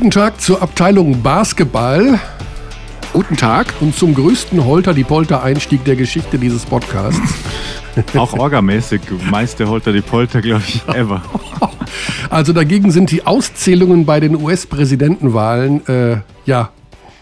[0.00, 2.18] Guten Tag zur Abteilung Basketball.
[3.12, 3.74] Guten Tag.
[3.80, 7.34] Und zum größten Holter-die-Polter-Einstieg der Geschichte dieses Podcasts.
[8.14, 11.22] Auch orgamäßig meiste Holter-die-Polter, glaube ich, ever.
[12.30, 16.70] Also dagegen sind die Auszählungen bei den US-Präsidentenwahlen, äh, ja,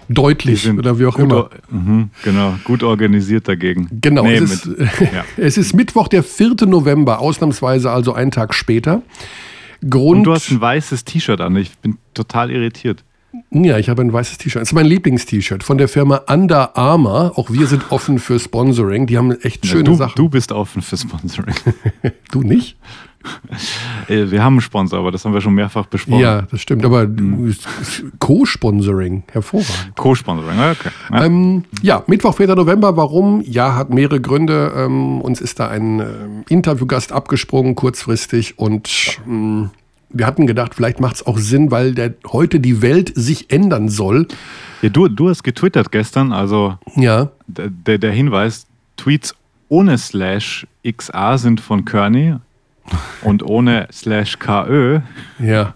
[0.08, 1.50] deutlich oder wie auch immer.
[1.70, 3.88] Mh, genau, gut organisiert dagegen.
[4.00, 4.66] Genau, nee, es, ist,
[5.00, 5.24] ja.
[5.36, 6.66] es ist Mittwoch, der 4.
[6.66, 9.02] November, ausnahmsweise also einen Tag später.
[9.88, 13.05] Grund, Und du hast ein weißes T-Shirt an, ich bin total irritiert.
[13.50, 14.62] Ja, ich habe ein weißes T-Shirt.
[14.62, 17.32] Das ist mein Lieblingst-T-Shirt von der Firma Under Armour.
[17.37, 19.06] Auch wir sind offen für Sponsoring.
[19.06, 20.14] Die haben echt schöne ja, du, Sachen.
[20.16, 21.54] Du bist offen für Sponsoring.
[22.30, 22.77] du nicht?
[24.09, 26.20] Äh, wir haben einen Sponsor, aber das haben wir schon mehrfach besprochen.
[26.20, 26.84] Ja, das stimmt.
[26.84, 27.54] Aber mhm.
[28.18, 29.96] Co-Sponsoring, hervorragend.
[29.96, 30.90] Co-Sponsoring, okay.
[31.12, 31.24] Ja.
[31.24, 32.54] Ähm, ja, Mittwoch, 4.
[32.54, 32.96] November.
[32.96, 33.42] Warum?
[33.45, 34.73] Ja, hat mehrere Gründe.
[34.74, 36.06] Ähm, uns ist da ein äh,
[36.48, 38.59] Interviewgast abgesprungen, kurzfristig.
[38.59, 39.66] Und äh,
[40.10, 43.88] wir hatten gedacht, vielleicht macht es auch Sinn, weil der, heute die Welt sich ändern
[43.88, 44.26] soll.
[44.82, 47.30] Ja, du, du hast getwittert gestern, also ja.
[47.46, 49.34] der, der Hinweis, Tweets
[49.68, 52.37] ohne Slash XA sind von Kearney
[53.22, 55.00] und ohne slash KÖ.
[55.38, 55.74] Ja.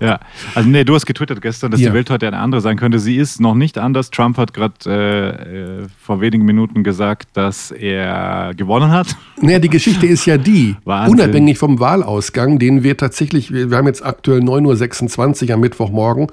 [0.00, 0.20] Ja,
[0.54, 1.90] also nee, du hast getwittert gestern, dass ja.
[1.90, 3.00] die Welt heute eine andere sein könnte.
[3.00, 4.10] Sie ist noch nicht anders.
[4.10, 9.16] Trump hat gerade äh, äh, vor wenigen Minuten gesagt, dass er gewonnen hat.
[9.40, 11.18] Naja, die Geschichte ist ja die, Wahnsinn.
[11.18, 16.28] unabhängig vom Wahlausgang, den wir tatsächlich, wir haben jetzt aktuell 9.26 Uhr am Mittwochmorgen,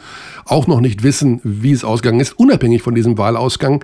[0.46, 3.84] auch noch nicht wissen, wie es ausgegangen ist, unabhängig von diesem Wahlausgang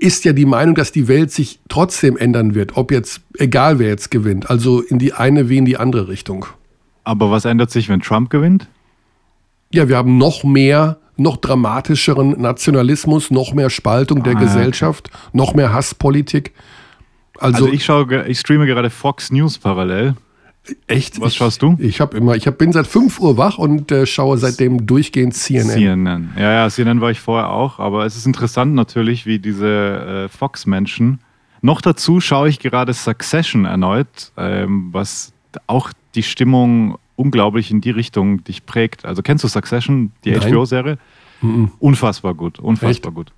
[0.00, 3.88] ist ja die Meinung, dass die Welt sich trotzdem ändern wird, ob jetzt, egal wer
[3.88, 6.46] jetzt gewinnt, also in die eine wie in die andere Richtung.
[7.04, 8.68] Aber was ändert sich, wenn Trump gewinnt?
[9.72, 15.28] Ja, wir haben noch mehr, noch dramatischeren Nationalismus, noch mehr Spaltung der ah, Gesellschaft, okay.
[15.32, 16.52] noch mehr Hasspolitik.
[17.38, 20.14] Also, also ich, schaue, ich streame gerade Fox News parallel.
[20.86, 21.20] Echt?
[21.20, 21.76] Was schaust du?
[21.78, 25.34] Ich habe immer, ich hab, bin seit 5 Uhr wach und äh, schaue seitdem durchgehend
[25.34, 25.70] CNN.
[25.70, 26.30] CNN.
[26.36, 30.28] Ja, ja, CNN war ich vorher auch, aber es ist interessant natürlich, wie diese äh,
[30.28, 31.20] Fox-Menschen.
[31.62, 35.32] Noch dazu schaue ich gerade Succession erneut, ähm, was
[35.66, 39.04] auch die Stimmung unglaublich in die Richtung dich prägt.
[39.04, 40.98] Also kennst du Succession, die HBO-Serie?
[41.42, 41.70] Mhm.
[41.78, 43.14] Unfassbar gut, unfassbar Echt?
[43.14, 43.32] gut.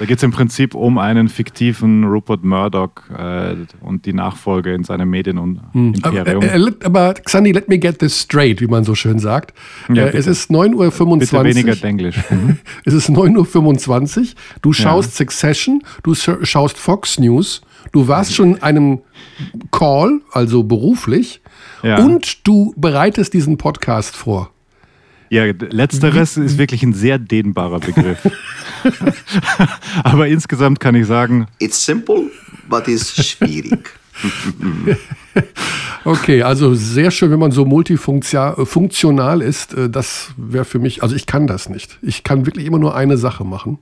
[0.00, 4.82] Da geht es im Prinzip um einen fiktiven Rupert Murdoch äh, und die Nachfolge in
[4.82, 5.94] seinem Medien- und hm.
[6.00, 9.52] Aber, äh, aber Xandi, let me get this straight, wie man so schön sagt.
[9.92, 11.18] Ja, äh, es ist 9.25 Uhr.
[11.18, 12.16] Bitte weniger Denglisch.
[12.30, 12.58] Mhm.
[12.84, 14.26] es ist 9.25 Uhr.
[14.62, 15.16] Du schaust ja.
[15.16, 17.60] Succession, du schaust Fox News,
[17.92, 19.00] du warst schon in einem
[19.70, 21.42] Call, also beruflich,
[21.82, 21.98] ja.
[21.98, 24.50] und du bereitest diesen Podcast vor.
[25.30, 28.18] Ja, letzteres ist wirklich ein sehr dehnbarer Begriff.
[30.02, 31.46] Aber insgesamt kann ich sagen.
[31.60, 32.30] It's simple,
[32.68, 33.90] but it's schwierig.
[36.04, 39.72] okay, also sehr schön, wenn man so multifunktional ist.
[39.72, 41.98] Äh, das wäre für mich, also ich kann das nicht.
[42.02, 43.78] Ich kann wirklich immer nur eine Sache machen.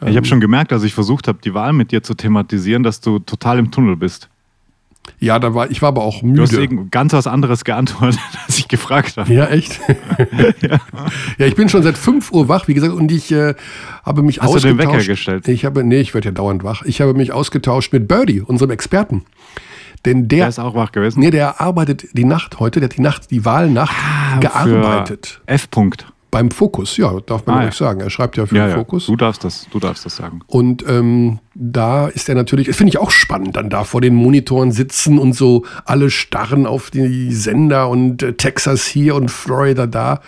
[0.00, 2.84] Ich habe ähm, schon gemerkt, als ich versucht habe, die Wahl mit dir zu thematisieren,
[2.84, 4.28] dass du total im Tunnel bist.
[5.18, 6.46] Ja, da war, ich war aber auch müde.
[6.46, 9.32] Du hast ganz was anderes geantwortet, als ich gefragt habe.
[9.32, 9.80] Ja, echt?
[10.60, 10.78] ja.
[11.38, 11.46] ja.
[11.46, 13.54] ich bin schon seit 5 Uhr wach, wie gesagt, und ich äh,
[14.04, 14.54] habe mich hast ausgetauscht.
[14.54, 15.48] Hast du den Wecker gestellt?
[15.48, 16.82] Ich habe, nee, ich werde ja dauernd wach.
[16.82, 19.24] Ich habe mich ausgetauscht mit Birdie, unserem Experten.
[20.04, 21.20] Denn der, der ist auch wach gewesen?
[21.20, 25.40] Nee, der arbeitet die Nacht heute, der hat die Nacht, die Wahlnacht ah, gearbeitet.
[25.46, 25.68] F.
[26.34, 27.86] Beim Fokus, ja, darf man ah, nicht ja.
[27.86, 28.00] sagen.
[28.00, 29.06] Er schreibt ja für ja, den Fokus.
[29.06, 29.12] Ja.
[29.12, 30.40] Du darfst das, du darfst das sagen.
[30.48, 34.16] Und ähm, da ist er natürlich, das finde ich auch spannend, dann da vor den
[34.16, 39.86] Monitoren sitzen und so alle starren auf die Sender und äh, Texas hier und Florida
[39.86, 40.22] da.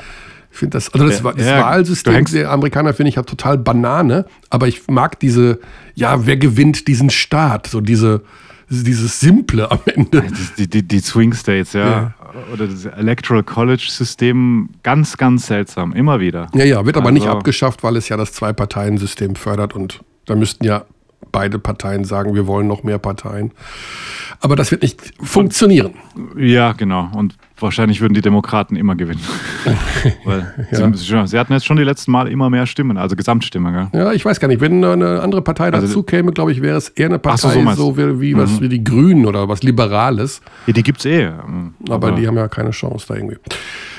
[0.52, 4.26] Ich finde das, also das, das ja, Wahlsystem der Amerikaner finde ich ja total Banane,
[4.48, 5.58] aber ich mag diese,
[5.96, 8.22] ja, wer gewinnt diesen Staat, so diese,
[8.68, 10.22] dieses Simple am Ende.
[10.56, 11.86] Die, die, die Swing States, ja.
[11.88, 12.14] ja.
[12.52, 16.48] Oder das Electoral College System, ganz, ganz seltsam, immer wieder.
[16.54, 20.34] Ja, ja, wird aber also, nicht abgeschafft, weil es ja das Zwei-Parteien-System fördert und da
[20.34, 20.84] müssten ja
[21.32, 23.52] beide Parteien sagen, wir wollen noch mehr Parteien.
[24.40, 25.94] Aber das wird nicht funktionieren.
[26.36, 27.10] Ja, genau.
[27.14, 29.20] Und wahrscheinlich würden die Demokraten immer gewinnen.
[30.24, 30.92] Weil ja.
[30.92, 33.72] sie, sie, hatten jetzt schon die letzten Mal immer mehr Stimmen, also Gesamtstimmen.
[33.72, 34.00] Gell?
[34.00, 34.60] Ja, ich weiß gar nicht.
[34.60, 37.62] Wenn eine andere Partei also, dazu käme, glaube ich, wäre es eher eine Partei so,
[37.62, 38.38] so, so, wie, wie, mhm.
[38.38, 40.40] was, wie die Grünen oder was Liberales.
[40.66, 41.26] Ja, die gibt es eh.
[41.26, 43.38] Aber, aber die haben ja keine Chance da irgendwie.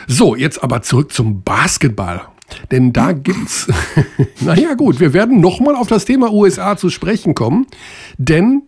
[0.07, 2.21] So, jetzt aber zurück zum Basketball.
[2.71, 3.67] Denn da gibt's,
[4.39, 7.67] naja gut, wir werden nochmal auf das Thema USA zu sprechen kommen,
[8.17, 8.63] denn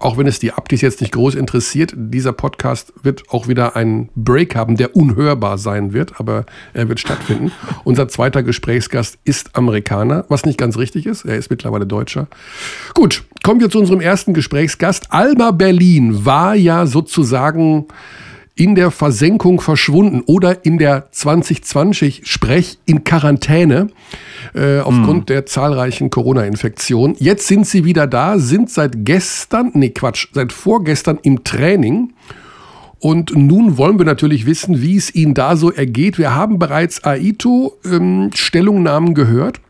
[0.00, 4.08] auch wenn es die Abdis jetzt nicht groß interessiert, dieser Podcast wird auch wieder einen
[4.16, 7.52] Break haben, der unhörbar sein wird, aber er wird stattfinden.
[7.84, 11.26] Unser zweiter Gesprächsgast ist Amerikaner, was nicht ganz richtig ist.
[11.26, 12.28] Er ist mittlerweile Deutscher.
[12.94, 15.12] Gut, kommen wir zu unserem ersten Gesprächsgast.
[15.12, 17.86] Alba Berlin war ja sozusagen
[18.60, 23.86] in der Versenkung verschwunden oder in der 2020 Sprech in Quarantäne
[24.54, 25.26] äh, aufgrund hm.
[25.26, 27.16] der zahlreichen Corona-Infektionen.
[27.18, 32.12] Jetzt sind sie wieder da, sind seit gestern, nee Quatsch, seit vorgestern im Training.
[32.98, 36.18] Und nun wollen wir natürlich wissen, wie es Ihnen da so ergeht.
[36.18, 39.62] Wir haben bereits Aito ähm, Stellungnahmen gehört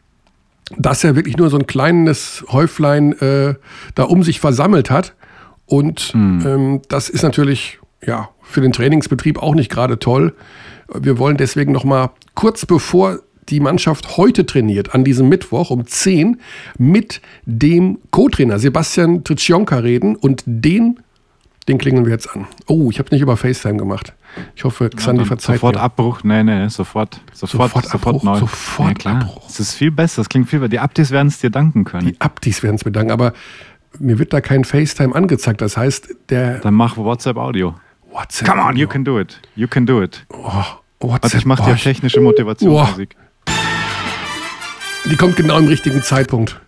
[0.78, 3.54] dass er wirklich nur so ein kleines Häuflein äh,
[3.96, 5.14] da um sich versammelt hat.
[5.66, 6.42] Und mhm.
[6.46, 10.34] ähm, das ist natürlich ja für den Trainingsbetrieb auch nicht gerade toll.
[10.92, 15.86] Wir wollen deswegen noch mal kurz bevor die Mannschaft heute trainiert, an diesem Mittwoch um
[15.86, 16.40] 10,
[16.78, 21.00] mit dem Co-Trainer Sebastian Tritschionka reden und den,
[21.68, 22.46] den klingeln wir jetzt an.
[22.66, 24.14] Oh, ich habe nicht über FaceTime gemacht.
[24.54, 25.82] Ich hoffe, Xandi ja, verzeiht Sofort mir.
[25.82, 28.38] Abbruch, nee, nee, sofort, sofort, sofort, sofort Abbruch, neu.
[28.38, 29.22] Sofort ja, klar.
[29.22, 29.46] Abbruch.
[29.46, 30.68] Das ist viel besser, das klingt viel besser.
[30.68, 32.06] Die Abdis werden es dir danken können.
[32.06, 33.32] Die Abdis werden es mir danken, aber
[33.98, 35.60] mir wird da kein FaceTime angezeigt.
[35.60, 36.60] Das heißt, der.
[36.60, 37.36] Dann mach WhatsApp
[38.12, 39.40] WhatsApp Come on, you can do it.
[39.54, 40.24] You can do it.
[40.32, 40.64] Oh,
[41.00, 43.16] WhatsApp, also ich mache dir technische Motivationsmusik.
[43.16, 43.50] Oh.
[45.10, 46.60] Die kommt genau im richtigen Zeitpunkt.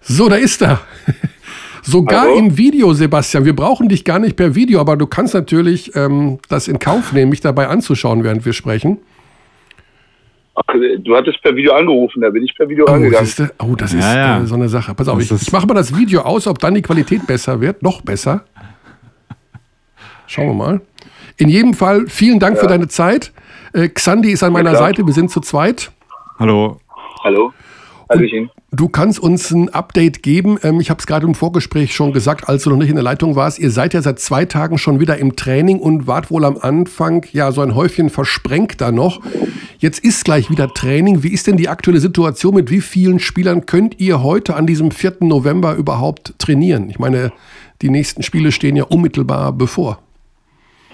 [0.00, 0.80] So, da ist er.
[1.82, 2.36] Sogar Hallo?
[2.36, 3.44] im Video, Sebastian.
[3.44, 7.12] Wir brauchen dich gar nicht per Video, aber du kannst natürlich ähm, das in Kauf
[7.12, 8.98] nehmen, mich dabei anzuschauen, während wir sprechen.
[10.54, 13.24] Ach, du hattest per Video angerufen, da bin ich per Video oh, angegangen.
[13.24, 13.52] Siehste?
[13.58, 14.42] Oh, das ist ja, ja.
[14.42, 14.94] Äh, so eine Sache.
[14.94, 17.82] Pass auf, ich, ich mache mal das Video aus, ob dann die Qualität besser wird.
[17.82, 18.44] Noch besser.
[20.30, 20.80] Schauen wir mal.
[21.38, 22.62] In jedem Fall, vielen Dank ja.
[22.62, 23.32] für deine Zeit.
[23.72, 25.90] Äh, Xandi ist an meiner Seite, wir sind zu zweit.
[26.38, 26.78] Hallo.
[27.24, 27.52] Hallo.
[28.08, 28.48] Hallöchen.
[28.70, 30.56] Du kannst uns ein Update geben.
[30.62, 33.02] Ähm, ich habe es gerade im Vorgespräch schon gesagt, als du noch nicht in der
[33.02, 33.58] Leitung warst.
[33.58, 37.26] Ihr seid ja seit zwei Tagen schon wieder im Training und wart wohl am Anfang
[37.32, 39.20] ja so ein Häufchen versprengt da noch.
[39.78, 41.24] Jetzt ist gleich wieder Training.
[41.24, 42.54] Wie ist denn die aktuelle Situation?
[42.54, 45.16] Mit wie vielen Spielern könnt ihr heute an diesem 4.
[45.22, 46.88] November überhaupt trainieren?
[46.88, 47.32] Ich meine,
[47.82, 49.98] die nächsten Spiele stehen ja unmittelbar bevor.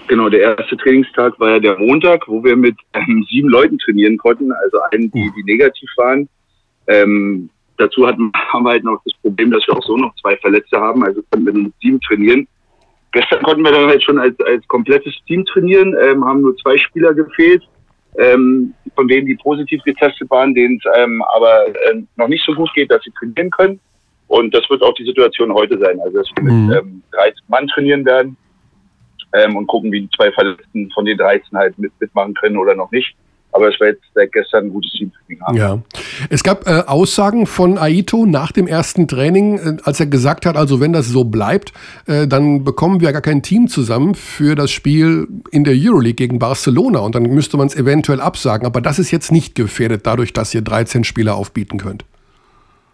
[0.07, 4.17] Genau, der erste Trainingstag war ja der Montag, wo wir mit ähm, sieben Leuten trainieren
[4.17, 6.29] konnten, also einen, die, die negativ waren.
[6.87, 10.35] Ähm, Dazu hatten, haben wir halt noch das Problem, dass wir auch so noch zwei
[10.37, 12.47] Verletzte haben, also konnten wir nur mit Team trainieren.
[13.13, 16.77] Gestern konnten wir dann halt schon als, als komplettes Team trainieren, ähm, haben nur zwei
[16.77, 17.63] Spieler gefehlt,
[18.17, 22.53] ähm, von denen die positiv getestet waren, denen es ähm, aber äh, noch nicht so
[22.53, 23.79] gut geht, dass sie trainieren können.
[24.27, 25.99] Und das wird auch die Situation heute sein.
[26.01, 26.67] Also dass wir mhm.
[26.67, 28.35] mit ähm, 13 Mann trainieren werden
[29.33, 32.75] ähm, und gucken, wie die zwei Verletzten von den 13 halt mit, mitmachen können oder
[32.75, 33.15] noch nicht.
[33.51, 34.91] Aber es war jetzt seit gestern ein gutes
[35.41, 35.57] haben.
[35.57, 35.79] Ja.
[36.29, 40.57] Es gab äh, Aussagen von Aito nach dem ersten Training, äh, als er gesagt hat,
[40.57, 41.73] also wenn das so bleibt,
[42.05, 46.39] äh, dann bekommen wir gar kein Team zusammen für das Spiel in der Euroleague gegen
[46.39, 48.65] Barcelona und dann müsste man es eventuell absagen.
[48.65, 52.05] Aber das ist jetzt nicht gefährdet, dadurch, dass ihr 13 Spieler aufbieten könnt.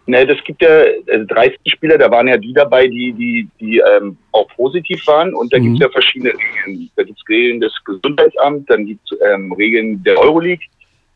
[0.06, 3.78] Ne, das gibt ja also 30 Spieler, da waren ja die dabei, die, die, die
[3.78, 5.34] ähm, auch positiv waren.
[5.34, 5.62] Und da mhm.
[5.62, 6.90] gibt es ja verschiedene Regeln.
[6.96, 10.64] Da gibt es Regeln des Gesundheitsamts, dann gibt es ähm, Regeln der Euroleague.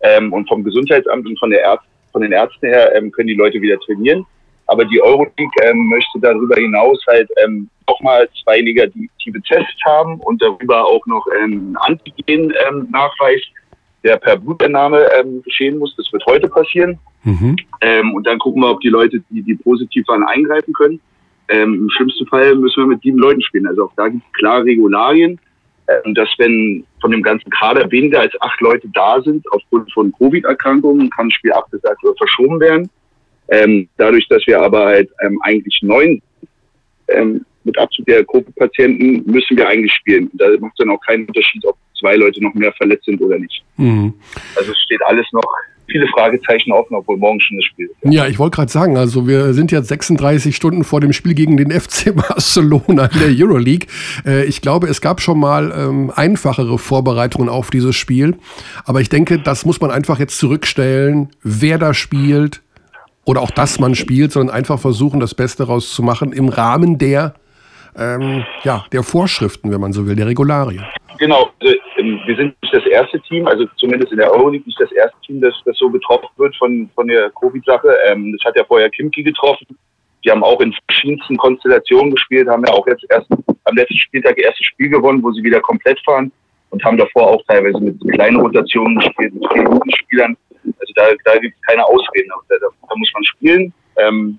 [0.01, 1.83] Ähm, und vom Gesundheitsamt und von, der Ärz
[2.13, 4.25] von den Ärzten her ähm, können die Leute wieder trainieren.
[4.67, 10.41] Aber die Euroleague ähm, möchte darüber hinaus halt ähm, nochmal zwei negative Tests haben und
[10.41, 13.68] darüber auch noch ähm, Antigen-Nachweis, ähm,
[14.05, 15.95] der per Blutentnahme ähm, geschehen muss.
[15.97, 16.99] Das wird heute passieren.
[17.25, 17.57] Mhm.
[17.81, 21.01] Ähm, und dann gucken wir, ob die Leute, die, die positiv waren, eingreifen können.
[21.49, 23.67] Ähm, Im schlimmsten Fall müssen wir mit sieben Leuten spielen.
[23.67, 25.41] Also auch da gibt es klare Regularien.
[25.89, 30.13] Ähm, dass wenn von dem ganzen Kader weniger als acht Leute da sind, aufgrund von
[30.13, 32.91] Covid-Erkrankungen, kann das Spiel abgesagt oder verschoben werden.
[33.49, 36.21] Ähm, dadurch, dass wir aber halt ähm, eigentlich neun
[37.09, 40.31] ähm, mit Abzug der Covid-Patienten müssen wir eigentlich spielen.
[40.35, 43.63] Da macht dann auch keinen Unterschied, ob zwei Leute noch mehr verletzt sind oder nicht.
[43.77, 44.15] Mhm.
[44.57, 45.45] Also es steht alles noch
[45.91, 48.13] viele Fragezeichen offen, obwohl morgen schon das Spiel ist.
[48.13, 51.57] Ja, ich wollte gerade sagen, also wir sind jetzt 36 Stunden vor dem Spiel gegen
[51.57, 53.89] den FC Barcelona in der Euroleague.
[54.27, 58.37] Äh, ich glaube, es gab schon mal ähm, einfachere Vorbereitungen auf dieses Spiel.
[58.85, 62.63] Aber ich denke, das muss man einfach jetzt zurückstellen, wer da spielt
[63.25, 67.35] oder auch, dass man spielt, sondern einfach versuchen, das Beste rauszumachen im Rahmen der,
[67.99, 70.85] ähm, ja, der Vorschriften, wenn man so will, der Regularien.
[71.19, 74.81] Genau, also, ähm, wir sind nicht das erste Team, also zumindest in der Euroleague nicht
[74.81, 77.89] das erste Team, das, das so betroffen wird von, von der Covid-Sache.
[78.07, 79.67] Ähm, das hat ja vorher Kimki getroffen.
[80.25, 83.29] Die haben auch in verschiedensten Konstellationen gespielt, haben ja auch jetzt erst
[83.65, 86.31] am letzten Spieltag erstes Spiel gewonnen, wo sie wieder komplett fahren
[86.71, 90.37] und haben davor auch teilweise mit kleinen Rotationen gespielt, mit vielen guten Spielern.
[90.65, 92.31] Also da, da gibt es keine Ausreden.
[92.49, 93.73] Da, da, muss man spielen.
[93.97, 94.39] Ähm,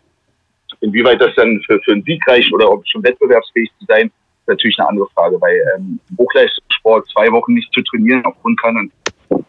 [0.82, 4.12] inwieweit das dann für, für einen Sieg reicht oder ob schon wettbewerbsfähig zu sein,
[4.48, 5.38] natürlich eine andere Frage.
[5.38, 8.60] Bei ähm, Hochleistungssport zwei Wochen nicht zu trainieren aufgrund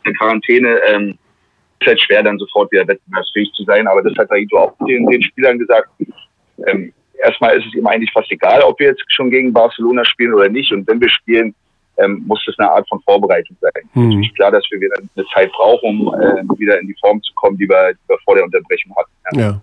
[0.04, 1.18] der Quarantäne ähm,
[1.80, 3.86] ist halt schwer, dann sofort wieder wettbewerbsfähig zu sein.
[3.86, 5.88] Aber das hat Aito auch den, den Spielern gesagt.
[6.66, 10.34] Ähm, erstmal ist es ihm eigentlich fast egal, ob wir jetzt schon gegen Barcelona spielen
[10.34, 10.72] oder nicht.
[10.72, 11.54] Und wenn wir spielen,
[12.02, 13.70] ähm, muss das eine Art von Vorbereitung sein.
[13.94, 14.08] Mhm.
[14.08, 17.32] Natürlich klar, dass wir wieder eine Zeit brauchen, um äh, wieder in die Form zu
[17.34, 19.38] kommen, die wir, die wir vor der Unterbrechung hatten.
[19.38, 19.40] Ja.
[19.40, 19.60] ja.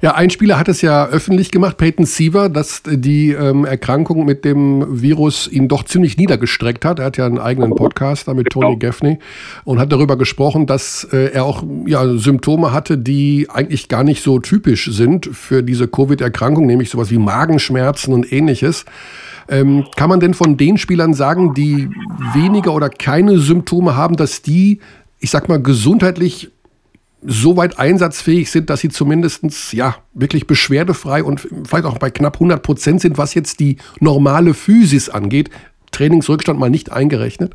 [0.00, 4.44] Ja, ein Spieler hat es ja öffentlich gemacht, Peyton Siever, dass die ähm, Erkrankung mit
[4.44, 7.00] dem Virus ihn doch ziemlich niedergestreckt hat.
[7.00, 8.78] Er hat ja einen eigenen Podcast da mit Tony genau.
[8.78, 9.18] Gaffney
[9.64, 14.22] und hat darüber gesprochen, dass äh, er auch ja, Symptome hatte, die eigentlich gar nicht
[14.22, 18.84] so typisch sind für diese Covid-Erkrankung, nämlich sowas wie Magenschmerzen und ähnliches.
[19.48, 21.88] Ähm, kann man denn von den Spielern sagen, die
[22.34, 24.80] weniger oder keine Symptome haben, dass die,
[25.20, 26.50] ich sag mal, gesundheitlich
[27.22, 32.34] so weit einsatzfähig sind, dass sie zumindest ja, wirklich beschwerdefrei und vielleicht auch bei knapp
[32.34, 35.50] 100 Prozent sind, was jetzt die normale Physis angeht.
[35.90, 37.54] Trainingsrückstand mal nicht eingerechnet?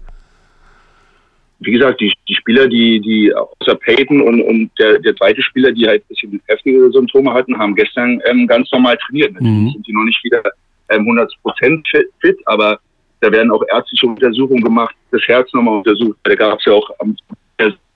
[1.60, 5.72] Wie gesagt, die, die Spieler, die, die außer Peyton und, und der, der zweite Spieler,
[5.72, 9.40] die halt ein bisschen heftige Symptome hatten, haben gestern ähm, ganz normal trainiert.
[9.40, 9.70] Mhm.
[9.72, 10.44] sind die noch nicht wieder
[10.90, 11.88] ähm, 100 Prozent
[12.20, 12.80] fit, aber
[13.22, 16.18] da werden auch ärztliche Untersuchungen gemacht, das Herz nochmal untersucht.
[16.24, 17.16] Da gab es ja auch am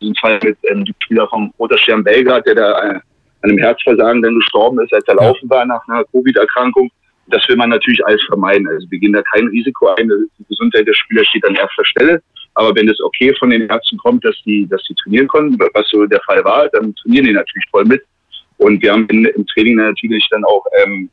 [0.02, 2.94] diesen Fall mit ähm, dem Spieler vom Roter Stern Belgrad, der da äh,
[3.42, 6.90] an einem Herzversagen dann gestorben ist, als er laufen war nach einer Covid-Erkrankung.
[7.28, 8.68] Das will man natürlich alles vermeiden.
[8.68, 10.10] Also wir gehen da kein Risiko ein.
[10.40, 12.22] Die Gesundheit der Spieler steht an erster Stelle.
[12.54, 15.90] Aber wenn es okay von den Ärzten kommt, dass die, dass die trainieren konnten, was
[15.90, 18.02] so der Fall war, dann trainieren die natürlich voll mit.
[18.58, 21.10] Und wir haben in, im Training natürlich dann auch ähm,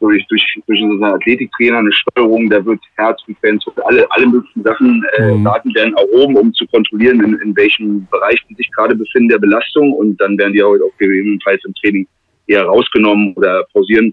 [0.00, 5.04] durch, durch, durch unseren Athletiktrainer eine Steuerung, da wird Herzfrequenz und alle, alle möglichen Sachen,
[5.16, 5.44] äh, mhm.
[5.44, 9.38] Daten werden erhoben, um zu kontrollieren, in, in welchem Bereich die sich gerade befinden der
[9.38, 12.06] Belastung und dann werden die auch gegebenenfalls im Training
[12.46, 14.12] eher rausgenommen oder pausieren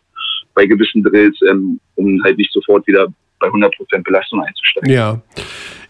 [0.54, 3.08] bei gewissen Drills, ähm, um halt nicht sofort wieder
[3.42, 4.90] bei 100% Belastung einzusteigen.
[4.90, 5.22] Ja.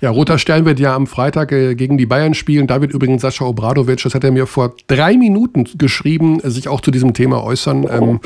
[0.02, 2.66] Ja, Roter Stern wird ja am Freitag äh, gegen die Bayern spielen.
[2.66, 6.68] Da wird übrigens Sascha Obradovic, das hat er mir vor drei Minuten geschrieben, äh, sich
[6.68, 8.20] auch zu diesem Thema äußern, ähm,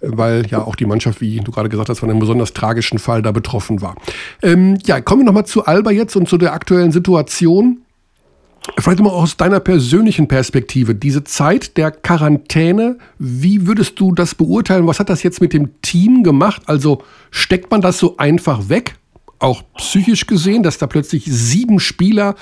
[0.00, 3.20] weil ja auch die Mannschaft, wie du gerade gesagt hast, von einem besonders tragischen Fall
[3.20, 3.96] da betroffen war.
[4.42, 7.82] Ähm, ja, kommen wir nochmal zu Alba jetzt und zu der aktuellen Situation.
[8.78, 14.86] Vielleicht mal aus deiner persönlichen Perspektive, diese Zeit der Quarantäne, wie würdest du das beurteilen?
[14.86, 16.62] Was hat das jetzt mit dem Team gemacht?
[16.66, 18.96] Also steckt man das so einfach weg?
[19.40, 22.36] auch psychisch gesehen, dass da plötzlich sieben Spieler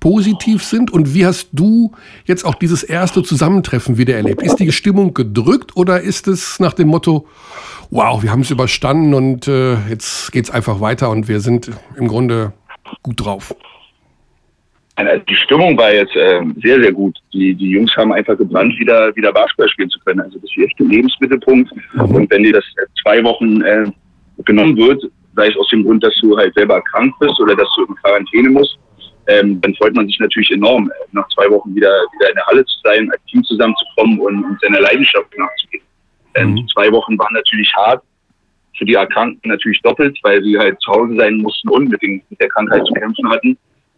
[0.00, 0.90] positiv sind?
[0.90, 1.92] Und wie hast du
[2.24, 4.42] jetzt auch dieses erste Zusammentreffen wieder erlebt?
[4.42, 7.28] Ist die Stimmung gedrückt oder ist es nach dem Motto,
[7.90, 11.70] wow, wir haben es überstanden und äh, jetzt geht es einfach weiter und wir sind
[11.96, 12.52] im Grunde
[13.02, 13.54] gut drauf?
[15.28, 17.18] Die Stimmung war jetzt äh, sehr, sehr gut.
[17.32, 20.20] Die, die Jungs haben einfach gebrannt, wieder, wieder Basketball spielen zu können.
[20.20, 21.70] Also das ist echt ein Lebensmittelpunkt.
[21.94, 22.00] Mhm.
[22.00, 22.64] Und wenn dir das
[23.02, 23.86] zwei Wochen äh,
[24.44, 25.02] genommen wird,
[25.36, 27.94] sei es aus dem Grund, dass du halt selber krank bist oder dass du in
[27.96, 28.78] Quarantäne musst,
[29.28, 32.46] ähm, dann freut man sich natürlich enorm, äh, nach zwei Wochen wieder, wieder in der
[32.46, 35.84] Halle zu sein, als Team zusammenzukommen und, und seiner Leidenschaft nachzugehen.
[36.34, 36.68] Ähm, mhm.
[36.72, 38.02] Zwei Wochen waren natürlich hart,
[38.76, 42.22] für die Erkrankten natürlich doppelt, weil sie halt zu Hause sein mussten und mit, den,
[42.30, 43.56] mit der Krankheit zu kämpfen hatten.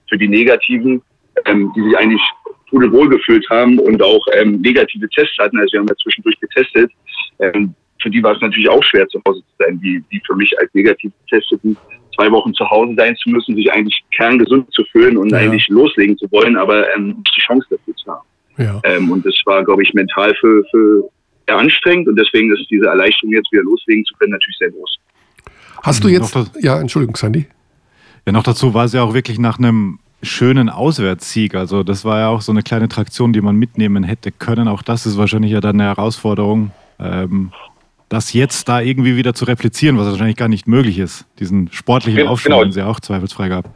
[0.09, 1.03] Für die Negativen,
[1.47, 2.23] ähm, die sich eigentlich
[2.71, 6.91] pudelwohl gefühlt haben und auch ähm, negative Tests hatten, also wir haben ja zwischendurch getestet,
[7.39, 10.37] ähm, für die war es natürlich auch schwer, zu Hause zu sein, die, die für
[10.37, 11.77] mich als negativ getesteten
[12.15, 15.39] zwei Wochen zu Hause sein zu müssen, sich eigentlich kerngesund zu fühlen und ja.
[15.39, 18.27] eigentlich loslegen zu wollen, aber ähm, die Chance dafür zu haben.
[18.59, 18.81] Ja.
[18.85, 21.09] Ähm, und das war, glaube ich, mental für, für
[21.47, 24.99] sehr anstrengend und deswegen ist diese Erleichterung jetzt wieder loslegen zu können natürlich sehr groß.
[25.83, 26.15] Hast du mhm.
[26.15, 27.47] jetzt, ja, Entschuldigung, Sandy.
[28.27, 31.55] Ja, noch dazu war es ja auch wirklich nach einem schönen Auswärtssieg.
[31.55, 34.69] Also das war ja auch so eine kleine Traktion, die man mitnehmen hätte können.
[34.69, 36.71] Auch das ist wahrscheinlich ja dann eine Herausforderung.
[36.99, 37.53] Ähm,
[38.09, 41.27] das jetzt da irgendwie wieder zu replizieren, was wahrscheinlich gar nicht möglich ist.
[41.39, 42.33] Diesen sportlichen genau.
[42.33, 43.67] Aufschwung, den sie auch zweifelsfrei gab.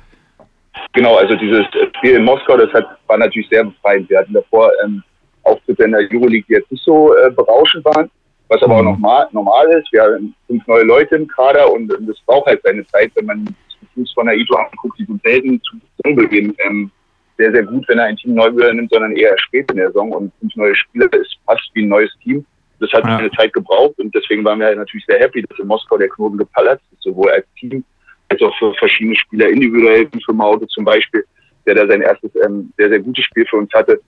[0.92, 1.64] Genau, also dieses
[1.96, 4.08] Spiel in Moskau, das hat, war natürlich sehr befreiend.
[4.08, 5.02] Wir hatten davor ähm,
[5.42, 8.10] Auftritte in der Euroleague, die jetzt nicht so äh, berauschend waren,
[8.48, 8.88] was aber mhm.
[8.88, 9.92] auch normal, normal ist.
[9.92, 13.26] Wir haben fünf neue Leute im Kader und, und das braucht halt seine Zeit, wenn
[13.26, 13.56] man
[13.98, 16.90] Fuß von der Ito anguckt, die sind selten zu Saisonbeginn ähm,
[17.36, 20.10] sehr, sehr gut, wenn er ein Team neu übernimmt, sondern eher spät in der Saison
[20.12, 22.44] und fünf neue Spieler ist fast wie ein neues Team.
[22.80, 23.16] Das hat ja.
[23.16, 26.38] eine Zeit gebraucht und deswegen waren wir natürlich sehr happy, dass in Moskau der Knoten
[26.38, 27.84] gepallert ist, sowohl als Team
[28.30, 31.24] als auch für verschiedene Spieler individuell, wie für Maude zum Beispiel,
[31.66, 34.00] der da sein erstes ähm, sehr, sehr gutes Spiel für uns hatte.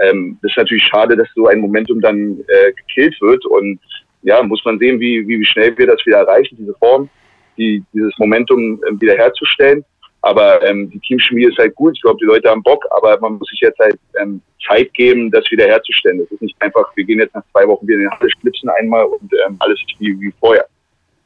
[0.00, 3.80] Ähm, das ist natürlich schade, dass so ein Momentum dann äh, gekillt wird und
[4.22, 7.08] ja, muss man sehen, wie, wie schnell wir das wieder erreichen, diese Form,
[7.56, 9.84] die, dieses Momentum äh, wieder herzustellen.
[10.22, 11.94] Aber ähm, die Teamchemie ist halt gut.
[11.94, 15.30] Ich glaube, die Leute haben Bock, aber man muss sich jetzt halt ähm, Zeit geben,
[15.30, 16.18] das wieder herzustellen.
[16.18, 18.68] Das ist nicht einfach, wir gehen jetzt nach zwei Wochen wieder in den Halle, schnipsen
[18.70, 20.66] einmal und ähm, alles ist wie, wie vorher.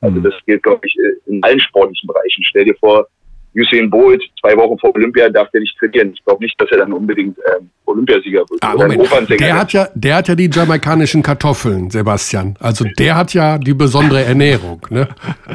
[0.02, 0.24] Also mhm.
[0.24, 0.96] das gilt, glaube ich,
[1.26, 2.44] in allen sportlichen Bereichen.
[2.44, 3.06] Stell dir vor,
[3.54, 6.12] Usain Bolt zwei Wochen vor Olympia darf der nicht trainieren.
[6.14, 8.62] Ich glaube nicht, dass er dann unbedingt ähm, Olympiasieger wird.
[8.62, 12.56] Ah, der hat ja, der hat ja die jamaikanischen Kartoffeln, Sebastian.
[12.60, 14.86] Also der hat ja die besondere Ernährung.
[14.90, 15.08] Ne?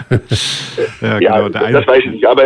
[1.02, 2.28] ja, ja genau, das weiß ich nicht.
[2.28, 2.46] Aber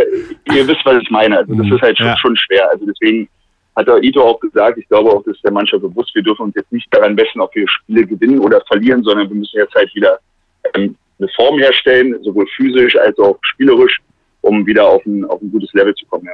[0.53, 1.37] ihr wisst, was ich meine.
[1.37, 1.73] Also das mhm.
[1.73, 2.17] ist halt schon, ja.
[2.17, 2.69] schon schwer.
[2.71, 3.27] Also deswegen
[3.75, 6.55] hat der Ito auch gesagt, ich glaube auch, dass der Mannschaft bewusst, wir dürfen uns
[6.55, 9.93] jetzt nicht daran messen, ob wir Spiele gewinnen oder verlieren, sondern wir müssen jetzt halt
[9.95, 10.19] wieder
[10.75, 13.99] ähm, eine Form herstellen, sowohl physisch als auch spielerisch,
[14.41, 16.27] um wieder auf ein, auf ein gutes Level zu kommen.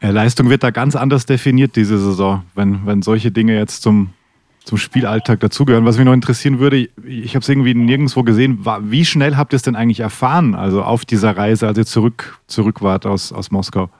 [0.00, 0.10] Ja.
[0.10, 4.10] Leistung wird da ganz anders definiert diese Saison, wenn, wenn solche Dinge jetzt zum,
[4.64, 5.84] zum Spielalltag dazugehören.
[5.84, 9.56] Was mich noch interessieren würde, ich, habe es irgendwie nirgendwo gesehen, wie schnell habt ihr
[9.56, 13.50] es denn eigentlich erfahren, also auf dieser Reise, als ihr zurück, zurück wart aus, aus
[13.50, 13.90] Moskau?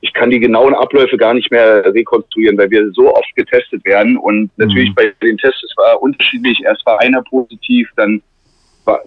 [0.00, 4.16] ich kann die genauen Abläufe gar nicht mehr rekonstruieren, weil wir so oft getestet werden.
[4.16, 4.94] Und natürlich mhm.
[4.94, 6.60] bei den Tests, es war unterschiedlich.
[6.64, 8.22] Erst war einer positiv, dann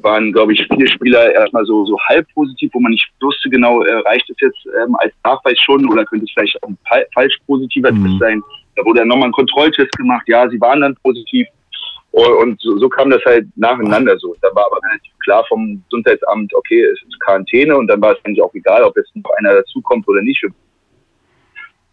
[0.02, 3.82] waren, glaube ich, viele Spieler erstmal so, so halb positiv, wo man nicht wusste genau,
[3.82, 6.78] äh, reicht es jetzt ähm, als Nachweis schon oder könnte es vielleicht auch ein
[7.14, 8.04] falsch positiver mhm.
[8.04, 8.44] Test sein.
[8.76, 10.24] Da wurde dann nochmal ein Kontrolltest gemacht.
[10.28, 11.48] Ja, sie waren dann positiv.
[12.12, 14.36] Und so, so kam das halt nacheinander so.
[14.42, 18.26] Da war aber relativ klar vom Gesundheitsamt, okay, es ist Quarantäne und dann war es
[18.26, 20.42] eigentlich auch egal, ob jetzt noch einer dazukommt oder nicht.
[20.44, 20.52] Wir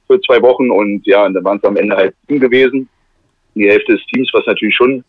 [0.09, 2.89] für zwei Wochen und ja, und dann waren es am Ende halt sieben gewesen.
[3.55, 5.05] Die Hälfte des Teams, was natürlich schon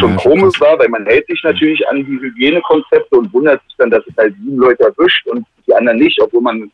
[0.00, 3.76] schon ja, komisch war, weil man hält sich natürlich an die Hygienekonzepte und wundert sich
[3.78, 6.70] dann, dass es halt sieben Leute erwischt und die anderen nicht, obwohl man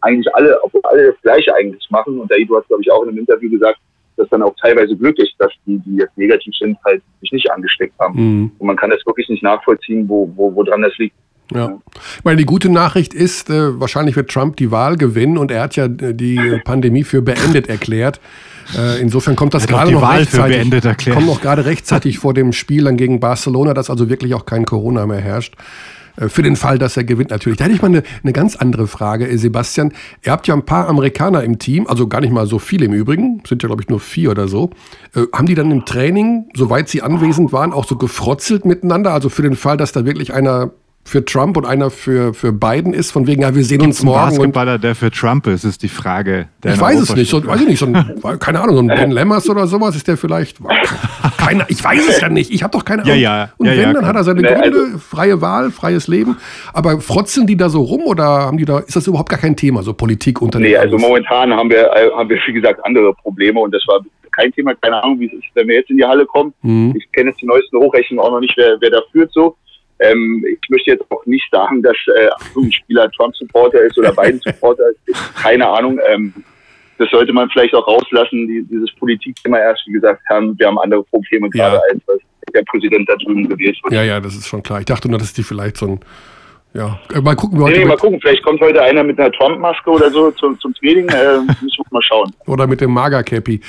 [0.00, 2.18] eigentlich alle, obwohl alle das Gleiche eigentlich machen.
[2.18, 3.78] Und der Ido hat, glaube ich, auch in einem Interview gesagt,
[4.16, 7.94] dass dann auch teilweise glücklich, dass die, die jetzt negativ sind, halt sich nicht angesteckt
[7.98, 8.14] haben.
[8.14, 8.52] Mhm.
[8.58, 11.16] Und man kann das wirklich nicht nachvollziehen, wo, wo, woran das liegt.
[11.54, 11.78] Ja.
[12.22, 15.76] Weil die gute Nachricht ist, äh, wahrscheinlich wird Trump die Wahl gewinnen und er hat
[15.76, 18.20] ja äh, die Pandemie für beendet erklärt.
[18.76, 22.84] Äh, insofern kommt das gerade noch Wahl rechtzeitig, kommt noch gerade rechtzeitig vor dem Spiel
[22.84, 25.54] dann gegen Barcelona, dass also wirklich auch kein Corona mehr herrscht.
[26.16, 27.58] Äh, für den Fall, dass er gewinnt natürlich.
[27.58, 29.92] Da hätte ich mal eine, eine ganz andere Frage, äh, Sebastian.
[30.24, 32.92] Ihr habt ja ein paar Amerikaner im Team, also gar nicht mal so viele im
[32.92, 34.70] Übrigen, sind ja glaube ich nur vier oder so.
[35.14, 39.12] Äh, haben die dann im Training, soweit sie anwesend waren, auch so gefrotzelt miteinander?
[39.12, 40.72] Also für den Fall, dass da wirklich einer
[41.06, 44.04] für Trump und einer für, für Biden ist, von wegen, ja, wir sehen Gibt's uns
[44.04, 44.22] morgen.
[44.22, 46.48] Ein Basketballer, der für Trump ist, ist die Frage.
[46.64, 49.12] ich weiß es nicht, so, weiß ich nicht, so ein, keine Ahnung, so ein Ben
[49.12, 50.58] Lemmers oder sowas ist der vielleicht.
[51.38, 53.14] Keine, ich weiß es ja nicht, ich habe doch keine Ahnung.
[53.16, 56.08] Ja, ja, und ja, wenn, ja, dann hat er seine Gründe, also, freie Wahl, freies
[56.08, 56.36] Leben.
[56.72, 59.54] Aber frotzeln die da so rum oder haben die da, ist das überhaupt gar kein
[59.54, 63.60] Thema, so Politik unter Nee, also momentan haben wir, haben wir, wie gesagt, andere Probleme
[63.60, 64.00] und das war
[64.32, 66.52] kein Thema, keine Ahnung, wie es ist, wenn wir jetzt in die Halle kommen.
[66.62, 66.94] Mhm.
[66.96, 69.56] Ich kenne jetzt die neuesten Hochrechnungen auch noch nicht, wer, wer da führt so.
[69.98, 74.84] Ähm, ich möchte jetzt auch nicht sagen, dass äh, ein Spieler Trump-Supporter ist oder Biden-Supporter
[75.06, 75.34] ist.
[75.42, 75.98] Keine Ahnung.
[76.08, 76.32] Ähm,
[76.98, 80.78] das sollte man vielleicht auch rauslassen, die, dieses Politikthema erst, wie gesagt, haben, wir haben
[80.78, 81.82] andere Probleme gerade, ja.
[81.92, 82.18] als was
[82.54, 83.92] der Präsident da drüben gewählt wird.
[83.92, 84.80] Ja, ja, das ist schon klar.
[84.80, 86.00] Ich dachte nur, dass die vielleicht so ein
[86.76, 87.58] ja, äh, mal gucken.
[87.64, 88.20] Nee, nee, mal gucken.
[88.20, 91.08] Vielleicht kommt heute einer mit einer Trump-Maske oder so zum, zum Training.
[91.08, 92.30] Äh, müssen wir mal schauen.
[92.46, 93.60] Oder mit dem Mager-Cappy.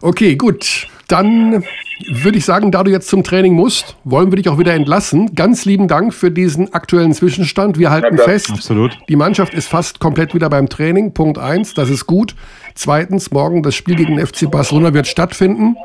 [0.00, 0.86] Okay, gut.
[1.08, 1.64] Dann
[2.06, 5.34] würde ich sagen, da du jetzt zum Training musst, wollen wir dich auch wieder entlassen.
[5.34, 7.78] Ganz lieben Dank für diesen aktuellen Zwischenstand.
[7.78, 8.96] Wir halten ja, fest, Absolut.
[9.08, 11.14] die Mannschaft ist fast komplett wieder beim Training.
[11.14, 12.34] Punkt eins, das ist gut.
[12.74, 15.76] Zweitens, morgen das Spiel gegen den FC Barcelona wird stattfinden.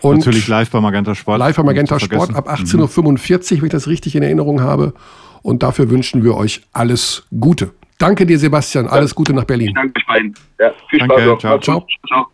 [0.00, 1.38] Und Natürlich live bei Magenta Sport.
[1.38, 4.94] Live bei Magenta Sport ab 18.45 Uhr, wenn ich das richtig in Erinnerung habe.
[5.42, 7.72] Und dafür wünschen wir euch alles Gute.
[7.98, 8.86] Danke dir, Sebastian.
[8.86, 9.72] Alles Gute nach Berlin.
[9.74, 10.34] Danke, Stein.
[10.58, 11.16] Ja, viel Spaß.
[11.16, 11.58] Danke, ciao.
[11.58, 11.86] ciao.
[12.06, 12.26] ciao.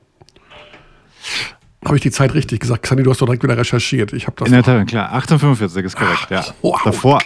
[1.85, 2.83] Habe ich die Zeit richtig gesagt?
[2.83, 4.13] Xandi, du hast doch direkt wieder recherchiert.
[4.13, 4.49] Ich habe das.
[4.49, 5.13] In der Tat, klar.
[5.13, 6.45] 1845 ist korrekt, Ach, ja.
[6.61, 6.81] Wow.
[6.85, 7.21] Davor,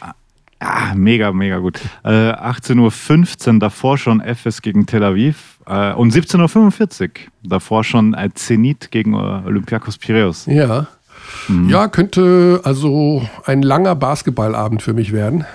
[0.60, 1.80] ja, mega, mega gut.
[2.04, 5.58] Äh, 18.15 Uhr, davor schon FS gegen Tel Aviv.
[5.66, 7.08] Äh, und 17.45 Uhr,
[7.42, 10.46] davor schon äh, Zenit gegen äh, Olympiakos Piraeus.
[10.46, 10.86] Ja.
[11.48, 11.68] Mhm.
[11.70, 15.46] Ja, könnte also ein langer Basketballabend für mich werden.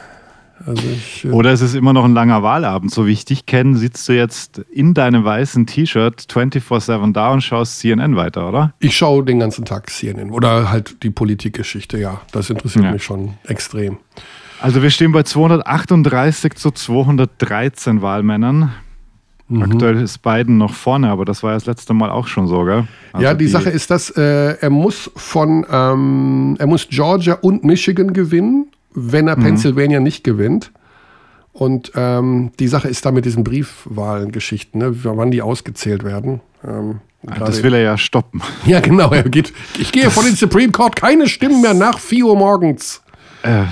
[0.65, 2.91] Also ich, äh Oder es ist immer noch ein langer Wahlabend.
[2.91, 7.41] So wie ich dich kenne, sitzt du jetzt in deinem weißen T-Shirt 24-7 da und
[7.41, 8.73] schaust CNN weiter, oder?
[8.79, 10.31] Ich schaue den ganzen Tag CNN.
[10.31, 12.21] Oder halt die Politikgeschichte, ja.
[12.31, 12.91] Das interessiert ja.
[12.91, 13.97] mich schon extrem.
[14.59, 18.71] Also wir stehen bei 238 zu 213 Wahlmännern.
[19.49, 19.61] Mhm.
[19.61, 22.63] Aktuell ist Biden noch vorne, aber das war ja das letzte Mal auch schon so,
[22.63, 22.87] gell?
[23.13, 27.35] Also ja, die, die, Sache ist, dass äh, er muss von ähm, er muss Georgia
[27.35, 29.43] und Michigan gewinnen wenn er mhm.
[29.43, 30.71] Pennsylvania nicht gewinnt.
[31.53, 36.41] Und ähm, die Sache ist da mit diesen Briefwahlengeschichten, ne, wann die ausgezählt werden.
[36.63, 36.99] Ähm,
[37.39, 38.41] das will er ja stoppen.
[38.65, 39.11] Ja, genau.
[39.11, 43.01] Er geht, ich gehe von den Supreme Court keine Stimmen mehr nach 4 Uhr morgens.
[43.43, 43.63] Äh,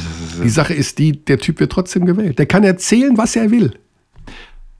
[0.43, 2.39] die Sache ist die, der Typ wird trotzdem gewählt.
[2.39, 3.73] Der kann erzählen, was er will.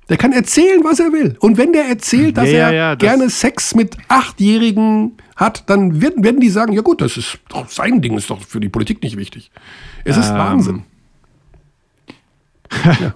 [0.10, 1.36] Der kann erzählen, was er will.
[1.40, 6.24] Und wenn der erzählt, dass ja, er ja, gerne Sex mit Achtjährigen hat, dann werden,
[6.24, 9.02] werden die sagen, ja gut, das ist doch sein Ding, ist doch für die Politik
[9.02, 9.52] nicht wichtig.
[10.06, 10.38] Es ist ähm.
[10.38, 10.84] Wahnsinn.
[13.00, 13.14] Ja.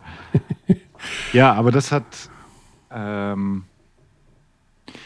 [1.33, 2.03] Ja, aber das hat.
[2.91, 3.63] Ähm,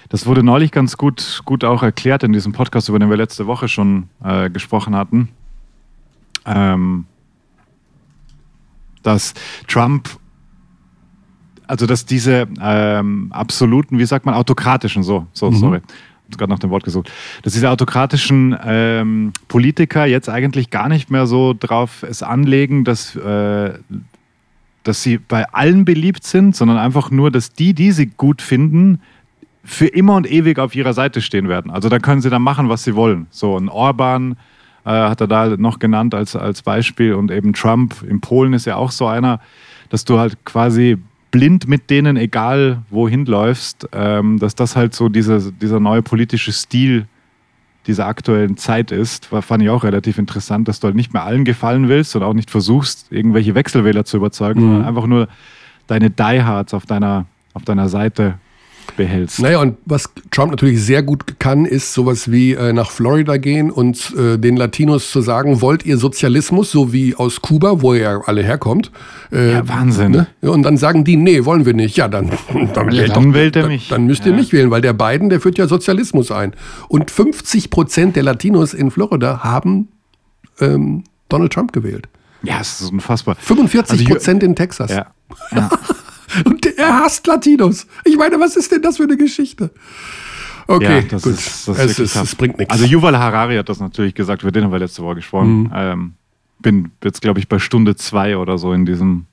[0.09, 3.47] das wurde neulich ganz gut, gut auch erklärt in diesem Podcast, über den wir letzte
[3.47, 5.29] Woche schon äh, gesprochen hatten.
[6.45, 7.05] Ähm,
[9.01, 9.33] dass
[9.67, 10.09] Trump,
[11.67, 15.55] also dass diese ähm, absoluten, wie sagt man, autokratischen, so, so, Mhm.
[15.55, 15.81] sorry,
[16.37, 17.11] gerade nach dem Wort gesucht,
[17.43, 23.15] dass diese autokratischen ähm, Politiker jetzt eigentlich gar nicht mehr so drauf es anlegen, dass
[23.15, 23.73] äh,
[24.83, 28.99] dass sie bei allen beliebt sind, sondern einfach nur, dass die, die sie gut finden,
[29.63, 31.71] für immer und ewig auf ihrer Seite stehen werden.
[31.71, 33.27] Also da können sie dann machen, was sie wollen.
[33.29, 34.35] So ein Orban
[34.85, 38.65] äh, hat er da noch genannt als, als Beispiel und eben Trump in Polen ist
[38.65, 39.39] ja auch so einer,
[39.89, 40.97] dass du halt quasi
[41.33, 46.53] blind mit denen, egal wohin läufst, ähm, dass das halt so dieser, dieser neue politische
[46.53, 47.07] Stil
[47.87, 51.43] dieser aktuellen Zeit ist, fand ich auch relativ interessant, dass du halt nicht mehr allen
[51.43, 54.65] gefallen willst und auch nicht versuchst, irgendwelche Wechselwähler zu überzeugen, Mhm.
[54.65, 55.27] sondern einfach nur
[55.87, 58.35] deine Diehards auf deiner, auf deiner Seite
[58.95, 59.39] behältst.
[59.41, 63.71] Naja, und was Trump natürlich sehr gut kann, ist sowas wie äh, nach Florida gehen
[63.71, 68.01] und äh, den Latinos zu sagen, wollt ihr Sozialismus, so wie aus Kuba, wo ihr
[68.01, 68.91] ja alle herkommt.
[69.31, 70.11] Äh, Ja, Wahnsinn.
[70.11, 70.27] Ne?
[70.41, 71.97] Und dann sagen die, nee, wollen wir nicht.
[71.97, 72.31] Ja, dann,
[72.73, 73.87] dann, Ja, wählt dann doch- wählt er dann, mich.
[73.89, 74.37] Dann müsst ihr Ja.
[74.37, 76.53] nicht wählen, weil der Biden, der führt ja Sozialismus ein.
[76.87, 79.87] Und 50 Prozent der Latinos in Florida haben
[80.59, 82.07] ähm, Donald Trump gewählt.
[82.43, 83.35] Ja, es ist unfassbar.
[83.39, 84.91] 45 Also, Prozent in Texas.
[84.91, 85.07] Ja.
[85.55, 85.69] ja.
[86.45, 87.87] Und er hasst Latinos.
[88.03, 89.71] Ich meine, was ist denn das für eine Geschichte?
[90.67, 91.33] Okay, ja, das gut.
[91.33, 92.73] Ist, das es, ist, es bringt nichts.
[92.73, 95.63] Also Yuval Harari hat das natürlich gesagt, über den haben wir letzte Woche gesprochen.
[95.63, 95.71] Mhm.
[95.73, 96.13] Ähm,
[96.59, 99.25] bin jetzt, glaube ich, bei Stunde zwei oder so in diesem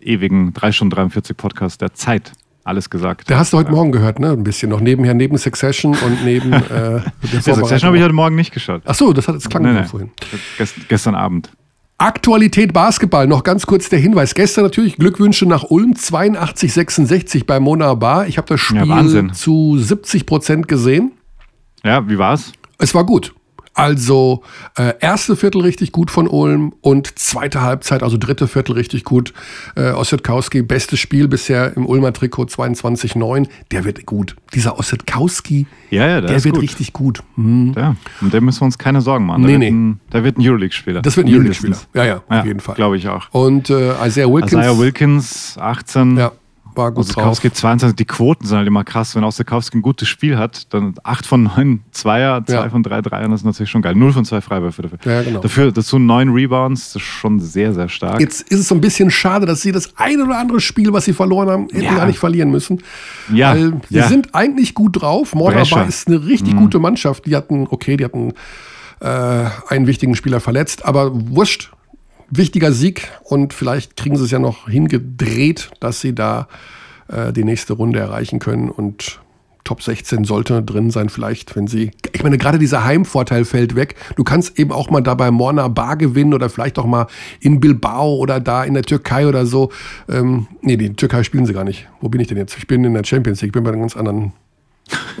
[0.00, 2.32] ewigen 3 Stunden 43 Podcast der Zeit
[2.64, 3.28] alles gesagt.
[3.28, 4.30] Der hast du heute Morgen gehört, ne?
[4.30, 8.14] Ein bisschen noch nebenher, neben Succession und neben äh, der Der Succession habe ich heute
[8.14, 8.82] Morgen nicht geschaut.
[8.86, 9.84] Ach so, das hat jetzt klang nee, nee.
[9.84, 10.10] vorhin.
[10.56, 11.50] Gest, gestern Abend.
[11.98, 14.34] Aktualität Basketball, noch ganz kurz der Hinweis.
[14.34, 18.26] Gestern natürlich Glückwünsche nach Ulm, 82-66 bei Mona Bar.
[18.26, 19.32] Ich habe das Spiel Wahnsinn.
[19.32, 21.12] zu 70 Prozent gesehen.
[21.84, 22.52] Ja, wie war's?
[22.78, 23.32] Es war gut.
[23.74, 24.42] Also
[24.78, 29.34] äh, erste Viertel richtig gut von Ulm und zweite Halbzeit, also dritte Viertel richtig gut.
[29.76, 33.48] Äh, Ossetkowski, bestes Spiel bisher im Ulmer Trikot 22-9.
[33.72, 34.36] Der wird gut.
[34.54, 36.62] Dieser Ossetkowski, Ja, ja, der, der wird gut.
[36.62, 37.22] richtig gut.
[37.34, 37.72] Hm.
[37.76, 39.42] Ja, und dem müssen wir uns keine Sorgen machen.
[39.42, 39.76] Der, Nee, wird, nee.
[39.92, 41.02] Ein, der wird ein Euroleague-Spieler.
[41.02, 41.76] Das wird ein Euroleague-Spieler.
[41.94, 42.74] Ja, ja, auf jeden Fall.
[42.76, 43.26] Glaube ich auch.
[43.32, 46.16] Und äh, Isaiah Wilkins, Isaiah Wilkins, 18.
[46.16, 46.32] ja,
[46.76, 47.16] war gut drauf.
[47.16, 49.14] Osekowski 22, die Quoten sind halt immer krass.
[49.16, 52.68] Wenn Osekowski ein gutes Spiel hat, dann 8 von 9 Zweier, 2 Ja.
[52.70, 53.94] von 3 Dreiern, das ist natürlich schon geil.
[53.94, 54.98] 0 von 2 Freiwürfe dafür.
[55.04, 55.40] Ja, genau.
[55.40, 58.20] Dafür dazu 9 Rebounds, das ist schon sehr, sehr stark.
[58.20, 61.04] Jetzt ist es so ein bisschen schade, dass sie das ein oder andere Spiel, was
[61.04, 61.94] sie verloren haben, hätten Ja.
[61.94, 62.82] gar nicht verlieren müssen.
[63.32, 64.08] Ja, Weil sie ja.
[64.08, 65.32] sind eigentlich gut drauf.
[65.32, 65.86] Brescher.
[65.86, 67.26] ist eine richtig gute Mannschaft.
[67.26, 68.32] Die hatten, okay, die hatten
[69.00, 69.06] äh,
[69.68, 71.70] einen wichtigen Spieler verletzt, aber wurscht.
[72.30, 76.48] Wichtiger Sieg und vielleicht kriegen sie es ja noch hingedreht, dass sie da
[77.08, 79.20] äh, die nächste Runde erreichen können und
[79.64, 81.90] Top 16 sollte drin sein, vielleicht, wenn sie.
[82.12, 83.94] Ich meine, gerade dieser Heimvorteil fällt weg.
[84.14, 87.06] Du kannst eben auch mal da bei Morna Bar gewinnen oder vielleicht auch mal
[87.40, 89.72] in Bilbao oder da in der Türkei oder so.
[90.06, 91.88] Ähm, nee, die Türkei spielen sie gar nicht.
[92.02, 92.58] Wo bin ich denn jetzt?
[92.58, 94.34] Ich bin in der Champions League, ich bin bei einem ganz anderen,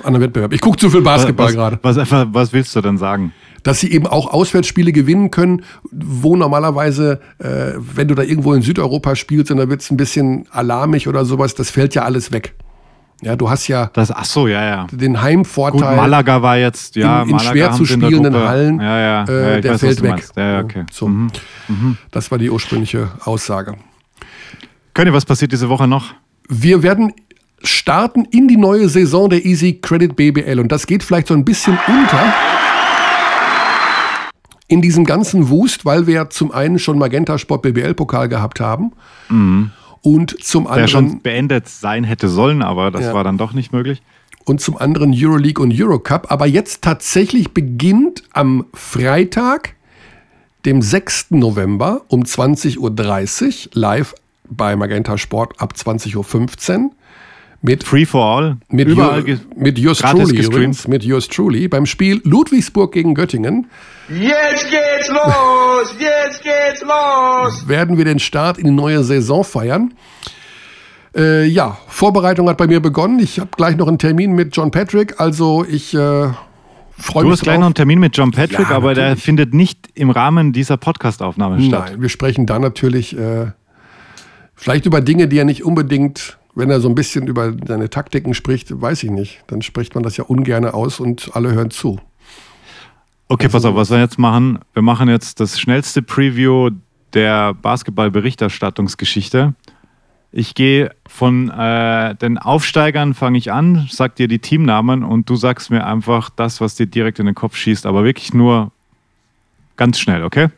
[0.02, 0.52] anderen Wettbewerb.
[0.52, 1.78] Ich gucke zu viel Basketball gerade.
[1.80, 3.32] was, was, was willst du denn sagen?
[3.64, 8.62] Dass sie eben auch Auswärtsspiele gewinnen können, wo normalerweise, äh, wenn du da irgendwo in
[8.62, 12.30] Südeuropa spielst und da wird es ein bisschen alarmig oder sowas, das fällt ja alles
[12.30, 12.54] weg.
[13.22, 14.86] Ja, du hast ja Das, ach so, ja, ja.
[14.92, 15.96] den Gut, Heimvorteil.
[15.96, 19.62] Malaga war jetzt, ja, in, in schwer zu spielenden Hallen, Ja, ja, äh, ja ich
[19.62, 20.24] der weiß, fällt weg.
[20.36, 20.84] Ja, okay.
[20.92, 21.08] So.
[21.08, 21.30] Mhm.
[22.10, 23.76] Das war die ursprüngliche Aussage.
[24.92, 26.12] Könnt ihr, was passiert diese Woche noch?
[26.48, 27.14] Wir werden
[27.62, 31.44] starten in die neue Saison der Easy Credit BBL und das geht vielleicht so ein
[31.44, 32.34] bisschen unter
[34.68, 38.92] in diesem ganzen Wust, weil wir zum einen schon Magenta Sport BBL Pokal gehabt haben
[40.02, 43.14] und zum Der schon anderen beendet sein hätte sollen, aber das Ja.
[43.14, 44.02] war dann doch nicht möglich.
[44.46, 46.30] und zum anderen Euroleague und Eurocup.
[46.30, 49.74] Aber jetzt tatsächlich beginnt am Freitag,
[50.66, 51.28] dem 6.
[51.30, 54.14] November um 20.30 Uhr live
[54.50, 56.16] bei Magenta Sport ab 20.15
[56.84, 56.90] Uhr
[57.66, 58.56] mit Free for all.
[58.68, 63.14] Mit, Überall Ju- ge- mit Yours Truly übrigens, mit Yours Truly beim Spiel Ludwigsburg gegen
[63.14, 63.66] Göttingen
[64.10, 65.94] Jetzt geht's los!
[65.98, 67.66] Jetzt geht's los!
[67.66, 69.94] werden wir den Start in die neue Saison feiern.
[71.16, 73.18] Äh, ja, Vorbereitung hat bei mir begonnen.
[73.20, 75.98] Ich habe gleich noch einen Termin mit John Patrick, also ich äh,
[76.98, 79.54] freue Du mich hast gleich noch einen Termin mit John Patrick, Ja, aber der findet
[79.54, 81.90] nicht im Rahmen dieser Podcast-Aufnahme statt.
[81.92, 83.46] Nein, wir sprechen da natürlich äh,
[84.54, 88.34] vielleicht über Dinge, die er nicht unbedingt, wenn er so ein bisschen über seine Taktiken
[88.34, 89.42] spricht, weiß ich nicht.
[89.48, 91.98] Dann spricht man das ja ungern aus und alle hören zu.
[93.28, 94.58] Okay, pass auf, was wir jetzt machen.
[94.74, 96.70] Wir machen jetzt das schnellste Preview
[97.14, 99.54] der Basketball-Berichterstattungsgeschichte.
[100.30, 105.36] Ich gehe von äh, den Aufsteigern, fange ich an, sag dir die Teamnamen und du
[105.36, 108.72] sagst mir einfach das, was dir direkt in den Kopf schießt, aber wirklich nur
[109.76, 110.48] ganz schnell, okay?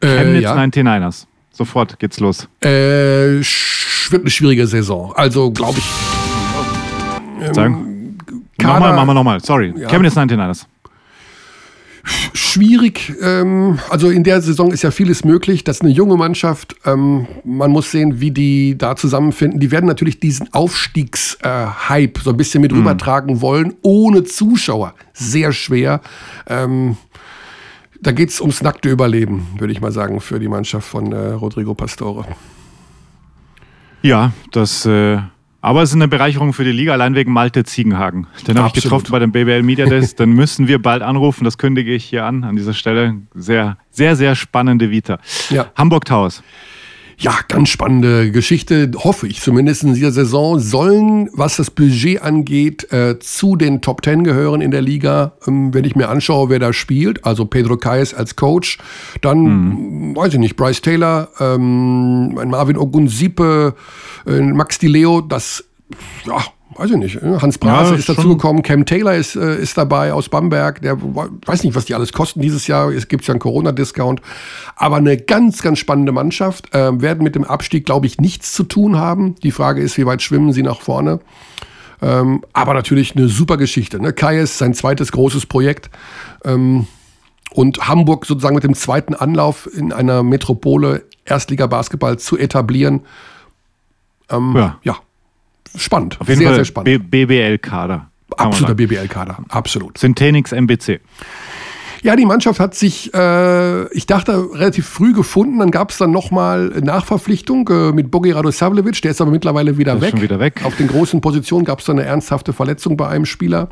[0.00, 0.56] Äh, Chemnitz ja.
[0.56, 1.26] 99ers.
[1.56, 2.48] Sofort geht's los.
[2.60, 5.12] Äh, wird eine schwierige Saison.
[5.16, 7.54] Also glaube ich.
[7.54, 8.18] Sagen.
[8.58, 9.40] Kader- nochmal, machen wir nochmal.
[9.40, 9.72] Sorry.
[9.76, 9.88] Ja.
[9.88, 10.66] Chemnitz 99ers.
[12.34, 13.12] schwierig.
[13.22, 15.64] Ähm, also in der Saison ist ja vieles möglich.
[15.64, 16.76] Das ist eine junge Mannschaft.
[16.84, 19.58] Ähm, man muss sehen, wie die da zusammenfinden.
[19.60, 24.94] Die werden natürlich diesen Aufstiegshype so ein bisschen mit rübertragen wollen, ohne Zuschauer.
[25.14, 26.00] Sehr schwer.
[26.48, 26.96] Ähm,
[28.00, 31.32] da geht es ums nackte Überleben, würde ich mal sagen, für die Mannschaft von äh,
[31.32, 32.24] Rodrigo Pastore.
[34.02, 34.86] Ja, das.
[34.86, 35.18] Äh,
[35.62, 38.28] aber es ist eine Bereicherung für die Liga, allein wegen Malte Ziegenhagen.
[38.46, 40.14] Den habe ich getroffen bei dem BBL Media Days.
[40.14, 41.42] Den müssen wir bald anrufen.
[41.42, 43.16] Das kündige ich hier an, an dieser Stelle.
[43.34, 45.18] Sehr, sehr, sehr spannende Vita.
[45.50, 45.66] Ja.
[45.74, 46.44] Hamburg Towers.
[47.18, 50.60] Ja, ganz spannende Geschichte, hoffe ich zumindest in dieser Saison.
[50.60, 55.32] Sollen, was das Budget angeht, äh, zu den Top Ten gehören in der Liga.
[55.46, 58.76] Ähm, wenn ich mir anschaue, wer da spielt, also Pedro Kayes als Coach,
[59.22, 63.74] dann, weiß ich nicht, Bryce Taylor, ähm, Marvin Ogunsipe,
[64.26, 65.64] äh, Max Di Leo, das,
[66.26, 67.16] ja, weiß ich nicht.
[67.16, 70.82] äh, Hans Brase Ja, ist dazugekommen, Cam Taylor ist, äh, ist dabei aus Bamberg.
[70.82, 72.90] Der weiß nicht, was die alles kosten dieses Jahr.
[72.90, 74.20] Es gibt ja einen Corona-Discount.
[74.74, 76.68] Aber eine ganz, ganz spannende Mannschaft.
[76.72, 79.36] Ähm, werden mit dem Abstieg, glaube ich, nichts zu tun haben.
[79.36, 81.20] Die Frage ist, wie weit schwimmen sie nach vorne.
[82.02, 83.98] Ähm, aber natürlich eine super Geschichte.
[84.00, 84.12] Ne?
[84.12, 85.88] Kai ist sein zweites großes Projekt.
[86.44, 86.86] Ähm,
[87.52, 93.00] und Hamburg sozusagen mit dem zweiten Anlauf in einer Metropole Erstliga-Basketball zu etablieren.
[94.28, 94.78] Ähm, Ja.
[94.82, 94.96] ja.
[95.76, 96.20] Spannend.
[96.20, 97.10] Auf jeden sehr, Fall sehr spannend.
[97.10, 98.10] BBL-Kader.
[98.36, 98.74] Absoluter.
[98.74, 99.98] BBL-Kader, absolut.
[99.98, 101.00] Syntenix MBC.
[102.02, 105.58] Ja, die Mannschaft hat sich, äh, ich dachte, relativ früh gefunden.
[105.58, 109.00] Dann gab es dann nochmal Nachverpflichtung äh, mit Bogi Radosavljevic.
[109.02, 110.10] Der ist aber mittlerweile wieder weg.
[110.10, 110.60] schon wieder weg.
[110.64, 113.70] Auf den großen Positionen gab es dann eine ernsthafte Verletzung bei einem Spieler.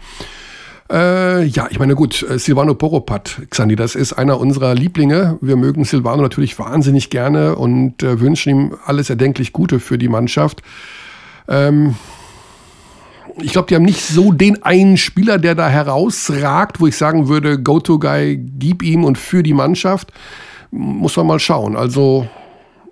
[0.91, 5.39] Äh, ja, ich meine, gut, äh, Silvano Poropat, Xandi, das ist einer unserer Lieblinge.
[5.41, 10.09] Wir mögen Silvano natürlich wahnsinnig gerne und äh, wünschen ihm alles erdenklich Gute für die
[10.09, 10.63] Mannschaft.
[11.49, 11.95] Ähm,
[13.41, 17.29] ich glaube, die haben nicht so den einen Spieler, der da herausragt, wo ich sagen
[17.29, 20.13] würde, Go-To-Guy, gib ihm und für die Mannschaft.
[20.71, 21.77] Muss man mal schauen.
[21.77, 22.29] Also,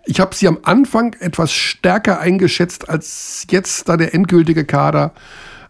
[0.05, 5.12] ich habe sie am Anfang etwas stärker eingeschätzt als jetzt da der endgültige Kader.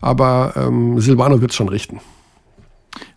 [0.01, 2.01] Aber ähm, Silvano wird es schon richten.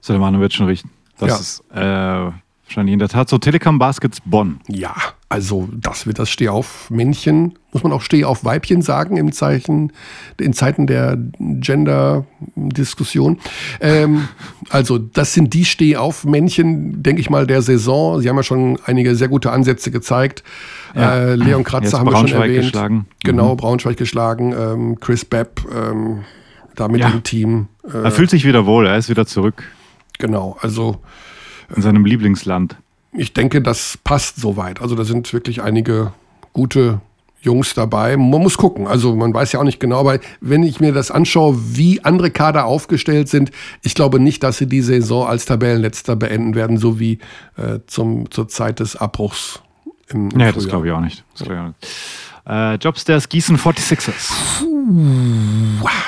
[0.02, 0.92] Silvano wird schon richten.
[1.18, 1.36] Das Ja.
[1.38, 2.32] ist äh,
[2.66, 3.38] wahrscheinlich in der Tat so.
[3.38, 4.60] Telekom Baskets Bonn.
[4.68, 4.96] Ja,
[5.30, 9.92] also das wird das Stehauf-Männchen, muss man auch Stehauf-Weibchen sagen im Zeichen,
[10.40, 13.40] in Zeiten der Gender-Diskussion.
[13.82, 14.28] Ähm,
[14.70, 18.22] also das sind die Stehauf-Männchen, denke ich mal, der Saison.
[18.22, 20.44] Sie haben ja schon einige sehr gute Ansätze gezeigt.
[20.96, 21.16] Ja.
[21.16, 22.62] Äh, Leon Kratzer haben wir schon Braunschweig erwähnt.
[22.64, 23.06] geschlagen.
[23.24, 23.58] Genau, Mhm.
[23.58, 24.54] Braunschweig geschlagen.
[24.58, 26.24] Ähm, Chris Bepp ähm,
[26.76, 27.10] da mit Ja.
[27.10, 27.68] dem Team.
[27.84, 28.88] Äh, Er fühlt sich wieder wohl.
[28.88, 29.64] Er ist wieder zurück
[30.18, 31.02] genau, also
[31.74, 32.76] in seinem Lieblingsland.
[33.14, 34.82] ich denke, das passt soweit.
[34.82, 36.12] Also da sind wirklich einige
[36.54, 37.00] gute
[37.42, 38.18] Jungs dabei.
[38.18, 38.88] Man muss gucken.
[38.88, 42.32] Also man weiß ja auch nicht genau, aber wenn ich mir das anschaue, wie andere
[42.32, 43.52] Kader aufgestellt sind,
[43.84, 47.20] ich glaube nicht, dass sie die Saison als Tabellenletzter beenden werden, so wie
[47.58, 49.62] äh, zum, zur Zeit des Abbruchs
[50.10, 50.70] im, im Nee, das Frühjahr.
[50.70, 51.24] glaube ich auch nicht.
[51.34, 51.88] Das glaub ich auch nicht.
[52.48, 54.32] Äh, Jobstairs Gießen 46ers.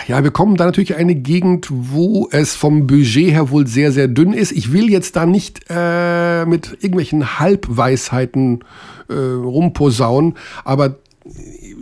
[0.07, 3.91] Ja, wir kommen da natürlich in eine Gegend, wo es vom Budget her wohl sehr,
[3.91, 4.51] sehr dünn ist.
[4.51, 8.63] Ich will jetzt da nicht äh, mit irgendwelchen Halbweisheiten
[9.09, 10.97] äh, rumposaunen, aber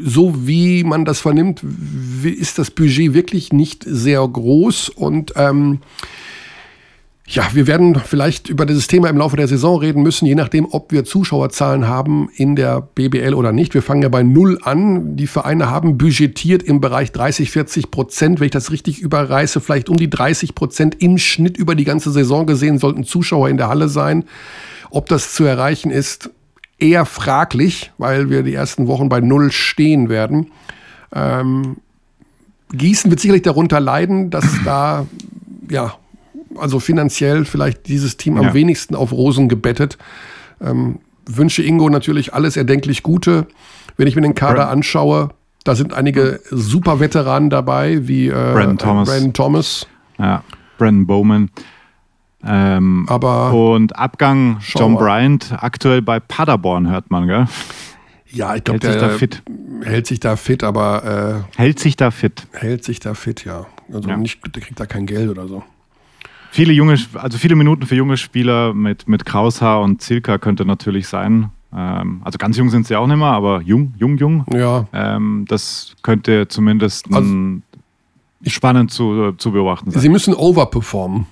[0.03, 1.63] so wie man das vernimmt,
[2.23, 5.79] ist das Budget wirklich nicht sehr groß und ähm,
[7.27, 10.67] ja, wir werden vielleicht über dieses Thema im Laufe der Saison reden müssen, je nachdem,
[10.69, 13.73] ob wir Zuschauerzahlen haben in der BBL oder nicht.
[13.73, 15.15] Wir fangen ja bei Null an.
[15.15, 18.39] Die Vereine haben budgetiert im Bereich 30, 40 Prozent.
[18.39, 22.11] Wenn ich das richtig überreiße, vielleicht um die 30 Prozent im Schnitt über die ganze
[22.11, 24.25] Saison gesehen, sollten Zuschauer in der Halle sein.
[24.91, 26.29] Ob das zu erreichen ist,
[26.77, 30.51] eher fraglich, weil wir die ersten Wochen bei Null stehen werden.
[31.11, 31.77] Ähm,
[32.71, 35.07] Gießen wird sicherlich darunter leiden, dass da,
[35.71, 35.95] ja,
[36.59, 38.53] also finanziell vielleicht dieses Team am Ja.
[38.53, 39.97] wenigsten auf Rosen gebettet.
[40.61, 43.47] Ähm, wünsche Ingo natürlich alles erdenklich Gute.
[43.97, 45.29] Wenn ich mir den Kader anschaue,
[45.63, 49.07] da sind einige super Veteranen dabei, wie äh, Brandon Thomas.
[49.09, 49.87] Äh, Brandon Thomas.
[50.19, 50.43] Ja,
[50.77, 51.49] Brandon Bowman.
[52.47, 54.95] Ähm, Aber und Abgang John.
[54.97, 57.45] Bryant, aktuell bei Paderborn, hört man, gell?
[58.27, 59.43] ja, ich glaube, Hält sich der da fit.
[59.83, 62.45] hält sich da fit, aber Hält sich da fit.
[62.53, 63.65] äh, hält sich da fit, ja.
[63.91, 64.17] Also Ja.
[64.17, 65.63] nicht, der kriegt da kein Geld oder so.
[66.55, 71.05] Viele junge, also viele Minuten für junge Spieler mit, mit Kraushaar und Zilka könnte natürlich
[71.09, 71.49] sein.
[71.75, 74.45] Ähm, also ganz jung sind sie auch nicht mehr, aber jung, jung, jung.
[74.53, 77.35] Ja, Ähm, das könnte zumindest Also-
[78.47, 80.01] spannend zu, zu beobachten sein.
[80.01, 81.25] sie müssen overperformen.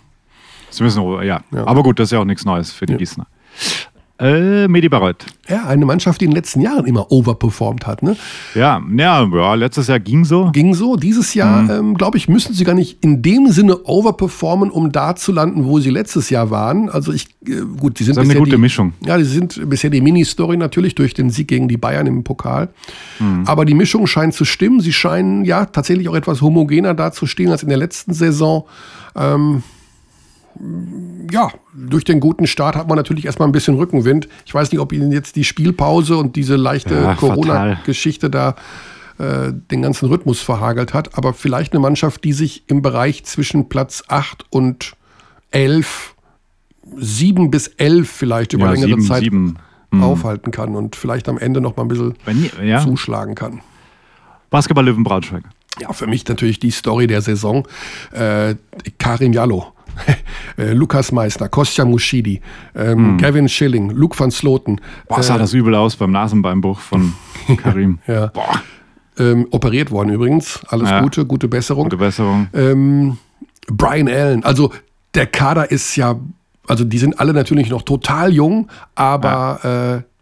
[0.69, 1.39] Sie müssen, ja.
[1.51, 1.67] Ja.
[1.67, 2.97] Aber gut, das ist ja auch nichts Neues für die Ja.
[2.99, 3.25] Gießener.
[4.23, 5.25] Äh, Medi Barrett.
[5.49, 8.01] Ja, eine Mannschaft, die in den letzten Jahren immer overperformt hat.
[8.03, 8.15] Ne?
[8.55, 10.49] Ja, ja, ja, letztes Jahr ging so.
[10.51, 10.95] Ging so.
[10.95, 11.69] Dieses Jahr, Mhm.
[11.69, 15.65] ähm, glaube ich, müssen sie gar nicht in dem Sinne overperformen, um da zu landen,
[15.65, 16.89] wo sie letztes Jahr waren.
[16.89, 18.93] Also ich, äh, gut, sie sind Das ist eine gute die, Mischung.
[19.05, 22.69] Ja, die sind bisher die Mini-Story natürlich durch den Sieg gegen die Bayern im Pokal.
[23.19, 23.43] Mhm.
[23.45, 24.79] Aber die Mischung scheint zu stimmen.
[24.79, 28.63] Sie scheinen ja tatsächlich auch etwas homogener dazustehen als in der letzten Saison.
[29.15, 29.63] Ähm,
[31.32, 34.28] ja, durch den guten Start hat man natürlich erstmal ein bisschen Rückenwind.
[34.45, 38.56] Ich weiß nicht, ob Ihnen jetzt die Spielpause und diese leichte Ja, Corona-Geschichte da
[39.17, 43.69] äh, den ganzen Rhythmus verhagelt hat, aber vielleicht eine Mannschaft, die sich im Bereich zwischen
[43.69, 44.93] Platz 8 und
[45.52, 46.15] 11,
[46.97, 49.58] 7 bis 11 vielleicht über Ja, längere sieben, Zeit sieben.
[49.91, 53.62] aufhalten kann und vielleicht am Ende noch mal ein bisschen Wenn, ja, zuschlagen kann.
[54.49, 55.43] Basketball Löwen Braunschweig.
[55.80, 57.67] Ja, für mich natürlich die Story der Saison.
[58.12, 58.56] Äh,
[58.99, 59.72] Karim Jallo,
[60.58, 62.41] Lukas Meissner, Kostja Muschidi,
[62.75, 64.79] ähm, Kevin Schilling, Luke van Sloten.
[65.08, 67.13] Boah, sah das übel aus beim Nasenbeinbruch von
[67.58, 67.99] Karim.
[68.08, 68.27] Ja.
[68.27, 68.62] Boah,
[69.17, 70.60] Ähm, operiert worden übrigens.
[70.67, 71.01] Alles Ja.
[71.01, 71.84] Gute, gute Besserung.
[71.84, 72.47] gute Besserung.
[72.53, 73.17] Ähm,
[73.67, 74.71] Brian Allen, also
[75.13, 76.15] der Kader ist ja,
[76.67, 80.12] also die sind alle natürlich noch total jung, aber äh,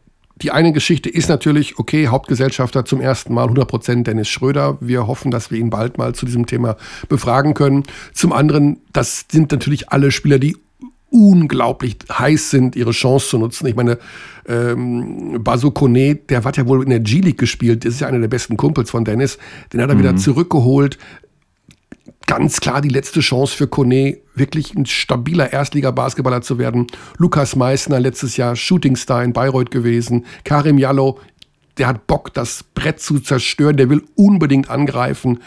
[0.41, 4.77] die eine Geschichte ist natürlich, okay, Hauptgesellschafter zum ersten Mal 100% Dennis Schröder.
[4.80, 6.77] Wir hoffen, dass wir ihn bald mal zu diesem Thema
[7.10, 7.84] befragen können.
[8.13, 10.58] Zum anderen, das sind natürlich alle Spieler, die
[11.12, 13.67] unglaublich heiß sind, ihre Chance zu nutzen.
[13.67, 13.99] Ich meine,
[14.47, 18.19] ähm, Basu Kone, der hat ja wohl in der G-League gespielt, das ist ja einer
[18.19, 19.38] der besten Kumpels von Dennis,
[19.73, 20.97] den hat er wieder zurückgeholt
[22.31, 26.87] ganz klar die letzte Chance für Kone, wirklich ein stabiler Erstliga-Basketballer zu werden.
[27.17, 30.25] Lukas Meissner, letztes Jahr Shootingstar in Bayreuth gewesen.
[30.45, 31.19] Karim Jallo,
[31.77, 35.39] der hat Bock, das Brett zu zerstören, der will unbedingt angreifen.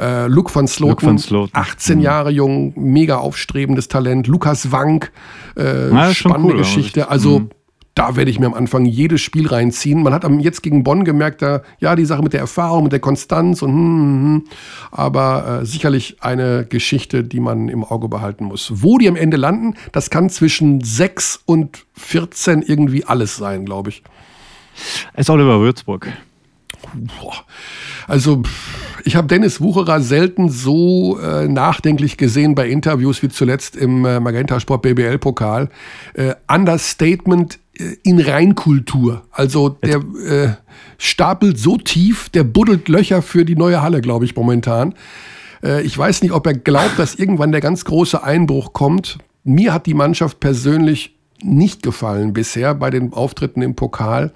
[0.00, 1.54] Äh, Luke van Sloten, Luke van Sloten.
[1.54, 4.26] 18 Jahre jung, mega aufstrebendes Talent.
[4.26, 5.12] Lukas Wank,
[5.54, 7.10] äh, Na, spannende cool, Geschichte.
[7.10, 7.50] Also Mhm.
[7.94, 10.02] Da werde ich mir am Anfang jedes Spiel reinziehen.
[10.02, 12.92] Man hat am, jetzt gegen Bonn gemerkt, da, ja, die Sache mit der Erfahrung, mit
[12.92, 14.44] der Konstanz und hm, hm, hm.
[14.90, 18.72] aber äh, sicherlich eine Geschichte, die man im Auge behalten muss.
[18.76, 23.90] Wo die am Ende landen, das kann zwischen 6 und 14 irgendwie alles sein, glaube
[23.90, 24.02] ich.
[25.12, 26.08] Es ist Oliver Würzburg.
[28.08, 28.42] Also,
[29.04, 34.18] ich habe Dennis Wucherer selten so äh, nachdenklich gesehen bei Interviews wie zuletzt im äh,
[34.20, 35.68] Magenta Sport BBL Pokal.
[36.14, 37.58] Äh, Understatement
[38.02, 39.22] in Reinkultur.
[39.30, 40.48] Also der äh,
[40.98, 44.94] stapelt so tief, der buddelt Löcher für die neue Halle, glaube ich, momentan.
[45.62, 49.18] Äh, ich weiß nicht, ob er glaubt, dass irgendwann der ganz große Einbruch kommt.
[49.44, 54.32] Mir hat die Mannschaft persönlich nicht gefallen bisher bei den Auftritten im Pokal.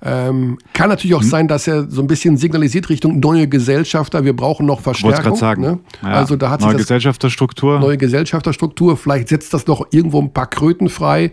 [0.00, 4.24] Ähm, kann natürlich auch sein, dass er so ein bisschen signalisiert Richtung neue Gesellschafter.
[4.24, 5.34] Wir brauchen noch Verstärkung.
[5.34, 5.62] sagen.
[5.62, 5.78] Ne?
[6.02, 7.80] Ja, Also da hat sich neue das Gesellschafterstruktur.
[7.80, 8.96] neue Gesellschafterstruktur.
[8.96, 11.32] Vielleicht setzt das noch irgendwo ein paar Kröten frei.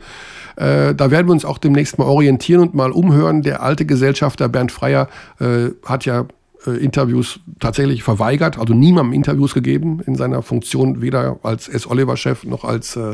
[0.56, 3.42] Äh, da werden wir uns auch demnächst mal orientieren und mal umhören.
[3.42, 5.08] Der alte Gesellschafter Bernd Freier
[5.40, 6.26] äh, hat ja
[6.66, 11.90] äh, Interviews tatsächlich verweigert, also niemandem Interviews gegeben in seiner Funktion, weder als S.
[11.90, 13.12] Oliver-Chef noch als äh,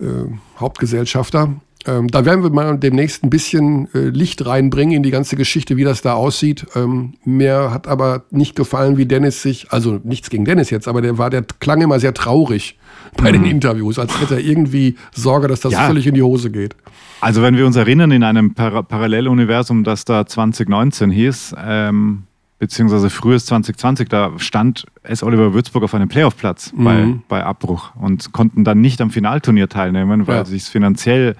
[0.00, 0.26] äh,
[0.58, 1.54] Hauptgesellschafter.
[1.86, 5.76] Ähm, da werden wir mal demnächst ein bisschen äh, Licht reinbringen in die ganze Geschichte,
[5.76, 6.66] wie das da aussieht.
[6.74, 11.02] Ähm, mir hat aber nicht gefallen, wie Dennis sich, also nichts gegen Dennis jetzt, aber
[11.02, 12.76] der war, der klang immer sehr traurig
[13.16, 15.86] bei den Interviews, als hätte er irgendwie Sorge, dass das Ja.
[15.86, 16.76] völlig in die Hose geht.
[17.20, 22.24] Also wenn wir uns erinnern, in einem Par Paralleluniversum, das da 2019 hieß, ähm,
[22.60, 25.22] beziehungsweise frühes 2020, da stand S.
[25.22, 30.26] Oliver Würzburg auf einem Playoff-Platz bei, bei Abbruch und konnten dann nicht am Finalturnier teilnehmen,
[30.26, 30.44] weil Ja.
[30.44, 31.36] sich finanziell,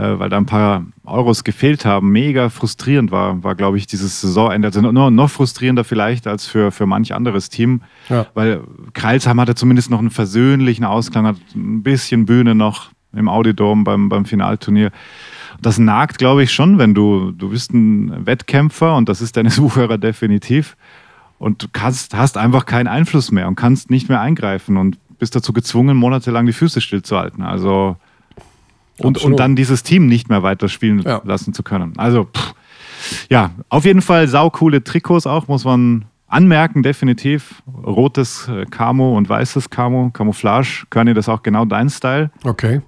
[0.00, 4.68] weil da ein paar Euros gefehlt haben, mega frustrierend war, war glaube ich, dieses Saisonende.
[4.68, 8.26] Also noch, noch frustrierender vielleicht als für, für manch anderes Team, Ja.
[8.34, 8.62] weil
[8.94, 14.08] Kreilsheim hatte zumindest noch einen versöhnlichen Ausklang, hat ein bisschen Bühne noch im Audidom beim,
[14.08, 14.90] beim Finalturnier.
[15.60, 19.58] Das nagt, glaube ich, schon, wenn du, du bist ein Wettkämpfer und das ist Dennis
[19.62, 20.76] Wucherer definitiv
[21.38, 25.36] und du kannst, hast einfach keinen Einfluss mehr und kannst nicht mehr eingreifen und bist
[25.36, 27.44] dazu gezwungen, monatelang die Füße stillzuhalten.
[27.44, 27.96] Also
[28.98, 29.32] und, Absolut.
[29.32, 31.20] und dann dieses Team nicht mehr weiterspielen Ja.
[31.24, 31.94] lassen zu können.
[31.96, 32.54] Also pff,
[33.30, 37.62] ja, auf jeden Fall saukoole Trikots auch, muss man anmerken, definitiv.
[37.84, 40.84] Rotes äh, Camo und weißes Camo, Camouflage.
[40.90, 42.30] Körny, das ist auch genau dein Style.
[42.44, 42.80] Okay.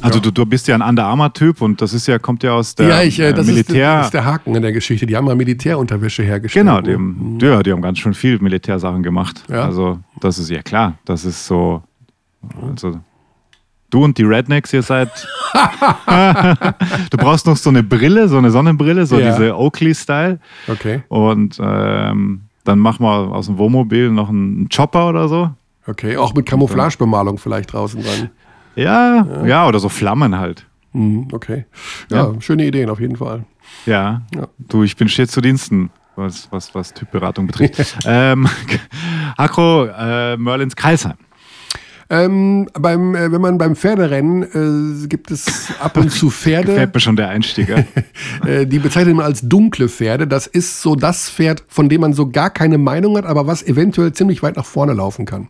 [0.00, 2.74] Also du, du bist ja ein Under Armour-Typ und das ist ja, kommt ja aus
[2.74, 3.96] der ja, ich, äh, äh, das, ist, Militär.
[3.98, 5.04] das ist der Haken in der Geschichte.
[5.04, 6.66] Die haben mal Militärunterwäsche hergestellt.
[6.66, 9.44] Genau, die haben, ja, die haben ganz schön viel Militärsachen gemacht.
[9.50, 9.64] Ja.
[9.64, 11.82] Also das ist ja klar, das ist so,
[12.70, 12.98] also
[13.92, 15.10] Du und die Rednecks, ihr seid.
[17.10, 19.32] du brauchst noch so eine Brille, so eine Sonnenbrille, so Ja.
[19.32, 20.40] diese Oakley-Style.
[20.66, 25.50] Okay, Und ähm, dann machen wir aus dem Wohnmobil noch einen Chopper oder so.
[25.86, 26.16] okay.
[26.16, 28.30] Auch mit Camouflagebemalung vielleicht draußen dran.
[28.76, 30.66] Ja, ja, oder so Flammen halt.
[30.94, 31.66] Mhm, okay.
[32.10, 33.44] Ja, schöne Ideen auf jeden Fall.
[33.84, 34.22] Ja.
[34.34, 34.48] Ja.
[34.58, 37.98] Du, ich bin stets zu Diensten, was, was, was Typberatung betrifft.
[38.06, 38.48] ähm,
[39.36, 41.16] Akro, äh, Merlins Kreisheim.
[42.12, 44.42] Ähm, beim, äh, wenn man beim Pferderennen
[45.02, 47.86] äh, gibt es ab und zu Pferde, Gefällt mir schon der Einstieger.
[48.46, 50.26] äh, die bezeichnet man als dunkle Pferde.
[50.26, 53.62] Das ist so das Pferd, von dem man so gar keine Meinung hat, aber was
[53.62, 55.48] eventuell ziemlich weit nach vorne laufen kann.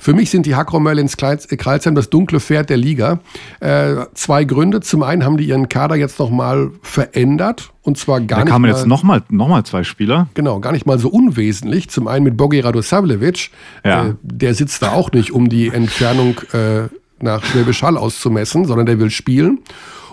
[0.00, 3.20] Für mich sind die Hakro Merlins äh, Kreilsheim das dunkle Pferd der Liga.
[3.60, 4.80] Äh, zwei Gründe.
[4.80, 7.70] Zum einen haben die ihren Kader jetzt nochmal verändert.
[7.82, 10.28] Und zwar gar Da nicht kamen mal, jetzt nochmal noch mal zwei Spieler.
[10.32, 11.90] Genau, gar nicht mal so unwesentlich.
[11.90, 13.50] Zum einen mit Bogi Radosavljevic.
[13.84, 14.06] Ja.
[14.06, 16.88] Äh, der sitzt da auch nicht, um die Entfernung äh,
[17.20, 19.58] nach Schwäbisch Hall auszumessen, sondern der will spielen.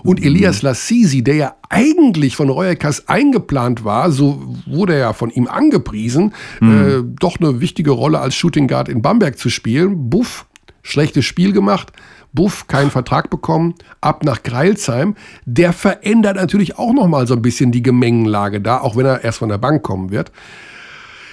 [0.03, 5.29] Und Elias Lassisi, der ja eigentlich von Reuerkas eingeplant war, so wurde er ja von
[5.29, 10.09] ihm angepriesen, äh, doch eine wichtige Rolle als Shooting Guard in Bamberg zu spielen.
[10.09, 10.45] Buff,
[10.83, 11.91] schlechtes Spiel gemacht.
[12.33, 15.15] Buff, keinen Vertrag bekommen, ab nach Greilsheim.
[15.45, 19.23] Der verändert natürlich auch noch mal so ein bisschen die Gemengenlage da, auch wenn er
[19.23, 20.31] erst von der Bank kommen wird.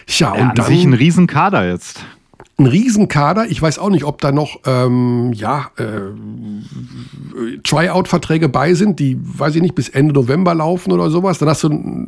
[0.07, 2.05] Ja, Ja, und an dann sich ein Riesenkader jetzt.
[2.59, 3.47] Ein Riesenkader.
[3.47, 9.57] Ich weiß auch nicht, ob da noch ähm, ja, äh, Tryout-Verträge bei sind, die, weiß
[9.57, 11.39] ich nicht, bis Ende November laufen oder sowas.
[11.39, 12.07] Dann hast du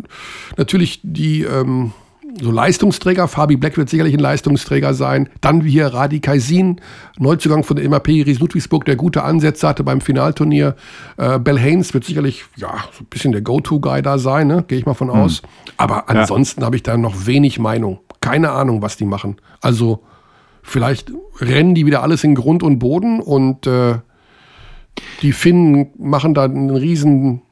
[0.56, 1.92] natürlich die ähm,
[2.40, 3.28] so Leistungsträger.
[3.28, 5.28] Fabi Black wird sicherlich ein Leistungsträger sein.
[5.40, 6.80] Dann wie hier Radi Kaisin,
[7.18, 10.76] Neuzugang von der MAP Ries Ludwigsburg, der gute Ansätze hatte beim Finalturnier.
[11.16, 14.64] Äh, Bell Haynes wird sicherlich ja, so ein bisschen der Go-To-Guy da sein, ne?
[14.66, 15.42] gehe ich mal von aus.
[15.76, 17.98] Aber ansonsten habe ich da noch wenig Meinung.
[18.20, 19.36] Keine Ahnung, was die machen.
[19.60, 20.02] Also
[20.66, 23.94] vielleicht rennen die wieder alles in Grund und Boden und äh,
[25.22, 27.42] die Finnen machen da einen riesen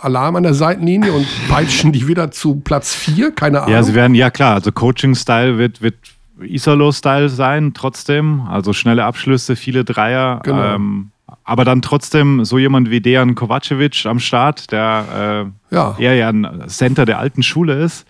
[0.00, 3.32] Alarm an der Seitenlinie und peitschen die wieder zu Platz 4.
[3.32, 3.72] Keine Ahnung.
[3.72, 5.96] Ja, sie werden, ja klar, also Coaching-Style wird, wird
[6.40, 8.42] Isolo-Style sein, trotzdem.
[8.42, 10.40] Also schnelle Abschlüsse, viele Dreier.
[10.42, 10.74] Genau.
[10.74, 11.10] Ähm,
[11.44, 15.96] aber dann trotzdem so jemand wie Dejan Kovacevic am Start, der äh, Ja.
[15.98, 18.06] eher ja ein Center der alten Schule ist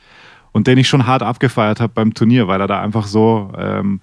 [0.53, 4.01] und den ich schon hart abgefeiert habe beim Turnier, weil er da einfach so ähm,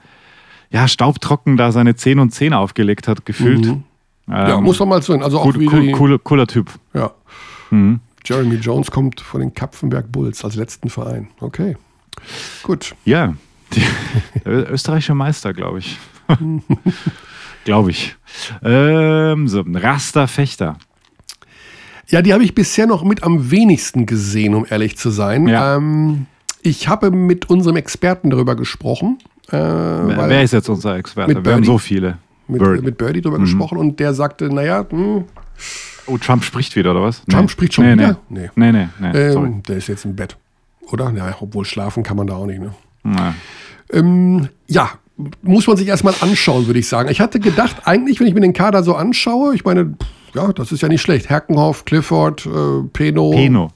[0.69, 3.65] ja, staubtrocken da seine 10 und 10 aufgelegt hat, gefühlt.
[3.65, 3.83] Mhm.
[4.27, 5.23] ja, Ähm, muss doch mal so hin.
[5.23, 6.71] Also auch cool, cool, cooler Typ.
[6.93, 7.11] Ja.
[7.69, 7.99] Mhm.
[8.25, 11.29] Jeremy Jones kommt von den Kapfenberg Bulls als letzten Verein.
[11.39, 11.77] Okay.
[12.63, 12.95] Gut.
[13.05, 13.35] Ja,
[14.45, 15.97] der österreichische Meister, glaube ich.
[17.63, 18.15] glaube ich.
[18.63, 20.77] Ähm, so, Rasta Fechter.
[22.09, 25.47] Ja, die habe ich bisher noch mit am wenigsten gesehen, um ehrlich zu sein.
[25.47, 25.75] Ja.
[25.75, 26.25] Ähm,
[26.61, 29.19] ich habe mit unserem Experten darüber gesprochen.
[29.49, 31.29] Äh, Wer, wer ist jetzt unser Experte?
[31.31, 31.65] Wir haben Birdie.
[31.65, 32.17] so viele.
[32.47, 32.83] mit, Bird.
[32.83, 35.23] mit Birdie drüber gesprochen und der sagte, naja, hm,
[36.07, 37.23] oh, Trump spricht wieder, oder was?
[37.25, 38.17] Trump spricht schon nee, wieder?
[38.29, 38.71] Nee, Nee.
[38.71, 39.11] nee, nee.
[39.13, 40.37] nee, ähm, der ist jetzt im Bett.
[40.91, 41.11] Oder?
[41.15, 42.59] Ja, obwohl schlafen kann man da auch nicht.
[42.59, 42.73] Ne?
[43.05, 43.33] Ja.
[43.91, 44.91] Ähm, ja,
[45.41, 47.09] muss man sich erstmal anschauen, würde ich sagen.
[47.09, 49.95] Ich hatte gedacht, eigentlich, wenn ich mir den Kader so anschaue, ich meine,
[50.33, 51.29] ja, das ist ja nicht schlecht.
[51.29, 53.31] Herkenhoff, Clifford, äh, Peno.
[53.31, 53.71] Peno.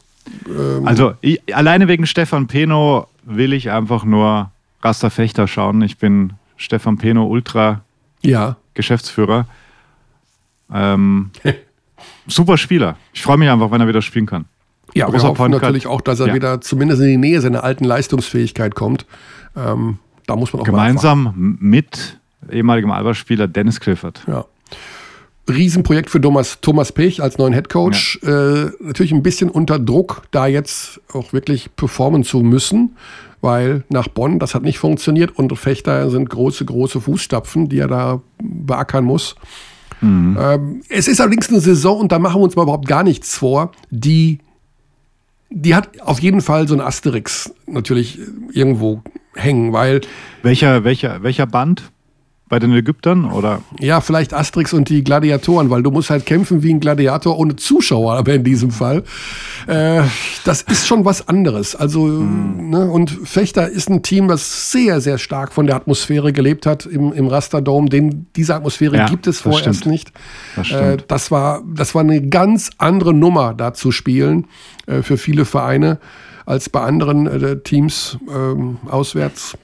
[0.48, 0.86] Ähm.
[0.88, 4.52] Also ich, alleine wegen Stefan Peno will ich einfach nur
[4.84, 5.82] Rasta Fechter schauen.
[5.82, 7.82] Ich bin Stefan Peno Ultra
[8.22, 9.48] Ja, Geschäftsführer.
[10.74, 11.32] Ähm,
[12.28, 12.98] super Spieler.
[13.14, 14.46] Ich freue mich einfach, wenn er wieder spielen kann.
[14.94, 16.34] ja wir Großer hoffen Point natürlich auch, dass er Ja.
[16.34, 19.06] wieder zumindest in die Nähe seiner alten Leistungsfähigkeit kommt.
[19.56, 22.20] Ähm, da muss man auch mal Gemeinsam mit
[22.52, 24.22] ehemaligem Alba-Spieler Dennis Clifford.
[24.28, 24.46] Ja.
[25.50, 28.20] Riesenprojekt für Thomas, Thomas Pech als neuen Headcoach.
[28.24, 32.96] Äh, natürlich ein bisschen unter Druck, da jetzt auch wirklich performen zu müssen,
[33.42, 37.88] weil nach Bonn, das hat nicht funktioniert und Fechter sind große, große Fußstapfen, die er
[37.88, 39.36] da beackern muss.
[40.04, 43.38] Ähm, es ist allerdings eine Saison, und da machen wir uns mal überhaupt gar nichts
[43.38, 44.40] vor, die,
[45.50, 48.20] die hat auf jeden Fall so ein Asterix natürlich
[48.52, 49.04] irgendwo
[49.36, 50.02] hängen, weil
[50.42, 51.92] Welcher, welcher, welcher Band?
[52.52, 53.32] Bei den Ägyptern?
[53.32, 53.62] Oder?
[53.80, 57.56] Ja, vielleicht Asterix und die Gladiatoren, weil du musst halt kämpfen wie ein Gladiator ohne
[57.56, 59.04] Zuschauer, aber in diesem Fall.
[59.68, 60.02] Äh,
[60.44, 61.78] das ist schon was anderes.
[61.78, 66.66] Also, ne, und Fechter ist ein Team, das sehr, sehr stark von der Atmosphäre gelebt
[66.66, 67.88] hat im, im Rasterdome.
[67.88, 69.86] Den, diese Atmosphäre Ja, gibt es vorerst stimmt.
[69.86, 70.12] nicht.
[70.58, 74.48] Das Äh, das, war, das war eine ganz andere Nummer, da zu spielen
[74.88, 76.00] äh, für viele Vereine
[76.46, 79.56] als bei anderen äh, Teams ähm, auswärts.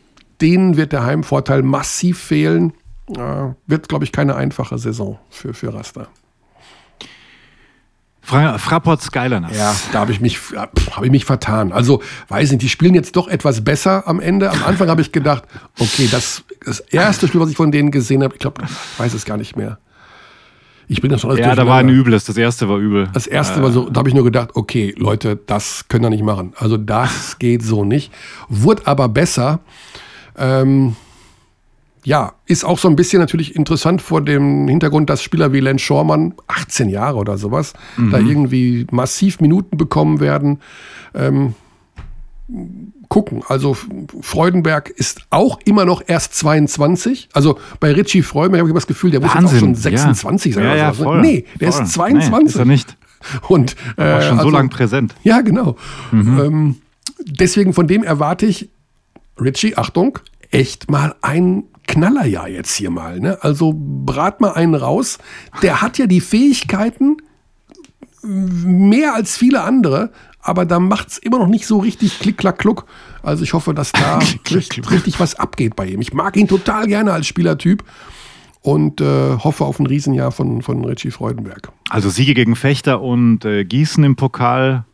[0.42, 2.74] Denen wird der Heimvorteil massiv fehlen.
[3.16, 6.08] Äh, wird, glaube ich, keine einfache Saison für, für Rasta.
[8.22, 9.56] Fra Fraport Skyliners.
[9.56, 10.38] Ja, da habe ich mich,
[10.92, 11.72] habe ich mich vertan.
[11.72, 14.52] Also, weiß nicht, die spielen jetzt doch etwas besser am Ende.
[14.52, 15.44] Am Anfang habe ich gedacht,
[15.80, 19.14] okay, das, das erste Spiel, was ich von denen gesehen habe, ich glaube, ich weiß
[19.14, 19.78] es gar nicht mehr.
[20.90, 22.26] Ich bringe das schon alles Ja, da war ein übles.
[22.26, 23.10] Das erste war übel.
[23.14, 26.24] Das erste war so, da habe ich nur gedacht, okay, Leute, das können wir nicht
[26.24, 26.54] machen.
[26.58, 28.12] Also das geht so nicht.
[28.50, 29.60] Wurde aber besser.
[30.38, 30.96] Ähm,
[32.04, 35.78] ja, ist auch so ein bisschen natürlich interessant vor dem Hintergrund, dass Spieler wie Len
[35.80, 37.74] Schormann, 18 Jahre oder sowas,
[38.12, 40.60] da irgendwie massiv Minuten bekommen werden.
[41.14, 41.54] Ähm,
[43.10, 43.42] gucken.
[43.48, 43.76] Also
[44.22, 47.30] Freudenberg ist auch immer noch erst 22.
[47.34, 49.60] Also bei Richie Freudenberg habe ich das Gefühl, der muss jetzt auch Wahnsinn.
[49.60, 50.64] schon 26 sein.
[50.64, 50.70] ja.
[50.70, 51.22] oder Ja, ja, voll.
[51.22, 51.84] Nee, der voll.
[51.84, 52.32] ist 22.
[52.44, 52.98] Nee, ist er nicht.
[53.50, 55.16] Und äh, War schon so also- lange präsent.
[55.24, 55.76] Ja, genau.
[56.14, 56.76] Ähm,
[57.26, 58.70] deswegen von dem erwarte ich,
[59.40, 60.20] Richie, Achtung,
[60.52, 63.20] echt mal ein Knallerjahr jetzt hier mal.
[63.20, 63.38] Ne?
[63.42, 65.18] Also brat mal einen raus.
[65.62, 67.18] Der hat ja die Fähigkeiten
[68.24, 70.12] mehr als viele andere,
[70.42, 72.86] aber da macht es immer noch nicht so richtig klick, klack, kluck.
[73.24, 74.20] Also ich hoffe, dass da
[74.52, 76.02] richtig, richtig was abgeht bei ihm.
[76.02, 77.84] Ich mag ihn total gerne als Spielertyp
[78.62, 81.72] und äh, hoffe auf ein Riesenjahr von, von Richie Freudenberg.
[81.90, 84.86] Also Siege gegen Fechter und äh, Gießen im Pokal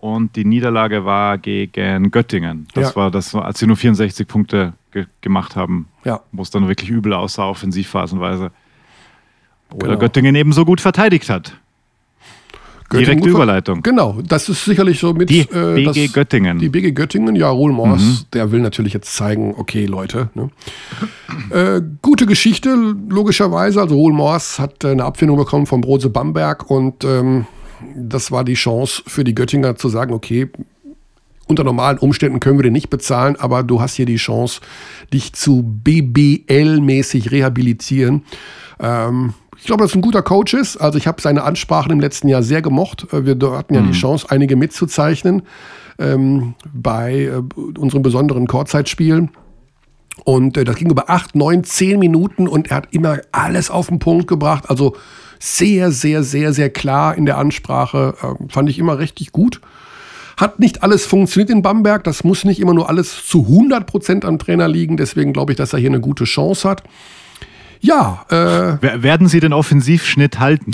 [0.00, 2.66] und die Niederlage war gegen Göttingen.
[2.74, 2.96] Das Ja.
[2.96, 6.20] war das, als sie nur 64 Punkte ge gemacht haben, Ja.
[6.32, 8.50] wo es dann wirklich übel aussah, offensivphasenweise.
[9.72, 9.98] Oder Genau.
[9.98, 11.54] Göttingen ebenso gut verteidigt hat.
[12.90, 13.82] Direkte Göttingen- Überleitung.
[13.82, 16.58] Genau, das ist sicherlich so mit Die äh, BG das, Göttingen.
[16.58, 18.18] Die BG Göttingen, ja, Roel Mors, Mhm.
[18.32, 20.30] der will natürlich jetzt zeigen, okay, Leute.
[20.34, 20.48] Ne?
[21.50, 22.74] Äh, gute Geschichte,
[23.10, 23.82] logischerweise.
[23.82, 27.44] Also Roel Mors hat äh, eine Abfindung bekommen von Brose Bamberg und ähm,
[27.94, 30.50] das war die Chance für die Göttinger zu sagen, okay,
[31.46, 34.60] unter normalen Umständen können wir den nicht bezahlen, aber du hast hier die Chance,
[35.12, 38.22] dich zu BBL-mäßig rehabilitieren.
[38.78, 40.76] Ähm, ich glaube, dass ein guter Coach ist.
[40.76, 43.06] Also ich habe seine Ansprachen im letzten Jahr sehr gemocht.
[43.12, 45.42] Äh, Wir hatten ja die Chance, einige mitzuzeichnen
[45.98, 47.42] ähm, bei äh,
[47.78, 49.30] unseren besonderen Chorzeitspielen.
[50.24, 53.88] Und äh, das ging über acht, neun, zehn Minuten und er hat immer alles auf
[53.88, 54.68] den Punkt gebracht.
[54.68, 54.96] Also
[55.38, 58.14] sehr, sehr, sehr, sehr klar in der Ansprache.
[58.22, 59.60] Ähm, fand ich immer richtig gut.
[60.36, 62.04] Hat nicht alles funktioniert in Bamberg.
[62.04, 64.96] Das muss nicht immer nur alles zu 100% am Trainer liegen.
[64.96, 66.82] Deswegen glaube ich, dass er hier eine gute Chance hat.
[67.80, 70.72] Ja, äh, Wer- Werden Sie den Offensivschnitt halten?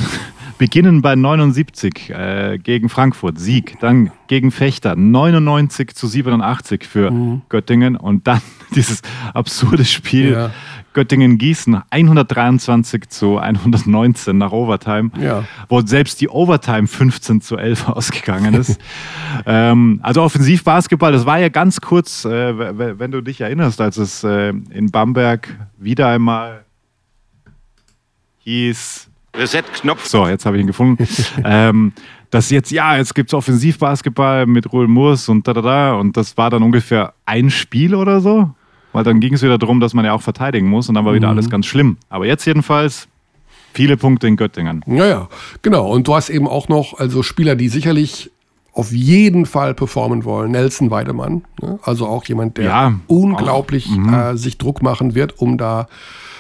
[0.59, 3.79] Beginnen bei 79 äh, gegen Frankfurt, Sieg.
[3.81, 7.43] Dann gegen Fechter, 99 zu 87 für Mhm.
[7.49, 7.97] Göttingen.
[7.97, 8.41] Und dann
[8.75, 9.03] dieses
[9.33, 10.51] absurde Spiel Ja.
[10.95, 15.11] Göttingen-Gießen, 123 zu 119 nach Overtime.
[15.21, 15.45] Ja.
[15.69, 18.79] Wo selbst die Overtime 15 zu 11 ausgegangen ist.
[19.47, 24.23] ähm, also Offensivbasketball, das war ja ganz kurz, äh, wenn du dich erinnerst, als es
[24.23, 25.49] äh, in Bamberg
[25.79, 26.65] wieder einmal
[28.39, 29.11] hieß.
[29.37, 30.07] Reset-Knopf.
[30.07, 31.07] So, jetzt habe ich ihn gefunden.
[31.45, 31.93] ähm,
[32.31, 35.95] dass jetzt, ja, jetzt gibt es Offensivbasketball mit Ruhl Murs und da, da, da.
[35.95, 38.51] Und das war dann ungefähr ein Spiel oder so.
[38.93, 41.15] Weil dann ging es wieder darum, dass man ja auch verteidigen muss und dann war
[41.15, 41.97] wieder alles ganz schlimm.
[42.09, 43.09] Aber jetzt jedenfalls
[43.73, 44.85] viele Punkte in Göttingen.
[44.87, 45.29] Ja, ja,
[45.63, 45.91] genau.
[45.91, 48.31] Und du hast eben auch noch also Spieler, die sicherlich
[48.73, 50.53] auf jeden Fall performen wollen.
[50.53, 51.79] Nelson Weidemann, ne?
[51.83, 55.89] also auch jemand, der Ja, unglaublich äh, sich Druck machen wird, um da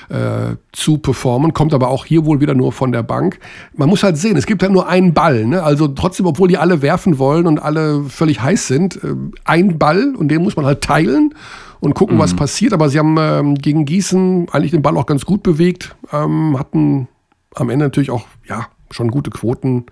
[0.09, 3.38] äh, zu performen, kommt aber auch hier wohl wieder nur von der Bank.
[3.76, 5.44] Man muss halt sehen, es gibt halt nur einen Ball.
[5.46, 5.62] Ne?
[5.62, 10.14] Also trotzdem, obwohl die alle werfen wollen und alle völlig heiß sind, äh, ein Ball
[10.14, 11.34] und den muss man halt teilen
[11.80, 12.72] und gucken, was passiert.
[12.72, 17.09] Aber sie haben ähm, gegen Gießen eigentlich den Ball auch ganz gut bewegt, ähm, hatten
[17.55, 19.86] am Ende natürlich auch ja schon gute Quoten.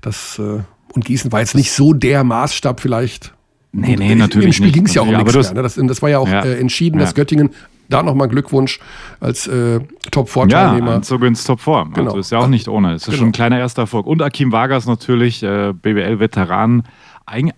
[0.00, 0.60] Das, äh,
[0.94, 3.32] und Gießen war jetzt nicht so der Maßstab vielleicht.
[3.72, 5.54] Nee, nee, Im- natürlich Im Spiel nicht, ging es ja auch um nichts mehr.
[5.54, 5.62] Ne?
[5.62, 6.44] Das, das war ja auch Ja.
[6.44, 7.14] äh, entschieden, dass Ja.
[7.14, 7.50] Göttingen
[7.88, 8.80] da nochmal Glückwunsch
[9.20, 9.80] als äh, Ja,
[10.10, 10.94] Top-4-Teilnehmer.
[10.96, 11.86] Einzug ins Top 4.
[11.94, 12.06] Genau.
[12.06, 12.92] Also ist ja auch nicht ohne.
[12.94, 13.18] Es ist Genau.
[13.18, 14.06] schon ein kleiner erster Erfolg.
[14.06, 16.84] Und Akim Vargas natürlich, äh, BWL-Veteran,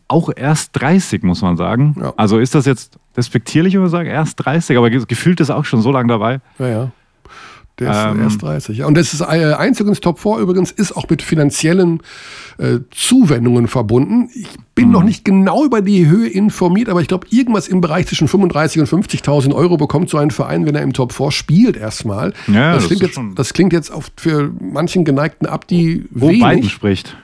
[0.08, 1.96] auch erst 30, muss man sagen.
[2.00, 2.12] Ja.
[2.16, 5.56] Also ist das jetzt despektierlich, wenn wir sagen, erst 30, aber ge- gefühlt ist er
[5.56, 6.40] auch schon so lange dabei.
[6.58, 6.90] Ja, ja.
[7.78, 8.22] Der ist Ähm.
[8.22, 8.78] erst 30.
[8.78, 8.86] Ja.
[8.86, 9.24] Und das ist äh,
[9.54, 12.00] Einzug ins Top 4 übrigens, ist auch mit finanziellen
[12.58, 14.30] äh, Zuwendungen verbunden.
[14.34, 14.92] Ich bin Mhm.
[14.92, 18.80] noch nicht genau über die Höhe informiert, aber ich glaube, irgendwas im Bereich zwischen 35.000
[18.80, 22.32] und 50.000 Euro bekommt so ein Verein, wenn er im Top 4 spielt, erstmal.
[22.46, 26.42] Ja, das, das klingt jetzt, das klingt jetzt oft für manchen geneigten Abdi Wo wenig.
[26.42, 27.16] Biden spricht.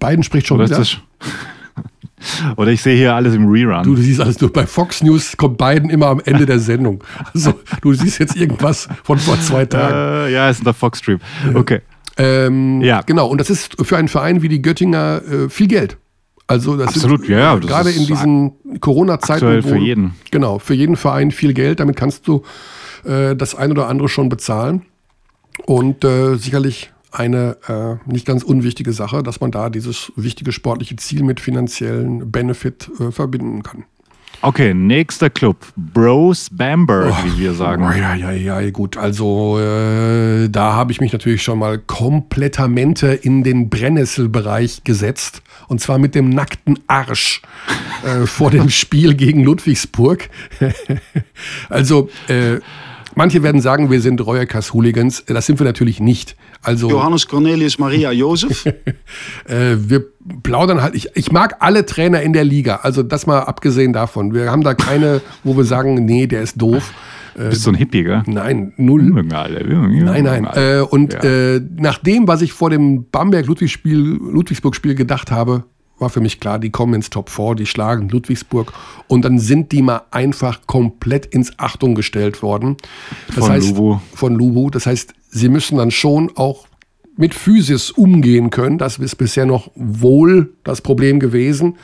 [0.00, 0.84] Biden spricht schon Oder, wieder.
[2.56, 3.82] Oder ich sehe hier alles im Rerun.
[3.84, 7.02] Du, du siehst alles nur bei Fox News kommt Biden immer am Ende der Sendung.
[7.34, 10.28] Also du siehst jetzt irgendwas von vor zwei Tagen.
[10.28, 11.18] äh, ja, ist der Fox Stream.
[11.54, 11.80] Okay.
[12.18, 13.00] Ähm, Ja.
[13.02, 15.96] Genau, und das ist für einen Verein wie die Göttinger äh, viel Geld.
[16.46, 19.62] Also das Absolut, sind, ja, das Gerade ist in diesen Corona-Zeiten.
[19.62, 20.14] für jeden.
[20.30, 21.80] Genau, für jeden Verein viel Geld.
[21.80, 22.42] Damit kannst du
[23.04, 24.82] äh, das ein oder andere schon bezahlen.
[25.66, 30.96] Und äh, sicherlich eine äh, nicht ganz unwichtige Sache, dass man da dieses wichtige sportliche
[30.96, 33.84] Ziel mit finanziellen Benefit äh, verbinden kann.
[34.44, 35.56] Okay, nächster Club.
[35.76, 37.84] Bros Bamberg, wie wir sagen.
[37.84, 38.96] Oh, ja, ja, ja, gut.
[38.96, 45.42] Also äh, da habe ich mich natürlich schon mal komplettamente in den Brennnesselbereich gesetzt.
[45.68, 47.40] Und zwar mit dem nackten Arsch
[48.04, 50.28] äh, vor dem Spiel gegen Ludwigsburg.
[51.68, 52.58] also äh,
[53.14, 55.24] manche werden sagen, wir sind Reuerkass-Hooligans.
[55.26, 56.34] Das sind wir natürlich nicht.
[56.62, 58.64] Also Johannes Cornelius Maria Josef.
[59.46, 60.04] äh, wir
[60.42, 60.94] plaudern halt.
[60.94, 62.80] Ich, ich mag alle Trainer in der Liga.
[62.82, 64.32] Also das mal abgesehen davon.
[64.34, 66.92] Wir haben da keine, wo wir sagen, nee, der ist doof.
[67.34, 68.22] Du bist so ein Hippie, gell?
[68.26, 69.02] Nein, null.
[69.04, 70.46] Nein, nein.
[70.54, 71.20] Äh, und Ja.
[71.54, 75.64] äh, nach dem, was ich vor dem Bamberg-Ludwigsspiel, Ludwigsburg-Spiel gedacht habe,
[76.02, 78.74] war für mich klar, die kommen ins Top 4, die schlagen Ludwigsburg
[79.08, 82.76] und dann sind die mal einfach komplett ins Achtung gestellt worden.
[83.28, 84.00] Das Von heißt, Lubu.
[84.14, 84.68] Von Lubu.
[84.68, 86.66] Das heißt, sie müssen dann schon auch
[87.16, 88.78] mit Physis umgehen können.
[88.78, 91.76] Das ist bisher noch wohl das Problem gewesen.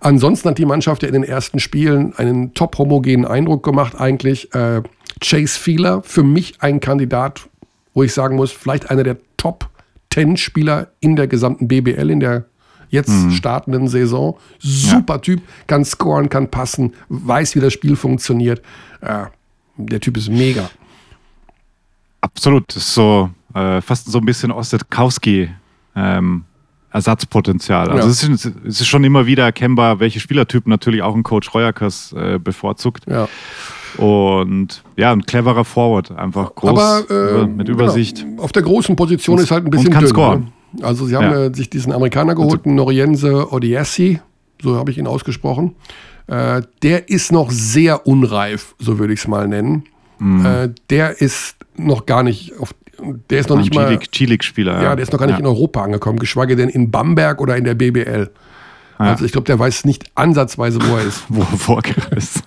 [0.00, 4.54] Ansonsten hat die Mannschaft ja in den ersten Spielen einen top homogenen Eindruck gemacht eigentlich.
[4.54, 4.82] Äh,
[5.20, 7.48] Chase Fieler, für mich ein Kandidat,
[7.94, 9.70] wo ich sagen muss, vielleicht einer der Top
[10.12, 12.46] 10 Spieler in der gesamten BBL, in der
[12.90, 14.36] jetzt startenden Saison.
[14.58, 18.62] Super Typ, kann scoren, kann passen, weiß, wie das Spiel funktioniert.
[19.00, 19.24] Äh,
[19.76, 20.68] der Typ ist mega.
[22.20, 22.64] Absolut.
[22.68, 25.50] Das ist so äh, fast so ein bisschen Ossetkowski.
[25.94, 26.44] Ähm,
[26.92, 27.90] Ersatzpotenzial.
[27.90, 28.10] Also Ja.
[28.12, 32.14] es, ist, es ist schon immer wieder erkennbar, welche Spielertypen natürlich auch ein Coach Reuerkers
[32.14, 33.04] äh, bevorzugt.
[33.06, 33.28] Ja.
[34.02, 38.22] Und ja, ein cleverer Forward, einfach groß, Aber äh, mit Übersicht.
[38.22, 38.42] Genau.
[38.42, 40.10] Auf der großen Position Und- ist halt ein und bisschen kann dünn.
[40.10, 40.40] scoren.
[40.40, 40.52] Ne?
[40.82, 41.44] Also sie haben Ja.
[41.46, 44.20] äh, sich diesen Amerikaner geholt, einen Noriense Odiassi,
[44.62, 45.74] so habe ich ihn ausgesprochen.
[46.26, 49.84] Äh, der ist noch sehr unreif, so würde ich es mal nennen.
[50.18, 50.46] Mhm.
[50.46, 52.74] Äh, der ist noch gar nicht auf,
[53.30, 54.82] der ist noch nicht mal, G-League-Spieler.
[54.82, 55.40] ja, der ist noch gar nicht ja.
[55.40, 58.30] in Europa angekommen, geschweige denn in Bamberg oder in der BBL.
[58.98, 59.04] Ja.
[59.04, 61.24] Also ich glaube, der weiß nicht ansatzweise, wo er ist.
[61.28, 62.42] Wo er vorgereist.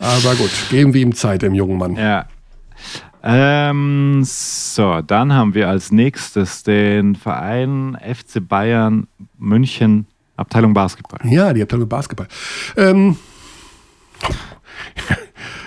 [0.00, 1.94] Aber gut, geben wir ihm Zeit, dem jungen Mann.
[1.94, 2.26] Ja.
[3.26, 9.06] Ähm, so, dann haben wir als nächstes den Verein FC Bayern
[9.38, 10.06] München,
[10.36, 11.20] Abteilung Basketball.
[11.24, 12.28] Ja, die Abteilung Basketball.
[12.76, 13.16] Ähm,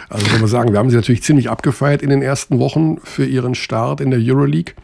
[0.09, 3.25] also soll man sagen, wir haben sie natürlich ziemlich abgefeiert in den ersten Wochen für
[3.25, 4.75] ihren Start in der Euroleague.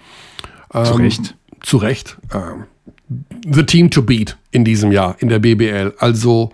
[0.74, 1.36] Zu Recht.
[1.62, 2.18] Zu Recht.
[2.34, 2.64] Ähm,
[3.46, 5.94] the team to beat in diesem Jahr in der BBL.
[6.00, 6.52] Also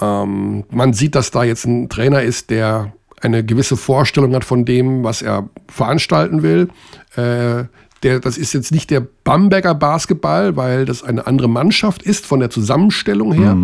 [0.00, 4.64] ähm, man sieht, dass da jetzt ein Trainer ist, der eine gewisse Vorstellung hat von
[4.64, 6.68] dem, was er veranstalten will.
[7.16, 7.64] Äh,
[8.02, 12.40] der, das ist jetzt nicht der Bamberger Basketball, weil das eine andere Mannschaft ist von
[12.40, 13.56] der Zusammenstellung her.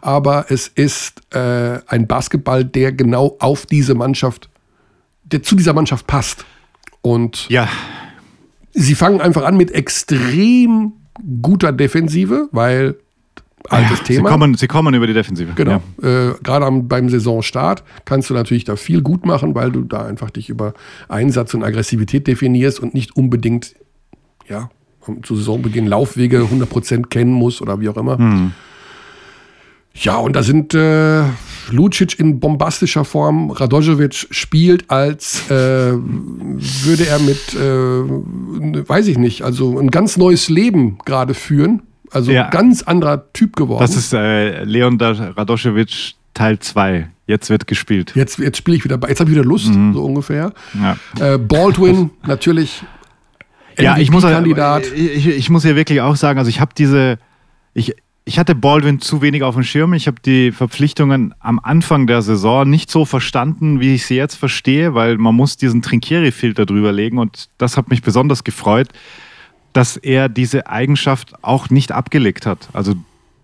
[0.00, 4.48] Aber es ist äh, ein Basketball, der genau auf diese Mannschaft,
[5.24, 6.46] der zu dieser Mannschaft passt.
[7.02, 7.68] Und Ja,
[8.72, 10.92] sie fangen einfach an mit extrem
[11.42, 12.96] guter Defensive, weil
[13.70, 14.28] altes ja, Thema.
[14.28, 15.52] Sie kommen, sie kommen über die Defensive.
[15.54, 15.82] Genau.
[16.02, 16.30] Ja.
[16.30, 20.04] Äh, Gerade am- beim Saisonstart kannst du natürlich da viel gut machen, weil du da
[20.04, 20.74] einfach dich über
[21.08, 23.74] Einsatz und Aggressivität definierst und nicht unbedingt
[24.48, 24.70] ja,
[25.22, 28.52] zu Saisonbeginn Laufwege 100% kennen musst oder wie auch immer.
[29.96, 31.22] Ja, und da sind äh,
[31.70, 33.50] Lucic in bombastischer Form.
[33.50, 40.48] Radojevic spielt, als äh, würde er mit, äh, weiß ich nicht, also ein ganz neues
[40.48, 41.82] Leben gerade führen.
[42.14, 42.48] Also Ja.
[42.50, 43.80] ganz anderer Typ geworden.
[43.80, 47.08] Das ist äh, Leon Radoschewitsch Teil 2.
[47.26, 48.12] Jetzt wird gespielt.
[48.14, 49.94] Jetzt, jetzt spiele ich wieder, jetzt habe ich wieder Lust, Mhm.
[49.94, 50.52] so ungefähr.
[50.74, 50.96] Ja.
[51.34, 52.82] Äh, Baldwin natürlich.
[53.78, 54.84] Ja, ich muss, Kandidat.
[54.94, 57.18] ich, ich muss ja wirklich auch sagen, also ich habe diese,
[57.72, 57.94] ich,
[58.24, 59.94] ich hatte Baldwin zu wenig auf dem Schirm.
[59.94, 64.36] Ich habe die Verpflichtungen am Anfang der Saison nicht so verstanden, wie ich sie jetzt
[64.36, 68.88] verstehe, weil man muss diesen Trinkieri-Filter drüber legen und das hat mich besonders gefreut,
[69.74, 72.70] dass er diese Eigenschaft auch nicht abgelegt hat.
[72.72, 72.94] Also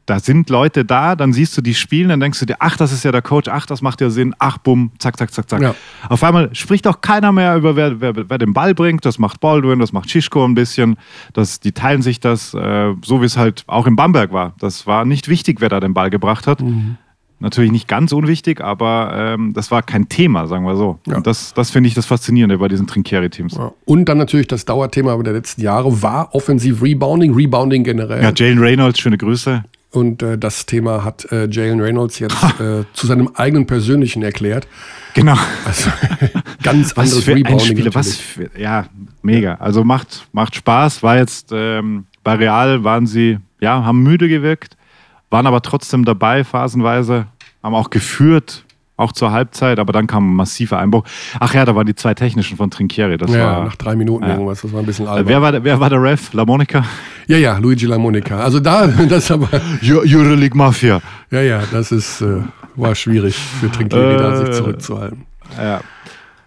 [0.07, 2.91] da sind Leute da, dann siehst du die spielen, dann denkst du dir, ach, das
[2.91, 5.62] ist ja der Coach, ach, das macht ja Sinn, ach, bumm, zack, zack, zack, zack.
[5.62, 5.74] Ja.
[6.09, 9.05] Auf einmal spricht auch keiner mehr über, wer, wer, wer den Ball bringt.
[9.05, 10.97] Das macht Baldwin, das macht Schischko ein bisschen.
[11.33, 14.55] Das, die teilen sich das, äh, so wie es halt auch in Bamberg war.
[14.59, 16.61] Das war nicht wichtig, wer da den Ball gebracht hat.
[16.61, 16.97] Mhm.
[17.43, 20.99] Natürlich nicht ganz unwichtig, aber ähm, das war kein Thema, sagen wir so.
[21.07, 21.16] Ja.
[21.16, 23.57] Und das, das finde ich das Faszinierende bei diesen Trinkieri-Teams.
[23.57, 23.72] Ja.
[23.86, 28.22] Und dann natürlich das Dauerthema der letzten Jahre war offensiv Rebounding, Rebounding generell.
[28.22, 29.64] Ja, Jalen Reynolds, schöne Grüße.
[29.91, 34.68] Und äh, das Thema hat äh, Jalen Reynolds jetzt äh, zu seinem eigenen persönlichen erklärt.
[35.14, 35.36] Genau.
[35.64, 35.91] Also
[36.62, 37.95] ganz Was anderes für ein Rebounding.
[37.95, 38.84] Was für, ja,
[39.22, 39.55] mega.
[39.55, 41.03] Also macht, macht Spaß.
[41.03, 44.76] War jetzt ähm, bei Real waren sie, ja, haben müde gewirkt,
[45.31, 47.26] waren aber trotzdem dabei phasenweise,
[47.62, 48.64] haben auch geführt,
[48.97, 51.05] auch zur Halbzeit, aber dann kam ein massiver Einbruch.
[51.39, 53.16] Ach ja, da waren die zwei technischen von Trinkieri.
[53.16, 54.33] Das Ja, war, nach drei Minuten ja.
[54.33, 54.61] irgendwas.
[54.61, 55.26] Das war ein bisschen albern.
[55.26, 56.33] wer, war, der- wer war der Ref?
[56.35, 56.85] La Monica?
[57.26, 58.39] ja, ja, Luigi LaMonica.
[58.41, 59.49] Also da, das aber,
[59.83, 61.01] Euroleague Mafia.
[61.31, 62.43] ja, ja, das ist, äh,
[62.76, 64.53] war schwierig für Trinkieri, da sich Äh.
[64.53, 65.24] zurückzuhalten.
[65.57, 65.81] Ja.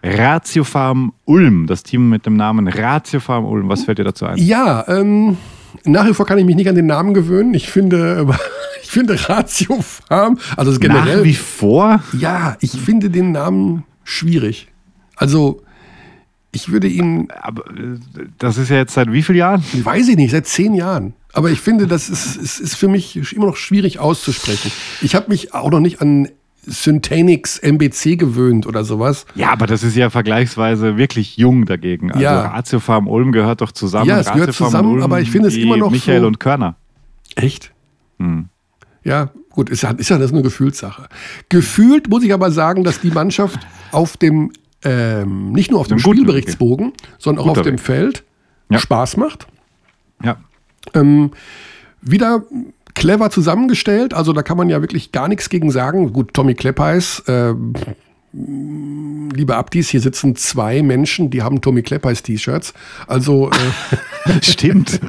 [0.05, 3.69] Ratio Farm Ulm, das Team mit dem Namen Ratio Farm Ulm.
[3.69, 4.37] Was fällt dir dazu ein?
[4.37, 5.37] Ja, ähm,
[5.83, 7.53] nach wie vor kann ich mich nicht an den Namen gewöhnen.
[7.53, 8.27] Ich finde,
[8.83, 11.17] ich finde Ratio Farm, also generell.
[11.17, 12.01] Nach wie vor?
[12.17, 14.67] Ja, ich finde den Namen schwierig.
[15.15, 15.61] Also,
[16.51, 17.97] ich würde ihn, Aber äh,
[18.37, 19.63] das ist ja jetzt seit wie vielen Jahren?
[19.83, 21.13] weiß ich nicht, seit zehn Jahren.
[21.33, 24.71] Aber ich finde, das ist, ist, ist für mich immer noch schwierig auszusprechen.
[25.01, 26.29] Ich habe mich auch noch nicht an
[26.65, 29.25] Syntanix MBC gewöhnt oder sowas.
[29.35, 32.11] Ja, aber das ist ja vergleichsweise wirklich jung dagegen.
[32.11, 32.47] Also Ja.
[32.47, 34.07] Ratio Farm Ulm gehört doch zusammen.
[34.09, 36.39] Ja, es gehört Ratio Farm zusammen, aber ich finde es immer noch Michael so- und
[36.39, 36.75] Körner.
[37.35, 37.71] Echt?
[38.19, 38.47] Hm.
[39.03, 41.07] Ja, gut, ist ja, ist ja das eine Gefühlssache.
[41.49, 43.59] Gefühlt muss ich aber sagen, dass die Mannschaft
[43.91, 44.51] auf dem,
[44.85, 47.81] ähm, nicht nur auf dem Spielberichtsbogen, sondern auch Guter auf dem Weg.
[47.81, 48.23] Feld
[48.69, 48.79] Ja.
[48.79, 49.47] Spaß macht.
[50.23, 50.37] Ja.
[50.93, 51.31] Ähm,
[52.01, 52.43] wieder
[52.95, 56.13] clever zusammengestellt, also da kann man ja wirklich gar nichts gegen sagen.
[56.13, 57.73] Gut, Tommy Kleppeis, ähm,
[58.31, 62.73] liebe Abdis, hier sitzen zwei Menschen, die haben Tommy Kleppeis T-Shirts.
[63.07, 64.99] Also äh, Stimmt.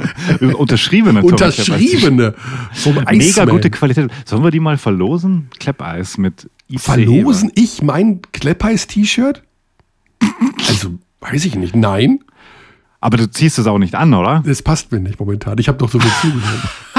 [0.57, 1.21] Unterschriebene.
[1.21, 2.35] Tommy unterschriebene
[2.73, 3.49] vom Mega Iceman.
[3.49, 4.11] gute Qualität.
[4.25, 5.49] Sollen wir die mal verlosen?
[5.59, 9.43] Kleppeis mit IC Verlosen ich mein Kleppeis T-Shirt?
[10.69, 11.77] Also, weiß ich nicht.
[11.77, 12.21] Nein,
[13.01, 14.43] Aber du ziehst es auch nicht an, oder?
[14.47, 15.59] das passt mir nicht momentan.
[15.59, 16.61] Ich habe doch so viel zugehört.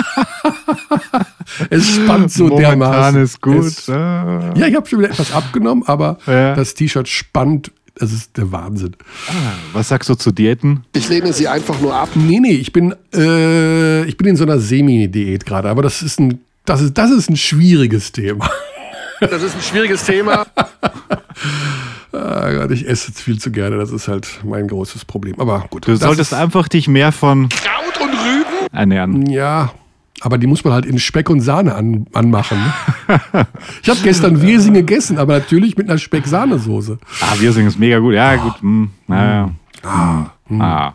[1.69, 3.21] es spannt so Momentan dermaßen.
[3.23, 3.65] ist gut.
[3.65, 4.53] Es, Ah.
[4.55, 6.55] ja, ich habe schon wieder etwas abgenommen, aber Ja.
[6.55, 7.71] das T-Shirt spannt.
[7.97, 8.95] Das ist der Wahnsinn.
[9.71, 10.83] Was sagst du zu Diäten?
[10.93, 12.09] Ich lehne sie einfach nur ab.
[12.15, 16.19] Nee, nee, ich bin, äh, ich bin in so einer Semi-Diät gerade, aber das ist
[16.19, 18.49] ein, das ist, das ist ein schwieriges Thema.
[19.21, 20.45] Das ist ein schwieriges Thema.
[22.11, 25.39] Ah Gott, ich esse jetzt viel zu gerne, das ist halt mein großes Problem.
[25.39, 25.87] Aber gut.
[25.87, 28.67] Du solltest einfach dich mehr von Kraut und Rüben.
[28.71, 29.25] ernähren.
[29.29, 29.73] Ja,
[30.21, 32.57] aber die muss man halt in Speck und Sahne an, anmachen.
[32.57, 33.19] Ne?
[33.83, 36.97] ich habe gestern Wirsing gegessen, aber natürlich mit einer Speck-Sahnesoße.
[37.21, 38.13] Ah, Wirsing ist mega gut.
[38.13, 38.61] Ja, gut.
[38.61, 39.51] Hm, naja.
[39.83, 40.93] Ah, Ah.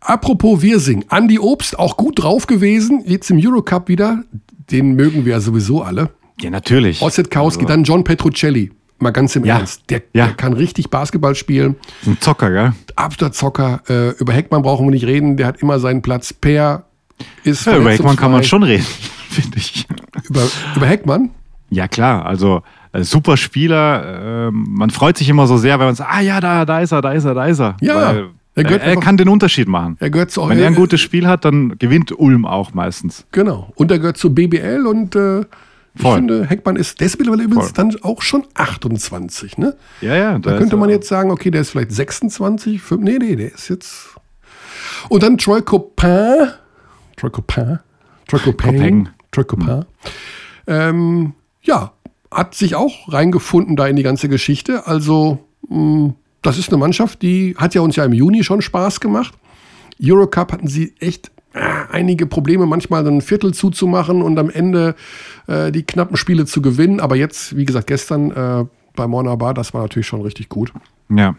[0.00, 4.22] Apropos Wirsing, Andi Obst auch gut drauf gewesen, jetzt im Eurocup wieder.
[4.70, 6.10] Den mögen wir ja sowieso alle.
[6.40, 7.00] Ja, natürlich.
[7.02, 8.72] Ossetkowski, dann John Petruccelli.
[8.98, 9.58] Mal ganz im Ja.
[9.58, 9.82] Ernst.
[9.90, 10.26] Der, Ja.
[10.26, 11.76] der kann richtig Basketball spielen.
[12.06, 12.72] ein Zocker, gell?
[12.94, 13.82] Absoluter Zocker.
[13.88, 15.36] Äh, über Heckmann brauchen wir nicht reden.
[15.36, 16.32] Der hat immer seinen Platz.
[16.32, 16.85] Per
[17.44, 18.84] ist Ja, über Heckmann kann man schon reden,
[19.30, 19.86] finde ich.
[20.28, 20.42] Über,
[20.76, 21.30] über Heckmann?
[21.70, 22.24] Ja, klar.
[22.26, 22.62] Also,
[22.92, 24.48] äh, super Spieler.
[24.48, 26.92] Ähm, man freut sich immer so sehr, wenn man sagt, ah ja, da, da ist
[26.92, 27.76] er, da ist er, da ist er.
[27.80, 28.16] Ja, Weil,
[28.54, 29.96] er er, er einfach- kann den Unterschied machen.
[30.00, 33.26] Er gehört zu Wenn er ein gutes Spiel hat, dann gewinnt Ulm auch meistens.
[33.32, 33.72] Genau.
[33.74, 35.40] Und er gehört zu BBL und äh,
[35.94, 36.16] ich Voll.
[36.16, 37.90] finde, Heckmann ist, der ist mittlerweile übrigens Voll.
[37.90, 39.74] dann auch schon 28, ne?
[40.02, 40.38] Ja, ja.
[40.38, 43.68] Da könnte man jetzt sagen, okay, der ist vielleicht 26, 5, nee, nee, der ist
[43.68, 44.14] jetzt.
[45.08, 46.48] Und dann Troy Copin.
[47.16, 47.78] Troy Copin.
[48.28, 48.40] Troy.
[48.40, 49.08] Copin.
[49.30, 49.84] Troy Copin.
[50.66, 51.92] Ähm, ja,
[52.30, 54.86] hat sich auch reingefunden da in die ganze Geschichte.
[54.86, 55.38] Also,
[55.68, 59.34] mh, das ist eine Mannschaft, die hat ja uns ja im Juni schon Spaß gemacht.
[60.02, 61.60] Eurocup hatten sie echt äh,
[61.90, 64.94] einige Probleme, manchmal dann ein Viertel zuzumachen und am Ende
[65.46, 67.00] äh, die knappen Spiele zu gewinnen.
[67.00, 68.64] Aber jetzt, wie gesagt, gestern äh,
[68.94, 70.72] bei Monabar, das war natürlich schon richtig gut.
[71.08, 71.36] Ja.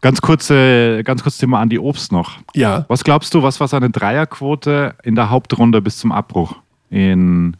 [0.00, 2.38] Ganz kurze, ganz kurz Thema Andi Obst noch.
[2.54, 6.56] Ja, Was glaubst du, was war seine Dreierquote in der Hauptrunde bis zum Abbruch
[6.88, 7.56] in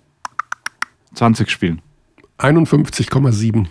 [1.15, 1.83] 20 Spielen?
[2.39, 3.67] 51,7.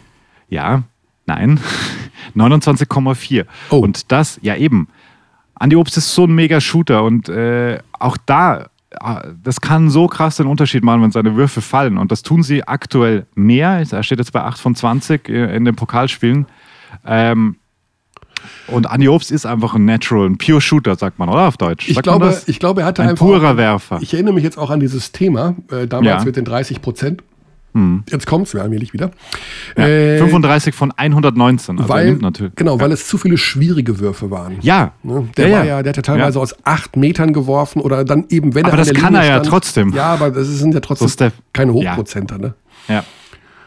[0.50, 0.84] Ja,
[1.26, 1.60] nein,
[2.36, 3.46] 29,4.
[3.72, 3.78] Oh.
[3.78, 4.88] Und das, ja eben,
[5.56, 8.70] Andi Obst ist so ein mega Shooter und äh, auch da,
[9.00, 11.98] ah, das kann so krass den Unterschied machen, wenn seine Würfe fallen.
[11.98, 13.84] Und das tun sie aktuell mehr.
[13.92, 16.46] Er steht jetzt bei 8 von 20 in den Pokalspielen.
[17.06, 17.58] Ähm,
[18.68, 21.88] und Andi Obst ist einfach ein Natural, ein Pure Shooter, sagt man, oder auf Deutsch?
[21.88, 23.26] Ich Sagt glaube, ich glaube, er hatte ein einfach.
[23.26, 24.00] purer Werfer.
[24.02, 26.20] Ich erinnere mich jetzt auch an dieses Thema, äh, damals Ja.
[26.20, 26.26] Hm.
[26.26, 27.24] mit den 30 Prozent.
[28.12, 29.12] Jetzt kommt es mir allmählich wieder.
[29.78, 31.78] Ja, Äh, 35 von 119.
[31.78, 32.54] Also weil, natürlich.
[32.56, 34.58] genau, weil es zu viele schwierige Würfe waren.
[34.62, 34.92] Ja.
[35.04, 35.30] Ne?
[35.38, 36.44] Der, ja, war ja, der hat ja teilweise Ja.
[36.44, 39.34] aus acht Metern geworfen oder dann eben, wenn er Aber das kann Linie er ja
[39.36, 39.48] stand.
[39.48, 39.94] trotzdem.
[39.94, 41.92] Ja, aber das sind ja trotzdem So keine Ja.
[41.92, 42.38] Hochprozenter.
[42.40, 42.54] Ne?
[42.90, 43.04] Ja.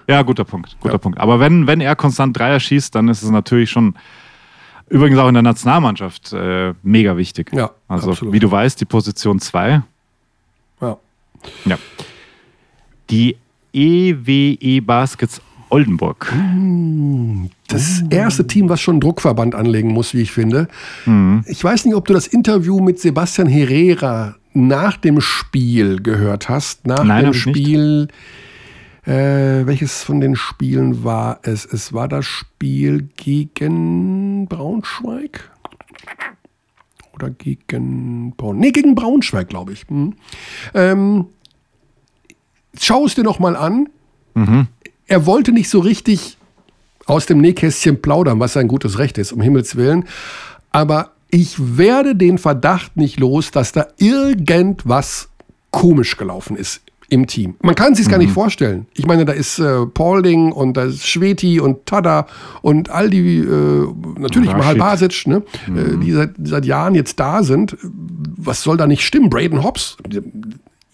[0.08, 0.76] Ja, guter Punkt.
[0.80, 0.98] Guter Ja.
[0.98, 1.18] Punkt.
[1.18, 3.94] Aber wenn, wenn er konstant Dreier schießt, dann ist es natürlich schon
[4.92, 7.50] übrigens auch in der Nationalmannschaft äh, mega wichtig.
[7.52, 8.34] Ja, Also, absolut.
[8.34, 9.82] wie du weißt, die Position 2.
[10.80, 10.96] Ja.
[11.64, 11.78] Ja.
[13.10, 13.36] Die
[13.72, 15.40] EWE Baskets
[15.70, 16.30] Oldenburg.
[17.68, 20.68] Das erste Team, was schon einen Druckverband anlegen muss, wie ich finde.
[21.06, 21.44] Mhm.
[21.46, 26.86] Ich weiß nicht, ob du das Interview mit Sebastian Herrera nach dem Spiel gehört hast.
[26.86, 27.56] Nach Nein, dem ich nicht.
[29.04, 31.64] Äh, welches von den Spielen war es?
[31.64, 35.50] Es war das Spiel gegen Braunschweig.
[37.12, 38.58] Oder gegen Braun.
[38.58, 39.86] Nee, gegen Braunschweig, glaube ich.
[39.88, 40.14] Hm.
[40.74, 41.26] Ähm,
[42.78, 43.88] schau es dir noch mal an.
[45.06, 46.38] er wollte nicht so richtig
[47.06, 50.06] aus dem Nähkästchen plaudern, was sein gutes Recht ist, um Himmels Willen.
[50.70, 55.28] Aber ich werde den Verdacht nicht los, dass da irgendwas
[55.70, 56.82] komisch gelaufen ist
[57.12, 57.56] im Team.
[57.62, 58.86] Man kann sich gar nicht vorstellen.
[58.94, 62.26] Ich meine, da ist äh, Paulding und da ist Schweti und Tada
[62.62, 63.86] und all die, äh,
[64.18, 64.58] natürlich Rashid.
[64.58, 67.76] Mahal Basic, ne, äh, die seit, seit Jahren jetzt da sind.
[67.82, 69.28] Was soll da nicht stimmen?
[69.28, 69.98] Braden Hobbs,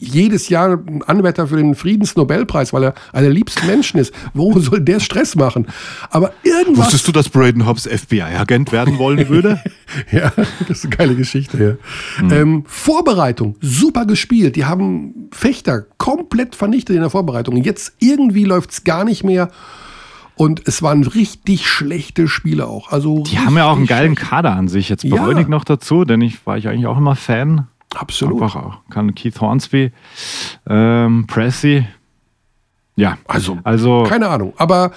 [0.01, 4.15] jedes Jahr ein Anwärter für den Friedensnobelpreis, weil er einer der liebsten Menschen ist.
[4.33, 5.67] Wo soll der Stress machen?
[6.11, 6.87] Aber irgendwas.
[6.87, 9.61] Wusstest du, dass Braden Hobbs FBI-Agent werden wollen würde?
[10.13, 10.33] Ja,
[10.69, 11.79] das ist eine geile Geschichte.
[12.21, 12.31] Ja.
[12.31, 14.55] Ähm, Vorbereitung, super gespielt.
[14.55, 17.57] Die haben Fechter komplett vernichtet in der Vorbereitung.
[17.57, 19.51] Jetzt irgendwie läuft es gar nicht mehr.
[20.37, 22.93] Und es waren richtig schlechte Spiele auch.
[22.93, 24.31] Also Die haben ja auch einen geilen schlecht.
[24.31, 24.91] Kader an sich.
[24.91, 25.17] Jetzt Ja.
[25.25, 27.67] Bräunig noch dazu, denn ich war ich eigentlich auch immer Fan.
[27.95, 28.43] Absolut.
[28.43, 28.79] Einfach auch.
[28.91, 29.93] Kann Keith Hornsby,
[30.69, 31.87] ähm, Pressy.
[32.97, 34.53] Ja, Also, also keine Ahnung.
[34.57, 34.91] Aber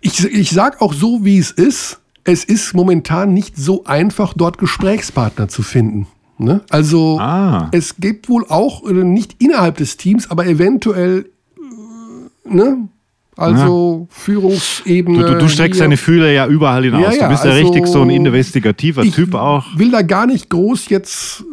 [0.00, 2.00] ich, ich sag auch so, wie es ist.
[2.24, 6.06] Es ist momentan nicht so einfach, dort Gesprächspartner zu finden.
[6.38, 6.62] Ne?
[6.70, 7.68] Also Ah.
[7.72, 12.88] es gibt wohl auch, äh, nicht innerhalb des Teams, aber eventuell, äh, ne?
[13.36, 15.18] Also Führungsebene.
[15.18, 17.02] du, du, du streckst deine Fühler ja überall hinaus.
[17.02, 19.64] Ja, ja, du bist ja also richtig so ein investigativer ich Typ auch.
[19.76, 21.44] will da gar nicht groß jetzt.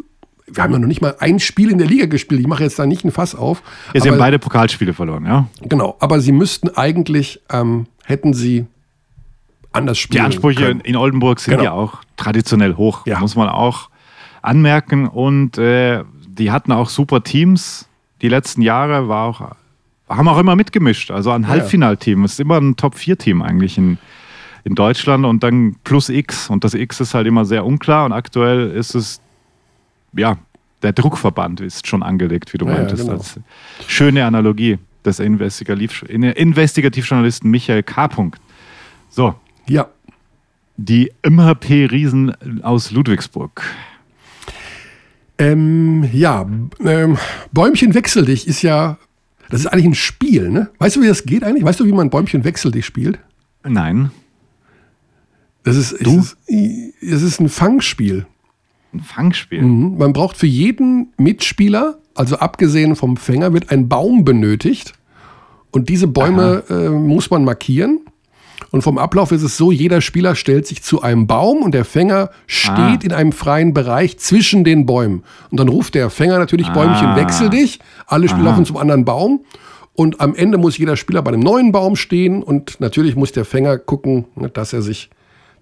[0.46, 2.40] Wir haben ja noch nicht mal ein Spiel in der Liga gespielt.
[2.40, 3.62] Ich mache jetzt da nicht ein Fass auf.
[3.94, 5.48] Ja, sie aber, haben beide Pokalspiele verloren, ja.
[5.62, 8.66] Genau, aber sie müssten eigentlich, ähm, hätten sie
[9.72, 10.80] anders Die spielen Ansprüche in, können.
[10.82, 11.64] in Oldenburg sind Genau.
[11.64, 13.18] ja auch traditionell hoch, Ja.
[13.18, 13.88] muss man auch
[14.42, 15.08] anmerken.
[15.08, 17.88] Und äh, die hatten auch super Teams.
[18.20, 19.40] Die letzten Jahre war auch,
[20.16, 21.10] haben auch immer mitgemischt.
[21.10, 22.24] Also ein Halbfinalteam.
[22.24, 23.98] Es ist immer ein Top-4-Team eigentlich in,
[24.64, 26.48] in Deutschland und dann plus X.
[26.50, 28.04] Und das X ist halt immer sehr unklar.
[28.04, 29.20] Und aktuell ist es,
[30.16, 30.36] ja,
[30.82, 33.02] der Druckverband ist schon angelegt, wie du Ja, ja, meintest.
[33.02, 33.14] genau.
[33.18, 33.38] Als
[33.86, 38.08] schöne Analogie des Investigativ Investigativjournalisten Michael K.
[39.10, 39.34] So,
[39.68, 39.88] Ja,
[40.76, 43.62] die MHP-Riesen aus Ludwigsburg.
[45.38, 46.46] ähm, ja,
[46.84, 47.18] ähm,
[47.52, 48.96] Bäumchen wechsel dich ist ja,
[49.52, 50.70] das ist eigentlich ein Spiel, ne?
[50.78, 51.62] Weißt du, wie das geht eigentlich?
[51.62, 53.18] Weißt du, wie man Bäumchen wechsel dich spielt?
[53.62, 54.10] Nein,
[55.62, 56.18] Das ist, Du?
[56.18, 58.26] Es ist, es ist ein Fangspiel.
[58.94, 59.62] ein Fangspiel.
[59.62, 59.98] Mhm.
[59.98, 64.94] Man braucht für jeden Mitspieler, also abgesehen vom Fänger, wird ein Baum benötigt.
[65.70, 68.00] Und diese Bäume äh, muss man markieren.
[68.72, 71.84] Und vom Ablauf ist es so, jeder Spieler stellt sich zu einem Baum und der
[71.84, 72.98] Fänger steht Ah.
[73.04, 75.22] in einem freien Bereich zwischen den Bäumen.
[75.50, 77.16] Und dann ruft der Fänger natürlich Bäumchen, Ah.
[77.16, 77.78] wechsel dich.
[78.06, 79.44] Alle Spieler laufen zum anderen Baum.
[79.94, 82.42] Und am Ende muss jeder Spieler bei einem neuen Baum stehen.
[82.42, 85.10] Und natürlich muss der Fänger gucken, ne, dass er sich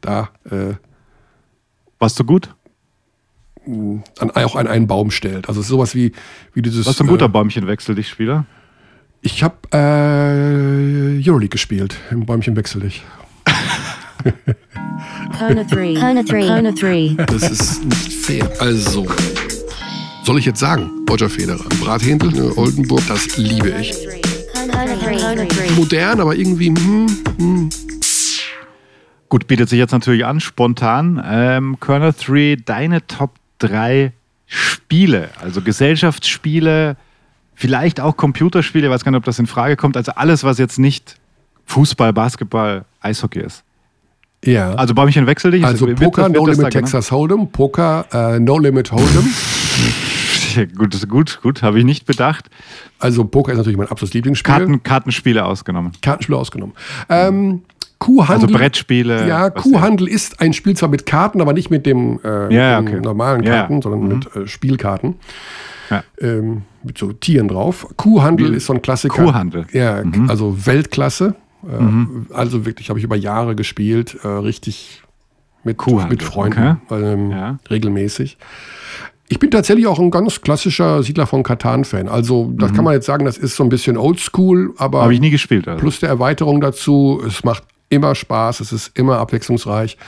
[0.00, 0.74] da äh,
[1.98, 2.54] Warst du gut?
[3.66, 5.48] an, auch an einen Baum stellt.
[5.48, 6.12] Also es ist sowas wie,
[6.54, 6.86] wie dieses.
[6.86, 8.46] Warst du ein guter äh, Bäumchenwechsel, dich Spieler?
[9.22, 13.02] Ich habe äh, Euroleague gespielt, im Bäumchen wechsel ich.
[15.38, 15.94] Kona 3.
[15.94, 16.46] Kona 3.
[16.46, 17.16] Kona 3.
[17.26, 18.50] Das ist nicht fair.
[18.60, 19.06] Also,
[20.24, 23.94] soll ich jetzt sagen, Roger Federer, Brathändel, ne, Oldenburg, das liebe ich.
[24.70, 25.16] Kona 3.
[25.16, 25.70] Kona 3.
[25.76, 27.06] Modern, aber irgendwie, hm,
[27.38, 27.70] hm.
[29.28, 31.22] Gut, bietet sich jetzt natürlich an, spontan.
[31.24, 34.12] Ähm, Körner 3, deine Top 3
[34.46, 36.96] Spiele, also Gesellschaftsspiele,
[37.60, 39.96] vielleicht auch Computerspiele, ich weiß gar nicht, ob das in Frage kommt.
[39.96, 41.16] Also alles, was jetzt nicht
[41.66, 43.62] Fußball, Basketball, Eishockey ist.
[44.44, 44.72] ja.
[44.74, 45.64] Also Bäumchen wechsel dich.
[45.64, 49.26] Also Poker, No Limit da Texas Hold'em, Poker, äh, No Limit Hold'em.
[50.76, 52.50] Gut, gut, gut, habe ich nicht bedacht.
[52.98, 54.52] Also Poker ist natürlich mein absolutes Lieblingsspiel.
[54.52, 55.92] Karten, Kartenspiele ausgenommen.
[56.02, 56.74] Kartenspiele ausgenommen.
[57.08, 57.62] Ähm,
[58.00, 58.46] Kuhhandel.
[58.48, 59.28] Also Brettspiele.
[59.28, 62.88] Ja, Kuhhandel ist ein Spiel zwar mit Karten, aber nicht mit dem äh, Ja, den
[62.88, 63.00] okay.
[63.00, 63.82] normalen Ja, Karten, ja.
[63.82, 65.14] sondern mit äh, Spielkarten.
[65.90, 66.02] Ja.
[66.20, 67.86] Ähm, mit so Tieren drauf.
[67.96, 69.22] Kuhhandel ist so ein Klassiker.
[69.22, 69.66] Kuhhandel.
[69.72, 71.34] Ja, also Weltklasse.
[71.62, 75.02] Äh, Also wirklich, habe ich über Jahre gespielt, äh, richtig
[75.62, 77.58] mit, Kuhhandel, mit Freunden, ähm, Ja.
[77.68, 78.38] regelmäßig.
[79.28, 82.08] Ich bin tatsächlich auch ein ganz klassischer Siedler von Katan-Fan.
[82.08, 85.20] Also, das kann man jetzt sagen, das ist so ein bisschen oldschool, aber Habe ich
[85.20, 85.68] nie gespielt.
[85.68, 85.80] Also.
[85.80, 87.22] plus der Erweiterung dazu.
[87.26, 89.98] Es macht immer Spaß, es ist immer abwechslungsreich.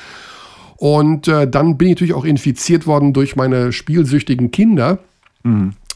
[0.76, 4.98] Und äh, dann bin ich natürlich auch infiziert worden durch meine spielsüchtigen Kinder,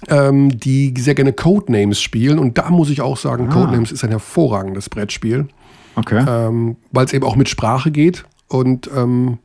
[0.08, 2.38] ähm, die sehr gerne Codenames spielen.
[2.38, 5.48] Und da muss ich auch sagen, Codenames ist ein hervorragendes Brettspiel,
[5.96, 6.24] Okay.
[6.28, 9.38] ähm, weil es eben auch mit Sprache geht und ähm,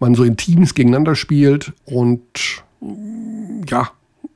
[0.00, 1.72] man so in Teams gegeneinander spielt.
[1.84, 2.22] Und
[3.68, 3.90] ja,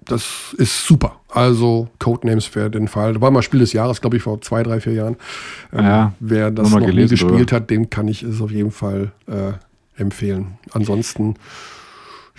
[0.07, 1.17] das ist super.
[1.31, 3.15] Also Codenames für den Fall.
[3.15, 5.17] Da war mal Spiel des Jahres, glaube ich, vor zwei, drei, vier Jahren.
[5.73, 7.57] Ähm, Ja, wer das nur noch nie gelesen gespielt drüber.
[7.57, 9.53] hat, dem kann ich es auf jeden Fall äh,
[10.01, 10.59] empfehlen.
[10.73, 11.35] Ansonsten,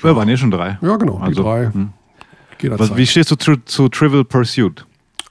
[0.01, 0.77] Wir waren eh schon drei.
[0.81, 1.71] ja genau, Also, die drei.
[1.71, 1.93] hm.
[2.77, 4.83] Was, wie stehst du zu, zu Trivial Pursuit?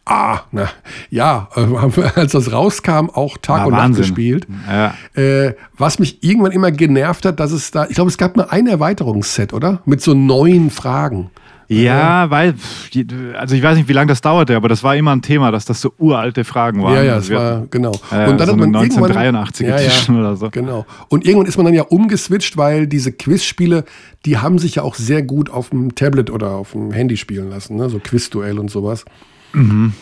[0.04, 0.68] Ah, na,
[1.10, 1.48] ja,
[2.14, 4.02] als das rauskam, auch Tag Ah, und Nacht Wahnsinn.
[4.02, 4.46] gespielt.
[4.68, 4.94] Ja.
[5.20, 8.46] Äh, was mich irgendwann immer genervt hat, dass es da, ich glaube, es gab mal
[8.50, 9.80] ein Erweiterungsset, oder?
[9.84, 11.30] Mit so neuen Fragen.
[11.68, 13.06] Ja, weil, pff, die-
[13.36, 15.64] also ich weiß nicht, wie lange das dauerte, aber das war immer ein Thema, dass
[15.64, 16.94] das so uralte Fragen waren.
[16.94, 17.92] Ja, ja, es Also wir- war, genau.
[18.12, 20.48] Äh, und dann so hat man eine irgendwann, 1983er Edition oder so.
[20.50, 20.86] Genau.
[21.08, 23.84] Und irgendwann ist man dann ja umgeswitcht, weil diese Quizspiele,
[24.24, 27.50] die haben sich ja auch sehr gut auf dem Tablet oder auf dem Handy spielen
[27.50, 27.88] lassen, ne?
[27.90, 29.04] so Quizduell und sowas.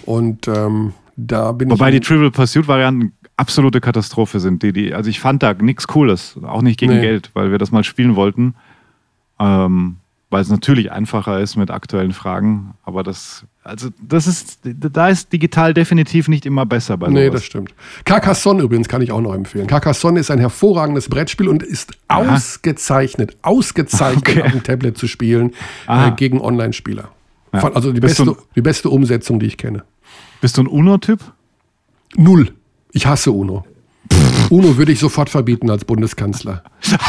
[0.05, 1.73] Und ähm, da bin Mhm.
[1.73, 2.01] Wobei ich.
[2.01, 4.63] die Trivial Pursuit Varianten absolute Katastrophe sind.
[4.63, 7.01] Die, die, also ich fand da nichts Cooles, auch nicht gegen Nee.
[7.01, 8.55] Geld, weil wir das mal spielen wollten.
[9.39, 9.97] Ähm,
[10.35, 12.75] weil es natürlich einfacher ist mit aktuellen Fragen.
[12.83, 17.35] Aber das, also das ist, da ist digital definitiv nicht immer besser bei Nee, sowas.
[17.35, 17.73] das stimmt.
[18.05, 19.69] Carcassonne übrigens kann ich auch noch empfehlen.
[19.69, 22.35] Carcassonne ist ein hervorragendes Brettspiel und ist Aha.
[22.35, 24.43] ausgezeichnet, ausgezeichnet Okay.
[24.43, 25.53] auf dem Tablet zu spielen
[25.87, 27.11] äh, gegen Online-Spieler.
[27.53, 27.73] Ja.
[27.73, 29.85] Also die beste, du- die beste Umsetzung, die ich kenne.
[30.41, 31.21] Bist du ein UNO-Typ?
[32.17, 32.53] Null.
[32.91, 33.65] Ich hasse UNO.
[34.55, 36.63] UNO würde ich sofort verbieten als Bundeskanzler.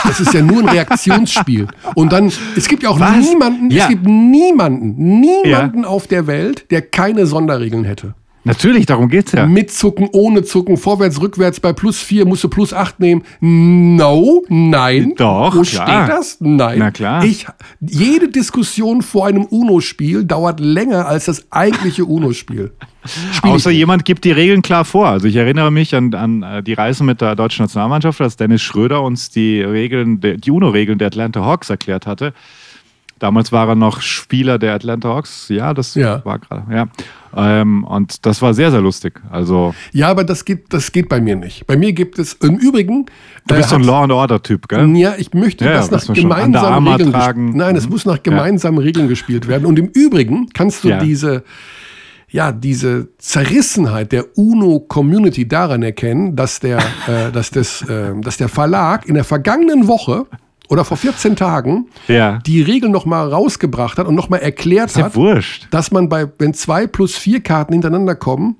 [0.03, 1.67] Das ist ja nur ein Reaktionsspiel.
[1.93, 3.17] Und dann, es gibt ja auch Was?
[3.17, 3.83] niemanden, Ja.
[3.83, 8.15] es gibt niemanden, niemanden auf der Welt, der keine Sonderregeln hätte.
[8.45, 9.47] Natürlich, darum geht's ja.
[9.47, 13.23] Mit Zucken, ohne Zucken, vorwärts, rückwärts, bei plus vier musst du plus acht nehmen.
[13.41, 15.13] No, nein.
[15.17, 16.05] Doch, Wo klar.
[16.05, 16.37] steht das?
[16.39, 16.77] Nein.
[16.77, 17.23] Na klar.
[17.23, 17.47] Ich,
[17.81, 22.71] jede Diskussion vor einem UNO-Spiel dauert länger als das eigentliche UNO-Spiel.
[23.33, 25.07] Spiel Außer jemand gibt die Regeln klar vor.
[25.07, 28.61] Also ich erinnere mich an, an äh, die Reise mit der deutschen Nationalmannschaft, als Dennis
[28.61, 32.33] Schröder uns die Regeln, die UNO-Regeln der Atlanta Hawks erklärt hatte.
[33.19, 35.47] Damals war er noch Spieler der Atlanta Hawks.
[35.49, 36.23] Ja, das Ja.
[36.25, 36.63] war gerade.
[36.69, 36.87] Ja.
[37.37, 39.21] Ähm, und das war sehr, sehr lustig.
[39.31, 41.65] Also Ja, aber das geht, das geht bei mir nicht.
[41.65, 43.05] Bei mir gibt es im Übrigen.
[43.47, 44.95] du bist äh, so ein Law and Order-Typ, gell?
[44.97, 47.55] Ja, ich möchte Ja, ja, das nach gemeinsamen Regeln tragen.
[47.55, 47.91] Nein, es Mhm.
[47.91, 48.21] muss nach Ja.
[48.21, 49.65] gemeinsamen Regeln gespielt werden.
[49.65, 50.99] Und im Übrigen kannst du Ja.
[50.99, 51.43] diese,
[52.29, 58.49] ja, diese Zerrissenheit der UNO-Community daran erkennen, dass der, äh, dass, das, äh, dass der
[58.49, 60.25] Verlag in der vergangenen Woche
[60.69, 62.39] oder vor 14 Tagen Ja.
[62.45, 65.67] die Regeln nochmal rausgebracht hat und nochmal erklärt Ist ja hat, wurscht.
[65.71, 68.57] dass man bei, wenn zwei plus vier Karten hintereinander kommen,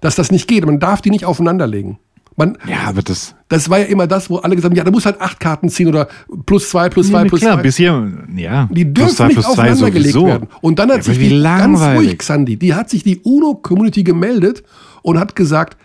[0.00, 0.64] dass das nicht geht.
[0.64, 1.98] Man darf die nicht aufeinanderlegen.
[2.36, 3.34] Man, Ja, aber das.
[3.48, 5.68] das war ja immer das, wo alle gesagt haben, ja, da muss halt acht Karten
[5.68, 6.06] ziehen oder
[6.46, 7.62] plus zwei, plus zwei, Ja, plus klar, zwei.
[7.62, 8.12] bis hier.
[8.36, 8.68] Ja.
[8.70, 10.26] Die plus dürfen zwei, nicht plus zwei aufeinander gelegt sowieso.
[10.28, 10.48] werden.
[10.60, 12.10] Und dann hat Ja, sich die, ganz langweilig.
[12.10, 14.62] ruhig, Sandy, die hat sich die UNO-Community gemeldet
[15.02, 15.76] und hat gesagt,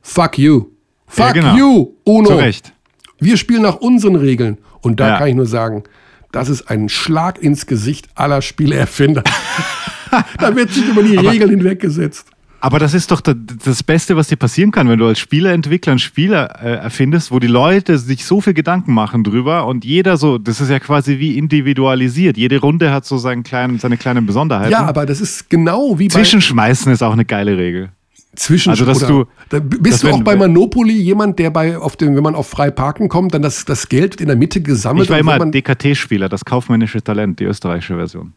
[0.00, 0.68] fuck you.
[1.06, 1.56] Fuck Ja, genau.
[1.56, 2.28] you, UNO.
[2.30, 2.72] Zu Recht.
[3.18, 4.56] Wir spielen nach unseren Regeln.
[4.82, 5.18] Und da Ja.
[5.18, 5.84] kann ich nur sagen,
[6.32, 9.22] das ist ein Schlag ins Gesicht aller Spieleerfinder.
[10.38, 12.26] da wird sich über die Regeln hinweggesetzt.
[12.62, 13.32] Aber das ist doch da-
[13.64, 17.38] das Beste, was dir passieren kann, wenn du als Spieleentwickler einen Spieler äh, erfindest, wo
[17.38, 21.18] die Leute sich so viel Gedanken machen drüber und jeder so, das ist ja quasi
[21.18, 22.36] wie individualisiert.
[22.36, 24.72] Jede Runde hat so seinen kleinen, seine kleinen Besonderheiten.
[24.72, 27.90] Ja, aber das ist genau wie bei Zwischenschmeißen ist auch eine geile Regel.
[28.36, 31.76] Zwischen Also, dass du- da b- dass bist du auch bei Monopoly jemand, der bei
[31.76, 34.60] auf dem, wenn man auf frei parken kommt, dann das, das Geld in der Mitte
[34.60, 35.04] gesammelt.
[35.04, 38.32] Ich war immer DKT-Spieler, das kaufmännische Talent, die österreichische Version.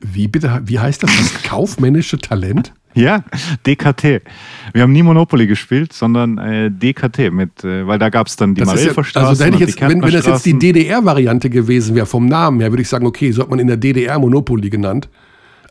[0.00, 1.10] wie bitte, wie heißt das?
[1.16, 2.72] Das kaufmännische Talent?
[2.94, 3.24] Ja,
[3.66, 4.22] DKT.
[4.74, 8.54] Wir haben nie Monopoly gespielt, sondern äh, DKT mit, äh, weil da gab es dann
[8.54, 10.58] die ist ja, also da hätte ich jetzt, wenn, wenn das jetzt die.
[10.58, 13.76] DDR-Variante gewesen wäre vom Namen her, würde ich sagen, okay, so hat man in der
[13.78, 15.08] DDR Monopoly genannt.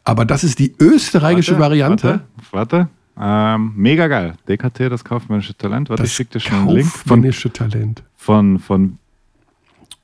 [0.03, 2.21] Aber das ist die österreichische Warte, Variante.
[2.51, 2.87] Warte,
[3.17, 3.55] warte.
[3.55, 4.33] Ähm, mega geil.
[4.47, 5.89] DKT, das kaufmännische Talent.
[5.89, 8.03] Warte, ich Das schick dir schon einen Link von, kaufmännische Talent.
[8.15, 8.97] von, von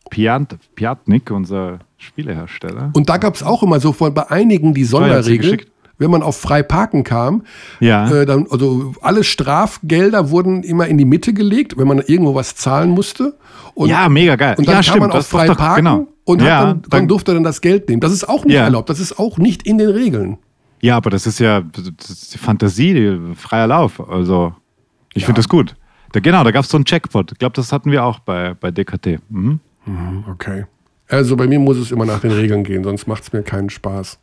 [0.10, 2.92] Piant, Piatnik, unser Spielehersteller.
[2.94, 5.66] Und da gab es auch immer so von bei einigen die Sonderregel,
[5.98, 7.44] wenn man auf frei parken kam,
[7.80, 8.10] Ja.
[8.12, 12.56] äh, dann, also alle Strafgelder wurden immer in die Mitte gelegt, wenn man irgendwo was
[12.56, 13.36] zahlen musste.
[13.74, 14.56] Und, ja, mega geil.
[14.60, 15.00] und dann ja, kann stimmt.
[15.00, 16.08] man auf frei doch, parken genau.
[16.28, 18.02] Und ja, dann, dann durfte dann das Geld nehmen.
[18.02, 18.64] Das ist auch nicht Ja.
[18.66, 18.90] erlaubt.
[18.90, 20.38] Das ist auch nicht in den Regeln.
[20.82, 24.00] Ja, aber das ist ja das ist die Fantasie, freier Lauf.
[24.10, 24.54] Also,
[25.14, 25.76] ich finde das gut.
[26.12, 27.32] Da, genau, da gab es so einen Checkpot.
[27.32, 29.20] Ich glaube, das hatten wir auch bei, bei DKT.
[29.30, 29.60] Mhm.
[30.30, 30.66] Okay.
[31.08, 33.70] Also bei mir muss es immer nach den Regeln gehen, sonst macht es mir keinen
[33.70, 34.20] Spaß.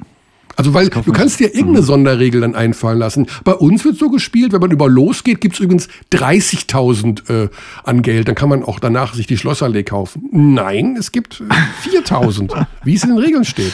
[0.57, 1.85] Also weil du kannst dir irgendeine Mhm.
[1.85, 3.27] Sonderregel dann einfallen lassen.
[3.43, 7.49] Bei uns wird so gespielt, wenn man über losgeht, gibt es übrigens 30.000 äh,
[7.83, 8.29] an Geld.
[8.29, 10.29] Dann kann man auch danach sich die Schlossallee kaufen.
[10.31, 11.45] Nein, es gibt äh,
[11.99, 13.73] 4.000, wie es in den Regeln steht.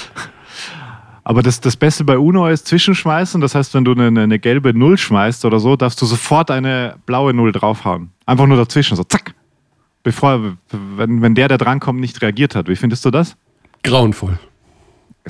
[1.22, 3.40] Aber das, das Beste bei Uno ist Zwischenschmeißen.
[3.42, 6.96] Das heißt, wenn du eine, eine gelbe Null schmeißt oder so, darfst du sofort eine
[7.04, 8.10] blaue Null draufhauen.
[8.24, 9.34] Einfach nur dazwischen, so zack.
[10.02, 10.56] Bevor,
[10.96, 12.68] wenn, wenn der, der drankommt, nicht reagiert hat.
[12.68, 13.36] Wie findest du das?
[13.84, 14.38] Grauenvoll.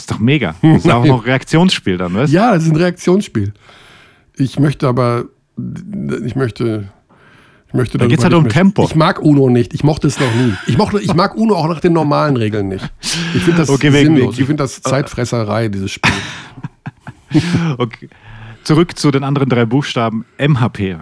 [0.00, 0.54] Ist doch mega.
[0.62, 2.36] Das ist auch noch Reaktionsspiel dann, weißt du?
[2.36, 3.52] Ja, das ist ein Reaktionsspiel.
[4.36, 5.24] Ich möchte aber,
[6.24, 6.88] ich möchte,
[7.68, 8.84] ich möchte Da geht's darüber halt um Tempo.
[8.84, 9.74] Ich mag Uno nicht.
[9.74, 10.54] Ich mochte es noch nie.
[10.66, 12.90] Ich, mochte, ich mag Uno auch nach den normalen Regeln nicht.
[13.34, 14.38] Ich finde das Okay, sinnlos.
[14.38, 16.12] Ich finde das Zeitfresserei, dieses Spiel.
[17.78, 18.08] Okay.
[18.64, 20.96] zurück zu den anderen drei Buchstaben MHP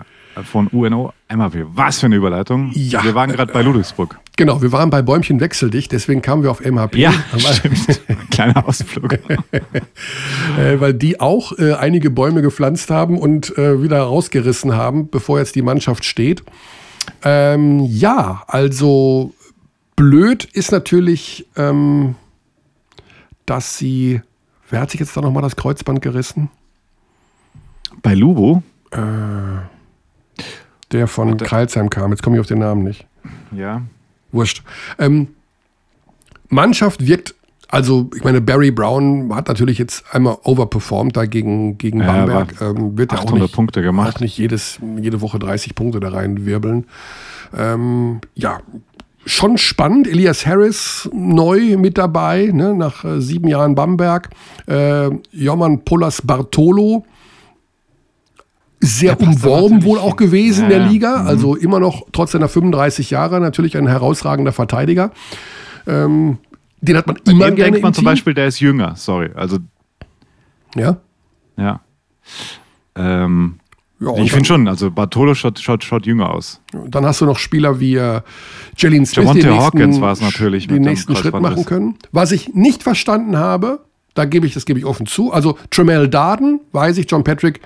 [0.45, 1.13] von UNO.
[1.29, 2.71] MHP, was für eine Überleitung.
[2.75, 3.05] Ja.
[3.05, 4.19] Wir waren gerade bei Ludwigsburg.
[4.37, 6.97] Genau, wir waren bei Bäumchen wechseldicht, deswegen kamen wir auf MHP.
[6.97, 8.01] Ja, stimmt.
[8.31, 9.13] Kleiner Ausflug.
[9.53, 15.39] äh, weil die auch äh, einige Bäume gepflanzt haben und äh, wieder rausgerissen haben, bevor
[15.39, 16.43] jetzt die Mannschaft steht.
[17.25, 19.35] Ähm, ja, also
[19.97, 22.15] blöd ist natürlich, ähm,
[23.45, 24.23] dass sie,
[24.71, 26.49] wer hat sich jetzt da nochmal das Kreuzband gerissen?
[28.03, 28.63] Bei Lubo?
[30.93, 31.45] Der von Warte.
[31.45, 33.07] Kreilsheim kam, jetzt komme ich auf den Namen nicht.
[33.53, 33.83] Ja.
[34.33, 34.63] Wurscht.
[34.99, 35.29] Ähm,
[36.49, 37.35] Mannschaft wirkt,
[37.69, 42.55] also ich meine, Barry Brown hat natürlich jetzt einmal overperformed da gegen, gegen Ja, Bamberg.
[42.63, 44.17] Ähm, wird ja auch 800 nicht, Punkte gemacht.
[44.17, 46.87] auch nicht jedes, jede Woche 30 Punkte da reinwirbeln.
[47.57, 48.61] Ähm, ja,
[49.27, 50.07] schon spannend.
[50.09, 54.31] Elias Harris neu mit dabei, ne, nach äh, sieben Jahren Bamberg.
[54.67, 57.05] Äh, Joman Polas Bartolo,
[58.81, 60.89] sehr umworben wohl auch gewesen in Ja, der.
[60.89, 61.23] Liga.
[61.23, 61.27] Mhm.
[61.29, 65.11] Also immer noch trotz seiner 35 Jahre natürlich ein herausragender Verteidiger.
[65.87, 66.39] Ähm,
[66.81, 68.11] den hat man immer Dem gerne denkt man zum Team.
[68.13, 68.95] Beispiel, der ist jünger.
[68.97, 69.31] Sorry.
[69.35, 69.59] Also,
[70.77, 70.99] Ja.
[71.57, 71.81] ja.
[72.95, 73.59] Ähm,
[74.01, 76.61] Ja, ich finde schon, also Bartolo schaut, schaut, schaut jünger aus.
[76.87, 78.21] Dann hast du noch Spieler wie äh,
[78.77, 81.97] Jalen Smith, Javonte die den Hawkins nächsten, war's natürlich den nächsten Schritt machen können.
[82.13, 83.81] Was ich nicht verstanden habe,
[84.15, 87.61] da gebe ich, das gebe ich offen zu, also Tremel Darden, weiß ich, John Patrick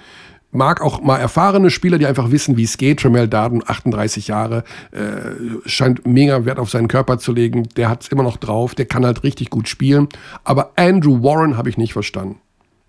[0.53, 3.00] mag auch mal erfahrene Spieler, die einfach wissen, wie es geht.
[3.00, 7.68] Tremel Darden, 38 Jahre, äh, scheint mega Wert auf seinen Körper zu legen.
[7.76, 10.09] Der hat es immer noch drauf, der kann halt richtig gut spielen.
[10.44, 12.36] Aber Andrew Warren habe ich nicht verstanden.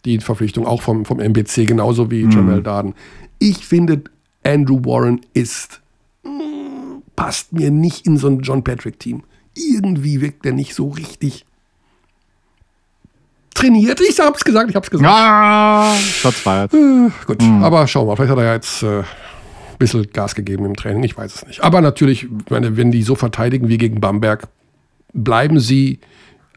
[0.06, 2.94] Die Verpflichtung auch vom, vom MBC, genauso wie Tremel Darden.
[3.40, 4.04] Ich finde,
[4.44, 5.82] Andrew Warren ist
[7.16, 9.24] passt mir nicht in so ein John Patrick-Team.
[9.56, 11.46] Irgendwie wirkt der nicht so richtig
[13.54, 14.00] trainiert.
[14.02, 15.10] Ich hab's gesagt, ich hab's gesagt.
[15.10, 16.72] Ah, Schatz feiert.
[16.72, 18.16] Gut, aber schauen wir mal.
[18.16, 19.06] Vielleicht hat er ja jetzt äh, ein
[19.80, 21.04] bisschen Gas gegeben im Training.
[21.04, 21.64] Ich weiß es nicht.
[21.64, 24.48] Aber natürlich, meine, wenn die so verteidigen wie gegen Bamberg,
[25.14, 26.00] bleiben sie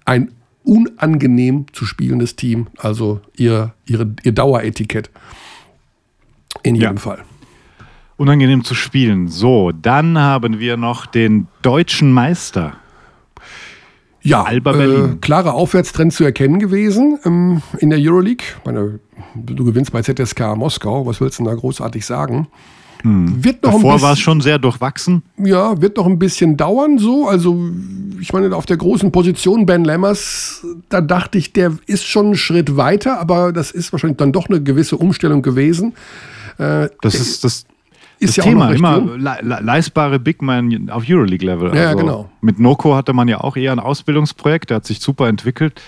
[0.05, 0.33] ein
[0.65, 2.67] unangenehm zu spielendes Team.
[2.79, 5.11] Also ihr, ihre, ihr Daueretikett.
[6.63, 6.83] In Ja.
[6.89, 7.23] jedem Fall.
[8.17, 9.29] Unangenehm zu spielen.
[9.29, 12.73] So, dann haben wir noch den deutschen Meister.
[14.27, 15.21] Ja, Alba äh, Berlin.
[15.21, 18.45] klarer Aufwärtstrend zu erkennen gewesen ähm, in der Euroleague.
[18.65, 18.99] Meine,
[19.35, 22.49] du gewinnst bei ZSK Moskau, was willst du denn da großartig sagen?
[23.05, 23.83] Wird noch Hm.
[23.83, 25.23] Davor war es schon sehr durchwachsen.
[25.39, 27.29] ja, wird noch ein bisschen dauern so.
[27.29, 27.57] Also
[28.21, 32.37] ich meine, auf der großen Position Ben Lammers, da dachte ich, der ist schon einen
[32.37, 35.93] Schritt weiter, aber das ist wahrscheinlich dann doch eine gewisse Umstellung gewesen.
[36.59, 37.65] Äh, Das ist das,
[38.19, 38.67] ist das ja auch Thema.
[38.69, 39.19] recht Immer jung.
[39.21, 41.71] le le leistbare Big Man auf Euroleague-Level.
[41.71, 42.31] Also Ja, genau.
[42.41, 45.81] Mit Noko hatte man ja auch eher ein Ausbildungsprojekt, der hat sich super entwickelt.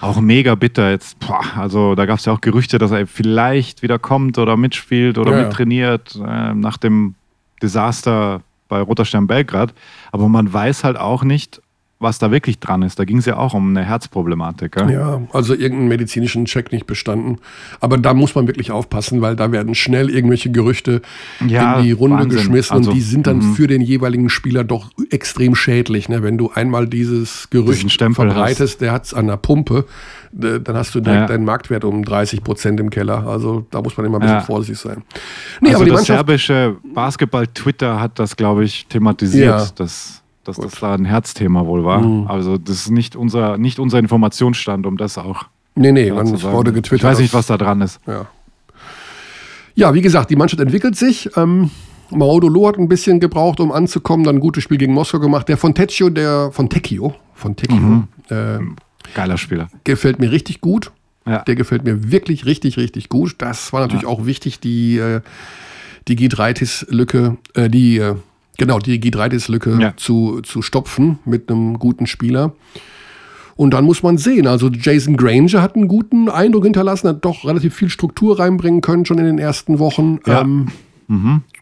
[0.00, 1.18] Auch mega bitter jetzt.
[1.18, 5.18] Boah, also da gab es ja auch Gerüchte, dass er vielleicht wieder kommt oder mitspielt
[5.18, 5.44] oder Ja, ja.
[5.44, 7.14] mittrainiert äh, nach dem
[7.62, 9.74] Desaster bei Roter Stern Belgrad.
[10.12, 11.60] Aber man weiß halt auch nicht,
[12.00, 12.98] was da wirklich dran ist.
[13.00, 14.72] Da ging es ja auch um eine Herzproblematik.
[14.72, 14.90] Gell?
[14.92, 17.38] Ja, also irgendeinen medizinischen Check nicht bestanden.
[17.80, 21.02] Aber da muss man wirklich aufpassen, weil da werden schnell irgendwelche Gerüchte
[21.44, 22.38] Ja, in die Runde Wahnsinn.
[22.38, 23.54] geschmissen Also, und die sind dann mhm.
[23.54, 26.08] für den jeweiligen Spieler doch extrem schädlich.
[26.08, 26.22] Ne?
[26.22, 29.84] Wenn du einmal dieses Gerücht verbreitest, der hat es an der Pumpe,
[30.30, 31.26] dann hast du direkt Ja.
[31.26, 33.26] deinen Marktwert um 30 Prozent im Keller.
[33.26, 34.40] Also da muss man immer ein bisschen Ja.
[34.42, 35.02] vorsichtig sein.
[35.60, 39.66] Nee, also aber die das Mannschaft, serbische Basketball-Twitter hat das, glaube ich, thematisiert, Ja.
[39.74, 42.00] dass, dass das da ein Herzthema wohl war.
[42.00, 42.26] Mhm.
[42.26, 45.44] Also das ist nicht unser, nicht unser Informationsstand, um das auch
[45.74, 47.10] nee, nee, man wurde Ich getwittert.
[47.10, 48.00] weiß nicht, was da dran ist.
[48.06, 48.26] Ja.
[49.74, 51.30] ja, wie gesagt, die Mannschaft entwickelt sich.
[51.36, 51.70] Ähm,
[52.10, 55.48] Maudolo hat ein bisschen gebraucht, um anzukommen, dann ein gutes Spiel gegen Moskau gemacht.
[55.48, 58.08] Der Fontecchio, der Fontecchio, Fontecchio, Mhm.
[58.30, 58.58] äh,
[59.14, 59.68] Geiler Spieler.
[59.84, 60.90] gefällt mir richtig gut.
[61.26, 61.40] Ja.
[61.40, 63.34] Der gefällt mir wirklich richtig, richtig gut.
[63.38, 64.98] Das war natürlich auch wichtig, die,
[66.08, 68.02] die Gidreitis-Lücke, äh, die,
[68.58, 69.94] genau, die Gidreitis-Lücke Ja.
[69.96, 72.52] zu, zu stopfen mit einem guten Spieler.
[73.56, 77.44] Und dann muss man sehen, also Jason Granger hat einen guten Eindruck hinterlassen, hat doch
[77.44, 80.20] relativ viel Struktur reinbringen können schon in den ersten Wochen.
[80.26, 80.42] Ja.
[80.42, 80.68] Ähm,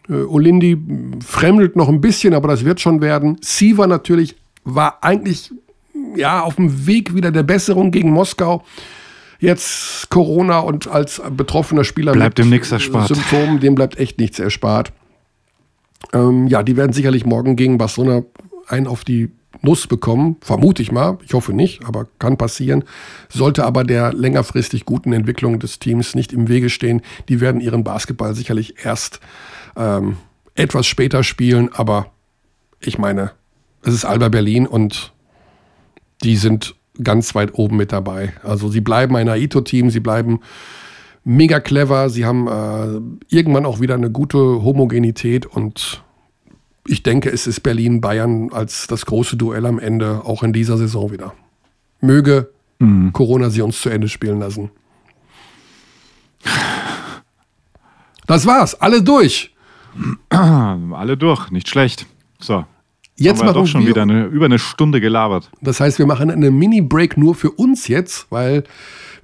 [0.09, 0.77] äh, Olindi
[1.25, 3.37] fremdelt noch ein bisschen, aber das wird schon werden.
[3.41, 5.51] Siva natürlich war eigentlich
[6.15, 8.63] ja auf dem Weg wieder der Besserung gegen Moskau.
[9.39, 13.07] Jetzt Corona und als betroffener Spieler Bleibt ihm nichts erspart.
[13.07, 14.91] Symptomen, dem bleibt echt nichts erspart.
[16.13, 18.23] Ähm, ja, die werden sicherlich morgen gegen Barcelona
[18.67, 21.17] einen auf die Nuss bekommen, vermute ich mal.
[21.25, 22.83] Ich hoffe nicht, aber kann passieren.
[23.29, 27.01] Sollte aber der längerfristig guten Entwicklung des Teams nicht im Wege stehen.
[27.27, 29.19] Die werden ihren Basketball sicherlich erst
[29.75, 30.17] ähm,
[30.55, 32.11] etwas später spielen, aber
[32.79, 33.31] ich meine,
[33.83, 35.13] es ist Alba Berlin und
[36.23, 38.33] die sind ganz weit oben mit dabei.
[38.43, 40.39] Also sie bleiben ein Aito-Team, sie bleiben
[41.27, 42.09] mega clever.
[42.09, 46.03] Sie haben äh, irgendwann auch wieder eine gute Homogenität und
[46.87, 51.11] ich denke, es ist Berlin-Bayern als das große Duell am Ende auch in dieser Saison
[51.11, 51.33] wieder.
[51.99, 52.49] Möge
[53.11, 54.69] Corona sie uns zu Ende spielen lassen.
[58.25, 59.53] Das war's, alle durch.
[60.29, 62.05] Alle durch, nicht schlecht.
[62.39, 62.65] So.
[63.15, 65.49] Jetzt haben wir machen doch schon wir wieder eine, über eine Stunde gelabert.
[65.59, 68.63] Das heißt, wir machen eine Mini-Break nur für uns jetzt, weil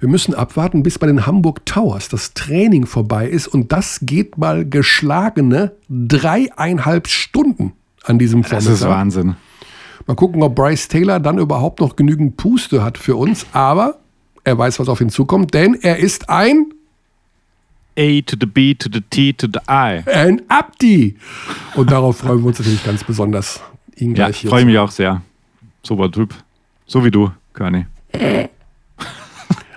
[0.04, 3.46] wir müssen abwarten, bis bei den Hamburg Towers das Training vorbei ist.
[3.46, 7.72] Und das geht mal geschlagene dreieinhalb Stunden
[8.04, 8.74] an diesem Das Vormittag.
[8.74, 9.36] ist Wahnsinn.
[10.06, 13.46] Mal gucken, ob Bryce Taylor dann überhaupt noch genügend Puste hat für uns.
[13.52, 13.98] Aber
[14.44, 16.66] er weiß, was auf ihn zukommt, denn er ist ein,
[17.98, 20.02] A to the B to the T to the I.
[20.06, 21.16] ein Abdi.
[21.76, 23.62] Und darauf freuen wir uns natürlich ganz besonders,
[23.96, 25.22] ihn Ja, gleich hier freue mich auch sehr.
[25.82, 26.34] Super Typ.
[26.86, 27.86] So wie du, Körny.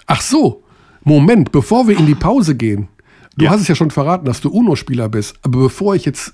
[0.08, 0.64] Ach so,
[1.04, 2.88] Moment, bevor wir in die Pause gehen.
[3.38, 3.52] Du Ja.
[3.52, 5.38] hast es ja schon verraten, dass du UNO-Spieler bist.
[5.44, 6.34] Aber bevor ich jetzt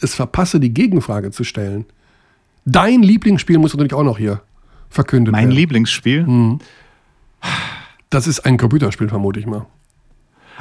[0.00, 1.86] es verpasse, die Gegenfrage zu stellen.
[2.64, 4.42] Dein Lieblingsspiel muss natürlich auch noch hier
[4.90, 5.56] verkündet Mein werden.
[5.56, 6.58] Lieblingsspiel.
[8.10, 9.66] Das ist ein Computerspiel, vermute ich mal.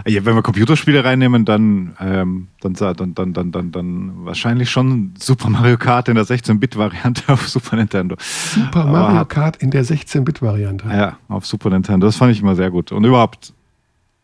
[0.07, 5.13] Ja, wenn wir Computerspiele reinnehmen, dann, ähm, dann, dann, dann, dann, dann, dann wahrscheinlich schon
[5.19, 8.15] Super Mario Kart in der 16-Bit-Variante auf Super Nintendo.
[8.19, 10.87] Super Mario Aber- Kart in der 16-Bit-Variante.
[10.87, 12.07] Ja, auf Super Nintendo.
[12.07, 12.91] Das fand ich immer sehr gut.
[12.91, 13.53] Und überhaupt,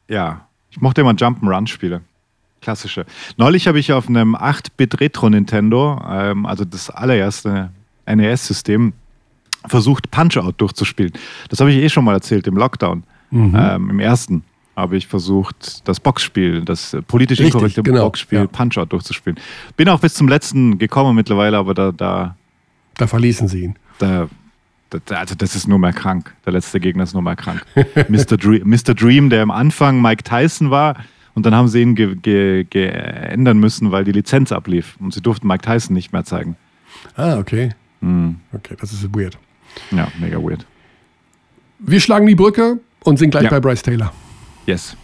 [0.08, 2.02] ja, ich mochte immer Jump'n'Run-Spiele.
[2.62, 3.06] Klassische.
[3.38, 7.70] Neulich habe ich auf einem 8-Bit Retro Nintendo, ähm, also das allererste
[8.06, 8.94] NES-System,
[9.68, 11.14] versucht Punch-Out durchzuspielen.
[11.50, 13.04] Das habe ich eh schon mal erzählt im Lockdown.
[13.32, 14.44] Ähm, Im ersten
[14.80, 18.48] habe ich versucht, das Boxspiel, das äh, politisch Richtig, inkorrekte genau, Boxspiel ja.
[18.48, 19.40] Punch-Out durchzuspielen.
[19.78, 22.36] Bin auch bis zum letzten gekommen mittlerweile, aber da, da,
[22.98, 23.76] Da verließen sie ihn.
[24.00, 24.28] da,
[24.90, 26.34] da, also das ist nur mehr krank.
[26.46, 27.64] Der letzte Gegner ist nur mehr krank.
[28.08, 28.38] Mr.
[28.38, 28.94] Dream, Mr.
[28.96, 30.96] Dream, der am Anfang Mike Tyson war
[31.36, 35.22] und dann haben sie ihn ge, ge, ge müssen, weil die Lizenz ablief und sie
[35.22, 36.56] durften Mike Tyson nicht mehr zeigen.
[37.16, 37.70] Ah, okay.
[38.02, 38.38] Hm.
[38.54, 39.38] Okay, das ist weird.
[39.92, 40.66] Ja, mega weird.
[41.80, 43.50] Wir schlagen die Brücke und sind gleich Ja.
[43.50, 44.12] bei Bryce Taylor.
[44.70, 44.96] Yes.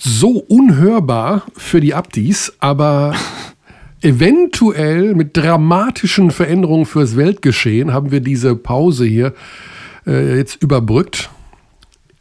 [0.00, 3.12] so unhörbar für die Abdis, aber
[4.00, 9.34] eventuell mit dramatischen Veränderungen fürs Weltgeschehen haben wir diese Pause hier
[10.06, 11.30] äh, jetzt überbrückt.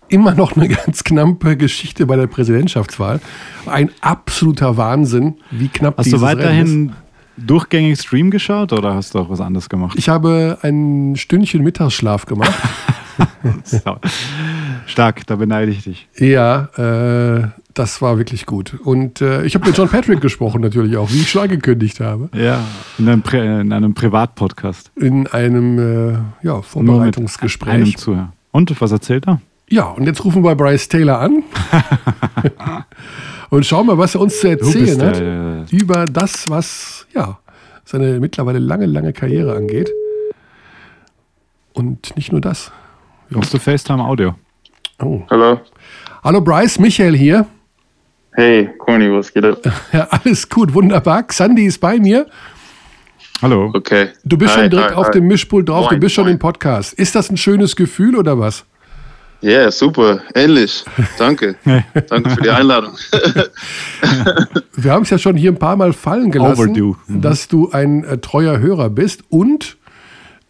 [0.09, 3.19] Immer noch eine ganz knappe Geschichte bei der Präsidentschaftswahl.
[3.67, 6.95] Ein absoluter Wahnsinn, wie knapp Hast du dieses Rennen ist.
[7.37, 9.97] Durchgängig Stream geschaut oder hast du auch was anderes gemacht?
[9.97, 12.53] Ich habe ein Stündchen Mittagsschlaf gemacht.
[13.63, 13.79] So.
[14.85, 16.07] Stark, da beneide ich dich.
[16.17, 18.75] ja, äh, das war wirklich gut.
[18.83, 22.29] Und äh, ich habe mit John Patrick gesprochen natürlich auch, wie ich schon angekündigt habe.
[22.35, 22.63] Ja,
[22.97, 24.91] in einem, Pri in einem Privatpodcast.
[24.95, 27.73] in einem äh, ja, Nur mit Vorbereitungsgespräch.
[27.73, 28.33] Einem Zuhörer.
[28.51, 29.41] Und was erzählt er?
[29.69, 31.43] Ja, und jetzt rufen wir Bryce Taylor an
[33.49, 37.39] und schauen mal, was er uns zu erzählen hat der, äh, über das, was ja
[37.85, 39.89] seine mittlerweile lange, lange Karriere angeht.
[41.73, 42.71] Und nicht nur das.
[43.29, 44.35] Brauchst du FaceTime Audio?
[44.99, 45.21] Oh.
[45.29, 45.61] Hallo.
[46.23, 47.45] Hallo Bryce, Michael hier.
[48.33, 49.59] Hey, Corny, was geht ab?
[49.93, 51.23] Ja, alles gut, wunderbar.
[51.23, 52.27] Xandi ist bei mir.
[53.41, 53.71] Hallo.
[53.73, 54.09] Okay.
[54.23, 55.11] Du bist Hi, schon direkt hi, auf hi.
[55.13, 56.33] dem Mischpult drauf, du Moin, bist schon moin.
[56.33, 56.93] im Podcast.
[56.93, 58.65] Ist das ein schönes Gefühl oder was?
[59.41, 60.21] Ja, super.
[60.33, 60.83] Ähnlich.
[61.17, 61.55] Danke.
[62.09, 62.95] Danke für die Einladung.
[64.75, 66.95] Wir haben es ja schon hier ein paar Mal fallen gelassen.
[67.07, 67.21] Mhm.
[67.21, 69.77] dass du ein äh, treuer Hörer bist und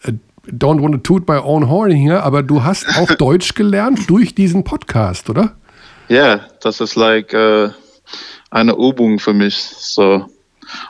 [0.03, 0.13] äh,
[0.49, 4.35] don't want to toot my own horn hier, aber du hast auch Deutsch gelernt durch
[4.35, 5.55] diesen Podcast, oder?
[6.07, 7.69] Ja, das ist like äh,
[8.51, 9.55] eine Übung für mich.
[9.55, 10.25] So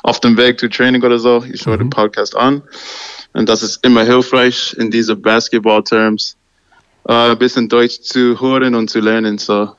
[0.03, 2.63] auf dem Weg zu Training oder so, ich höre den Podcast an
[3.33, 6.35] und das ist immer hilfreich in diese Basketball-Terms
[7.07, 9.37] äh, ein bisschen Deutsch zu hören und zu lernen.
[9.37, 9.71] So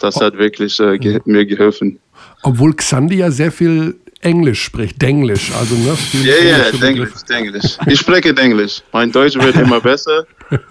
[0.00, 1.98] das hat wirklich äh, ge mir geholfen.
[2.42, 5.96] Obwohl Xandi ja sehr viel Englisch spricht, Denglisch, also ne?
[6.22, 7.34] Ja, ja, englische Englisch, Begriffe.
[7.34, 7.78] Englisch.
[7.86, 8.82] Ich spreche Englisch.
[8.92, 10.26] Mein Deutsch wird immer besser,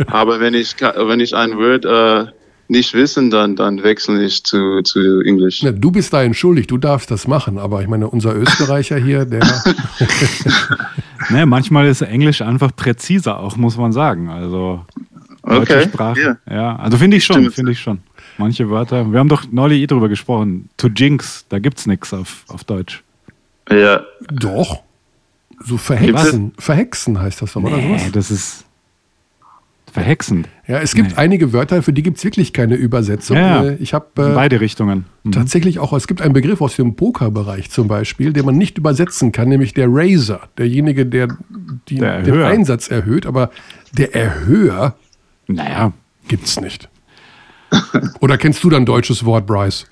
[0.08, 2.32] aber wenn ich, ka- wenn ich ein Wort äh,
[2.68, 5.64] nicht wissen, dann, dann wechsle ich zu, zu Englisch.
[5.64, 9.26] Ja, du bist da entschuldigt, du darfst das machen, aber ich meine, unser Österreicher hier,
[9.26, 9.42] der.
[11.32, 14.30] Ne, manchmal ist Englisch einfach präziser auch, muss man sagen.
[14.30, 14.86] Also
[15.50, 16.22] deutsche Okay, Sprache.
[16.22, 16.38] ja.
[16.56, 18.00] Ja, also finde ich schon, finde ich schon.
[18.38, 19.12] Manche Wörter.
[19.12, 20.70] Wir haben doch neulich eh drüber gesprochen.
[20.78, 23.04] To jinx, da gibt's nichts auf, auf Deutsch.
[23.70, 24.02] Ja,
[24.32, 24.84] Doch.
[25.62, 26.54] So verhexen.
[26.58, 28.04] Verhexen heißt das doch, oder sowas?
[28.06, 28.64] Nee, das ist
[29.92, 30.48] verhexend.
[30.68, 31.16] Ja, es gibt Nee.
[31.18, 33.36] einige Wörter, für die gibt es wirklich keine Übersetzung.
[33.38, 35.06] Ja, Äh, Ich habe In äh, beide Richtungen.
[35.24, 35.32] Mhm.
[35.32, 39.32] tatsächlich auch, es gibt einen Begriff aus dem Pokerbereich zum Beispiel, den man nicht übersetzen
[39.32, 40.42] kann, nämlich der Raiser.
[40.58, 41.28] Derjenige, der
[41.90, 42.42] die, Der den.
[42.44, 43.50] Einsatz erhöht, aber
[43.98, 44.96] der Erhöher
[45.50, 45.92] Naja,
[46.28, 46.88] gibt es nicht.
[48.20, 49.88] Oder kennst du dann deutsches Wort, Bryce?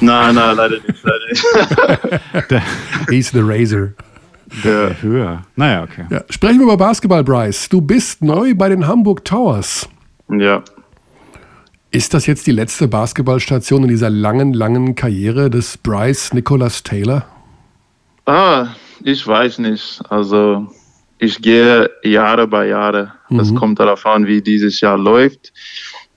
[0.00, 1.04] Nein, nein, leider nicht.
[1.04, 2.62] Leider nicht.
[3.10, 3.92] He's the Razor.
[4.64, 5.42] Der höher.
[5.56, 6.06] Naja, okay.
[6.10, 7.68] Ja, sprechen wir über Basketball, Bryce.
[7.68, 9.88] Du bist neu bei den Hamburg Towers.
[10.28, 10.62] ja.
[11.92, 17.24] Ist das jetzt die letzte Basketballstation in dieser langen, langen Karriere des Bryce Nicholas Taylor?
[18.26, 18.66] Ah,
[19.02, 20.02] ich weiß nicht.
[20.10, 20.66] Also
[21.18, 23.12] ich gehe Jahre bei Jahre.
[23.38, 25.52] Es kommt darauf an, wie dieses Jahr läuft.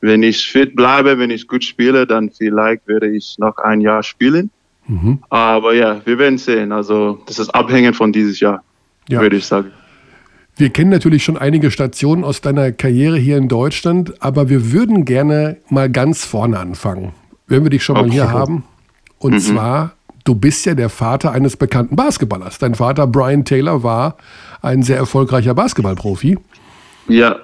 [0.02, 4.04] Wenn ich fit bleibe, wenn ich gut spiele, dann vielleicht werde ich noch ein Jahr
[4.04, 4.50] spielen.
[5.30, 6.72] Aber ja, wir werden sehen.
[6.72, 8.64] Also das ist abhängig von dieses Jahr,
[9.08, 9.22] Ja.
[9.22, 9.72] würde ich sagen.
[10.58, 15.06] Wir kennen natürlich schon einige Stationen aus deiner Karriere hier in Deutschland, aber wir würden
[15.06, 17.14] gerne mal ganz vorne anfangen,
[17.48, 18.12] wenn wir dich schon mal Okay.
[18.14, 18.64] hier haben.
[19.20, 19.94] Und zwar,
[20.24, 22.60] du bist ja der Vater eines bekannten Basketballers.
[22.60, 24.18] Dein Vater Brian Taylor war
[24.62, 26.38] ein sehr erfolgreicher Basketballprofi.
[27.08, 27.38] Ja,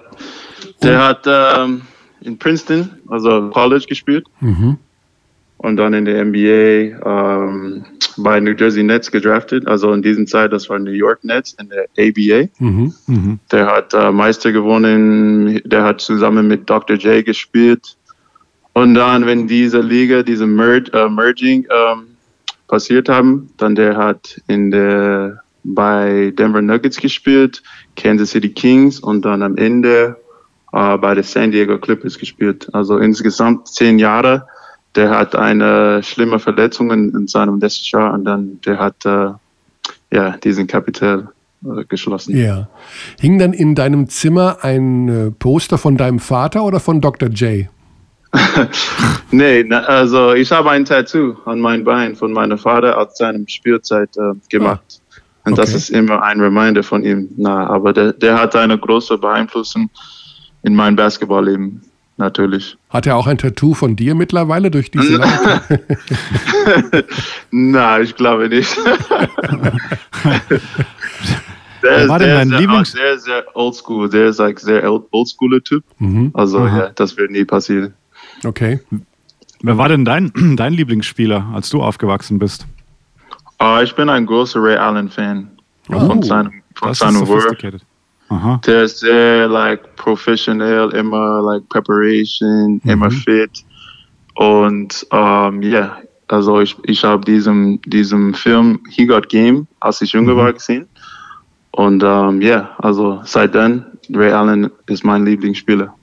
[0.81, 1.81] der hat ähm,
[2.21, 4.25] in Princeton, also College gespielt.
[5.57, 7.85] Und dann in der NBA ähm,
[8.17, 9.67] bei New Jersey Nets gedraftet.
[9.67, 12.49] Also in diesem Zeit, das war New York Nets in der ABA.
[13.51, 15.61] Der hat äh, Meister gewonnen.
[15.65, 16.97] Der hat zusammen mit Dr.
[16.97, 17.95] J gespielt.
[18.73, 22.07] Und dann, wenn diese Liga, diese Merg, äh, Merging ähm,
[22.67, 27.63] passiert haben, dann der hat in der bei Denver Nuggets gespielt,
[27.95, 30.15] Kansas City Kings und dann am Ende
[30.71, 32.69] äh, bei den San Diego Clippers gespielt.
[32.73, 34.47] Also insgesamt zehn Jahre.
[34.93, 39.31] Der hat eine schlimme Verletzung in, in seinem letzten Jahr und dann der hat äh,
[40.11, 41.29] ja diesen Kapitel
[41.65, 42.37] äh, geschlossen.
[42.37, 42.69] Ja.
[43.19, 47.29] Hing dann in deinem Zimmer ein äh, Poster von deinem Vater oder von Dr.
[47.29, 47.67] J?
[49.31, 53.47] Nee, na, also ich habe ein Tattoo an meinem Bein von meinem Vater aus seinem
[53.47, 55.01] Spielzeit äh, gemacht.
[55.45, 55.77] Und das Okay.
[55.77, 57.29] ist immer ein Reminder von ihm.
[57.37, 59.89] Na, aber der, der hat eine große Beeinflussung
[60.63, 61.81] in mein Basketballleben,
[62.17, 62.77] natürlich.
[62.89, 65.21] Hat er auch ein Tattoo von dir mittlerweile durch diese
[67.51, 68.75] Na, ich glaube nicht.
[70.23, 70.61] der
[71.81, 74.09] Wer ist, war denn der dein Lieblings- sehr, sehr oldschool.
[74.09, 75.83] Der ist like sehr old- oldschooler Typ.
[76.33, 77.93] Also ja, das wird nie passieren.
[78.45, 78.79] Okay.
[79.61, 82.65] Wer war denn dein, dein Lieblingsspieler, als du aufgewachsen bist?
[83.57, 85.49] Ah, ich bin ein großer Ray Allen Fan
[85.87, 87.81] von seinem, von Das ist seinem sophisticated.
[88.29, 88.59] Aha.
[88.65, 93.63] Der ist sehr like professionell, immer like Preparation, immer fit.
[94.33, 95.97] Und ähm, ja,
[96.27, 100.87] also ich, ich habe diesen, diesen Film He Got Game, als ich jünger war, gesehen.
[101.71, 105.93] Und ähm, ja, also seitdem, Ray Allen ist mein Lieblingsspieler.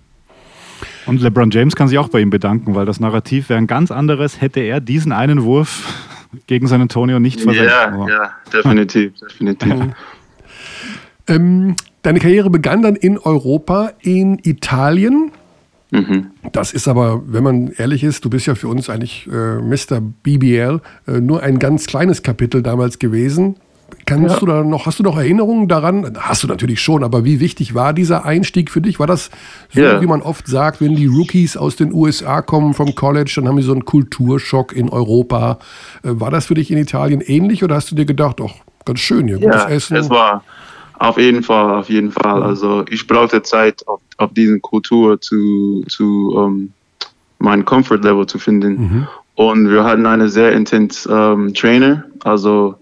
[1.07, 3.91] Und LeBron James kann sich auch bei ihm bedanken, weil das Narrativ wäre ein ganz
[3.91, 6.09] anderes, hätte er diesen einen Wurf
[6.47, 7.70] gegen San Antonio nicht versenkt.
[7.70, 9.74] Ja, ja, definitiv, definitiv.
[11.29, 15.31] Ähm, deine Karriere begann dann in Europa, in Italien.
[15.91, 16.29] Mhm.
[16.53, 20.01] Das ist aber, wenn man ehrlich ist, du bist ja für uns eigentlich äh, Mr.
[20.01, 23.57] BBL, äh, nur ein ganz kleines Kapitel damals gewesen.
[24.05, 26.16] Kannst du da noch, hast du noch Erinnerungen daran?
[26.19, 28.98] Hast du natürlich schon, aber wie wichtig war dieser Einstieg für dich?
[28.98, 29.31] War das
[29.70, 30.01] so, Ja.
[30.01, 33.56] wie man oft sagt, wenn die Rookies aus den USA kommen vom College, dann haben
[33.56, 35.59] sie so einen Kulturschock in Europa.
[36.02, 38.55] Äh, war das für dich in Italien ähnlich oder hast du dir gedacht, ach,
[38.85, 39.97] ganz schön hier, gutes Ja, Essen?
[39.97, 40.43] es war
[40.98, 42.43] auf jeden Fall, auf jeden Fall.
[42.43, 46.73] Also ich brauchte Zeit, auf, auf diesen Kultur zu, zu ähm,
[47.39, 49.09] mein Comfort Level zu finden.
[49.35, 52.74] Und wir hatten einen sehr intense ähm, Trainer, also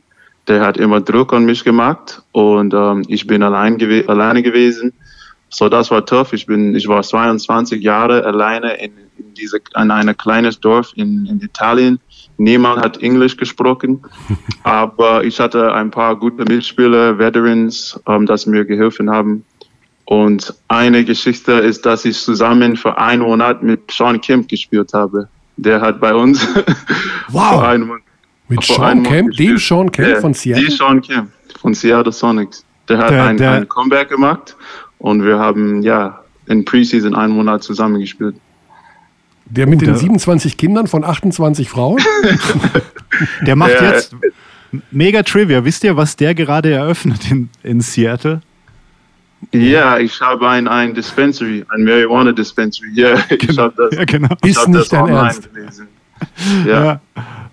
[0.49, 4.93] der hat immer Druck an mich gemacht und ähm, ich bin allein gewe alleine gewesen.
[5.49, 6.33] So, das war tough.
[6.33, 11.27] Ich bin, ich war 22 Jahre alleine in, in diese, in ein kleines Dorf in,
[11.27, 11.99] in Italien.
[12.37, 14.01] Niemand hat Englisch gesprochen,
[14.63, 19.45] aber ich hatte ein paar gute Mitspieler, Veterans, ähm, das mir geholfen haben.
[20.05, 25.29] Und eine Geschichte ist, dass ich zusammen für einen Monat mit Sean Kemp gespielt habe.
[25.57, 26.45] Der hat bei uns
[27.29, 27.61] Wow.
[27.61, 28.03] für einen Monat
[28.51, 29.57] Mit Sean Kemp, dem.
[29.59, 30.67] Sean Kemp von Seattle?
[30.67, 32.65] Die Sean Kemp von Seattle Sonics.
[32.89, 34.57] Der hat Der- ein, der- ein Comeback gemacht
[34.99, 38.35] und wir haben ja in Preseason einen Monat zusammen gespielt.
[39.47, 42.01] Der mit Oh, den der- 27 Kindern von 28 Frauen?
[43.43, 44.15] Der macht Der- jetzt
[44.91, 45.65] mega Trivia.
[45.65, 48.41] Wisst ihr, was der gerade eröffnet in, in Seattle?
[49.53, 52.91] Ja, ich habe ein, ein Dispensary, ein Marijuana Dispensary.
[52.95, 54.29] Ja, ich habe das, Ja, genau.
[54.45, 55.53] ich Ist hab nicht das dein online Ernst.
[55.55, 55.89] gelesen.
[56.67, 57.01] Ja.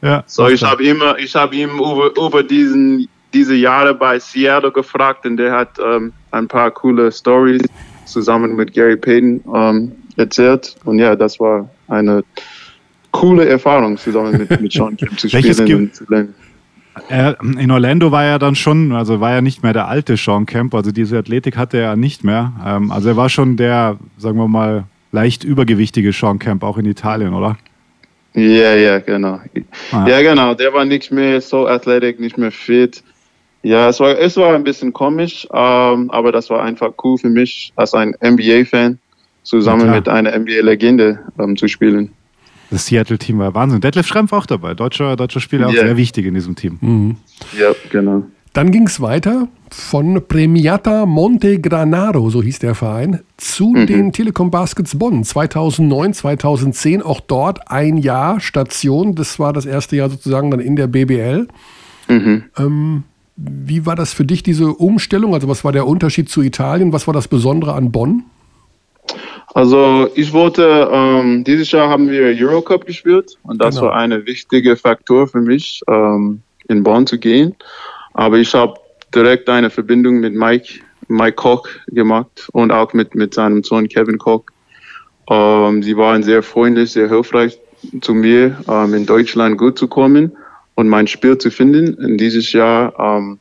[0.02, 0.24] Ja.
[0.28, 5.26] So, ich habe immer, ich habe ihm über, über diesen, diese Jahre bei Seattle gefragt
[5.26, 7.64] und der hat ähm, ein paar coole Stories
[8.06, 10.76] zusammen mit Gary Payton ähm, erzählt.
[10.86, 12.24] Und ja, das war eine
[13.12, 16.36] coole Erfahrung, zusammen mit, mit Sean Kemp zu spielen und zu lernen.
[17.10, 20.48] Er, in Orlando war er dann schon, also war er nicht mehr der alte Sean
[20.48, 22.54] Kemp, also diese Athletik hatte er nicht mehr.
[22.66, 26.86] Ähm, also er war schon der, sagen wir mal, leicht übergewichtige Sean Camp auch in
[26.86, 27.58] Italien, oder?
[28.38, 29.42] Ja, ja, genau.
[29.92, 30.08] Ah.
[30.08, 30.54] Ja, genau.
[30.54, 33.04] Der war nicht mehr so athletic, nicht mehr fit.
[33.64, 37.30] Ja, es war, es war ein bisschen komisch, ähm, aber das war einfach cool für
[37.30, 39.00] mich als ein NBA-Fan,
[39.42, 39.96] zusammen klar.
[39.96, 42.12] mit einer NBA-Legende ähm, zu spielen.
[42.70, 43.82] Das Seattle-Team war Wahnsinn.
[43.82, 45.82] Detlef Schrempf auch dabei, deutscher, deutscher Spieler, auch Ja.
[45.82, 46.78] sehr wichtig in diesem Team.
[46.82, 47.16] Mhm.
[47.60, 48.24] Ja, genau.
[48.54, 54.98] Dann ging es weiter von Premiata Montegranaro, so hieß der Verein, zu den Telekom Baskets
[54.98, 57.02] Bonn 2009, 2010.
[57.04, 59.14] Auch dort ein Jahr Station.
[59.14, 61.48] Das war das erste Jahr sozusagen dann in der BBL.
[62.10, 63.04] Ähm,
[63.36, 65.34] wie war das für dich, diese Umstellung?
[65.34, 66.94] Also was war der Unterschied zu Italien?
[66.94, 68.24] Was war das Besondere an Bonn?
[69.54, 73.88] Also ich wollte, ähm, dieses Jahr haben wir Eurocup gespielt und das Genau.
[73.88, 77.56] war ein wichtiger Faktor für mich, ähm, in Bonn zu gehen.
[78.18, 78.74] Aber ich habe
[79.14, 84.18] direkt eine Verbindung mit Mike, Mike Koch gemacht und auch mit, mit seinem Sohn Kevin
[84.18, 84.44] Koch.
[85.30, 87.60] Ähm, sie waren sehr freundlich, sehr hilfreich
[88.02, 90.36] zu mir, ähm, in Deutschland gut zu kommen
[90.74, 91.94] und mein Spiel zu finden.
[91.94, 93.38] Und dieses Jahr, ähm,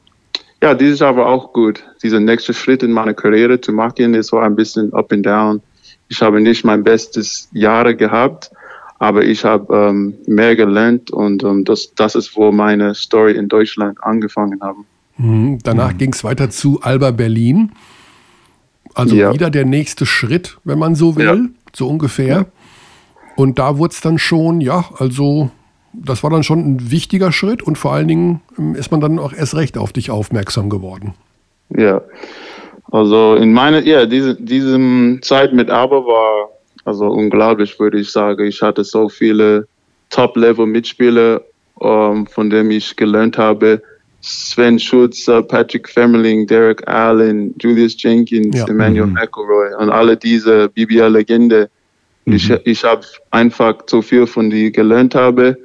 [0.63, 1.83] ja, dieses Jahr war auch gut.
[2.03, 5.63] Dieser nächste Schritt in meiner Karriere zu machen, es war ein bisschen up and down.
[6.09, 8.51] Ich habe nicht mein bestes Jahre gehabt,
[8.99, 13.49] aber ich habe ähm, mehr gelernt und ähm, das, das ist, wo meine Story in
[13.49, 14.77] Deutschland angefangen hat.
[15.19, 15.59] Mhm.
[15.63, 17.73] Danach ging es weiter zu Alba Berlin.
[18.95, 19.33] Also Ja.
[19.33, 21.37] wieder der nächste Schritt, wenn man so will, Ja.
[21.75, 22.47] so ungefähr.
[23.37, 25.51] Und da wurde es dann schon, ja, also
[25.93, 29.19] das war dann schon ein wichtiger Schritt und vor allen Dingen ähm, ist man dann
[29.19, 31.15] auch erst recht auf dich aufmerksam geworden.
[31.69, 32.01] Ja,
[32.91, 36.49] also in meiner, ja, diese, diesem Zeit mit Aber war
[36.87, 38.47] also unglaublich, würde ich sagen.
[38.47, 39.67] Ich hatte so viele
[40.11, 41.43] Top-Level-Mitspieler,
[41.81, 43.83] ähm, von denen ich gelernt habe.
[44.21, 48.67] Sven Schutz, äh, Patrick Femmerling, Derek Allen, Julius Jenkins, Ja.
[48.67, 51.69] Emmanuel McElroy und alle diese BBL-Legende.
[52.25, 55.57] Ich, ich habe einfach so viel von die gelernt habe,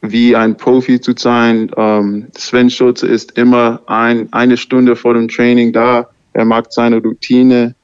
[0.00, 1.70] wie ein Profi zu sein.
[1.76, 6.08] Ähm, Sven Schulze ist immer ein, eine Stunde vor dem Training da.
[6.32, 7.74] Er macht seine Routine.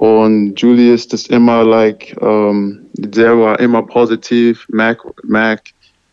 [0.00, 4.66] Und Julius ist immer like, ähm, der war immer positiv.
[4.70, 5.60] Mac, Mac,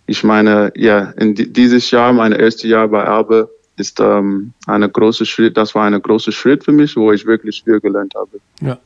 [0.07, 4.89] ich meine, ja, in di- dieses Jahr, mein erstes Jahr bei Albe, ist ähm, eine
[4.89, 8.41] große Schritt, das war ein großer Schritt für mich, wo ich wirklich viel gelernt habe.
[8.59, 8.77] Ja.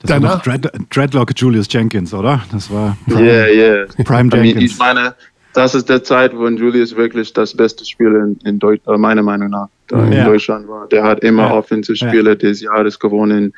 [0.00, 2.40] Das war Danach, noch Dread, Dreadlock Julius Jenkins, oder?
[2.52, 3.86] Das war Yeah, yeah.
[4.04, 4.72] Prime I mean, Jenkins.
[4.74, 5.14] ich meine,
[5.54, 9.24] das ist der Zeit, wo Julius wirklich das beste Spieler in, in Deutsch, äh, meiner
[9.24, 10.24] Meinung nach, in Ja.
[10.24, 10.86] Deutschland war.
[10.86, 11.54] Der hat immer Ja.
[11.54, 13.52] Offensive-Spieler des Jahres gewonnen.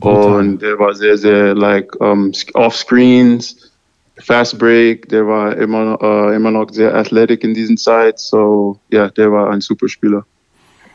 [0.00, 3.72] Und der war sehr, sehr, like, um, off-screens,
[4.18, 5.08] fast break.
[5.08, 8.18] Der war immer, äh, immer noch sehr athletic in diesen Zeit.
[8.18, 10.24] So, ja, der war ein super Spieler.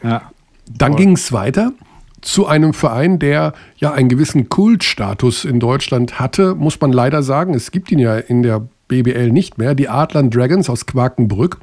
[0.03, 0.31] ja.
[0.77, 1.73] dann ging es weiter
[2.21, 7.53] zu einem Verein, der ja einen gewissen Kultstatus in Deutschland hatte, muss man leider sagen.
[7.53, 9.75] Es gibt ihn ja in der BBL nicht mehr.
[9.75, 11.57] Die Adland Dragons aus Quakenbrück.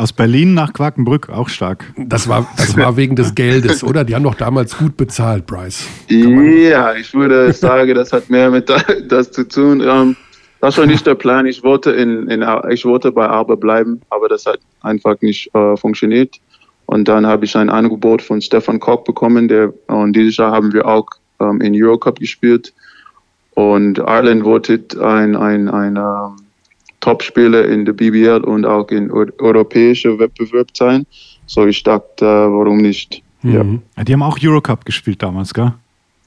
[0.00, 1.92] Aus Berlin nach Quakenbrück, auch stark.
[1.98, 4.02] Das war, das war wegen des Geldes, oder?
[4.02, 5.86] Die haben doch damals gut bezahlt, Bryce.
[6.08, 9.82] Ja, ich würde sagen, das hat mehr mit da- das zu tun.
[9.86, 10.16] Ähm,
[10.62, 11.44] das war nicht der Plan.
[11.44, 15.76] Ich wollte in, in ich wollte bei Arbe bleiben, aber das hat einfach nicht äh,
[15.76, 16.36] funktioniert.
[16.86, 20.72] Und dann habe ich ein Angebot von Stefan Koch bekommen, der und dieses Jahr haben
[20.72, 21.06] wir auch
[21.40, 22.72] ähm, in Eurocup gespielt.
[23.52, 26.36] Und Ireland wollte ein ein ein ähm,
[27.00, 31.06] Topspieler in der BBL und auch in eu europäischer Wettbewerb sein.
[31.46, 33.22] So ich dachte, warum nicht?
[33.42, 33.64] Ja.
[33.64, 33.82] Mhm.
[33.96, 35.72] Ja, Die haben auch Eurocup gespielt damals, gell?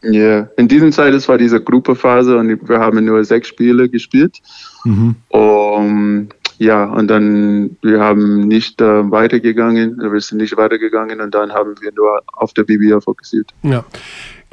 [0.03, 4.41] Ja, in dieser Zeit, es war diese Gruppephase und wir haben nur sechs Spiele gespielt.
[4.83, 5.15] Mhm.
[5.29, 6.27] Um,
[6.57, 11.75] ja, und dann, wir haben nicht äh, weitergegangen, wir sind nicht weitergegangen und dann haben
[11.81, 13.51] wir nur auf der BBL fokussiert.
[13.63, 13.85] Ja.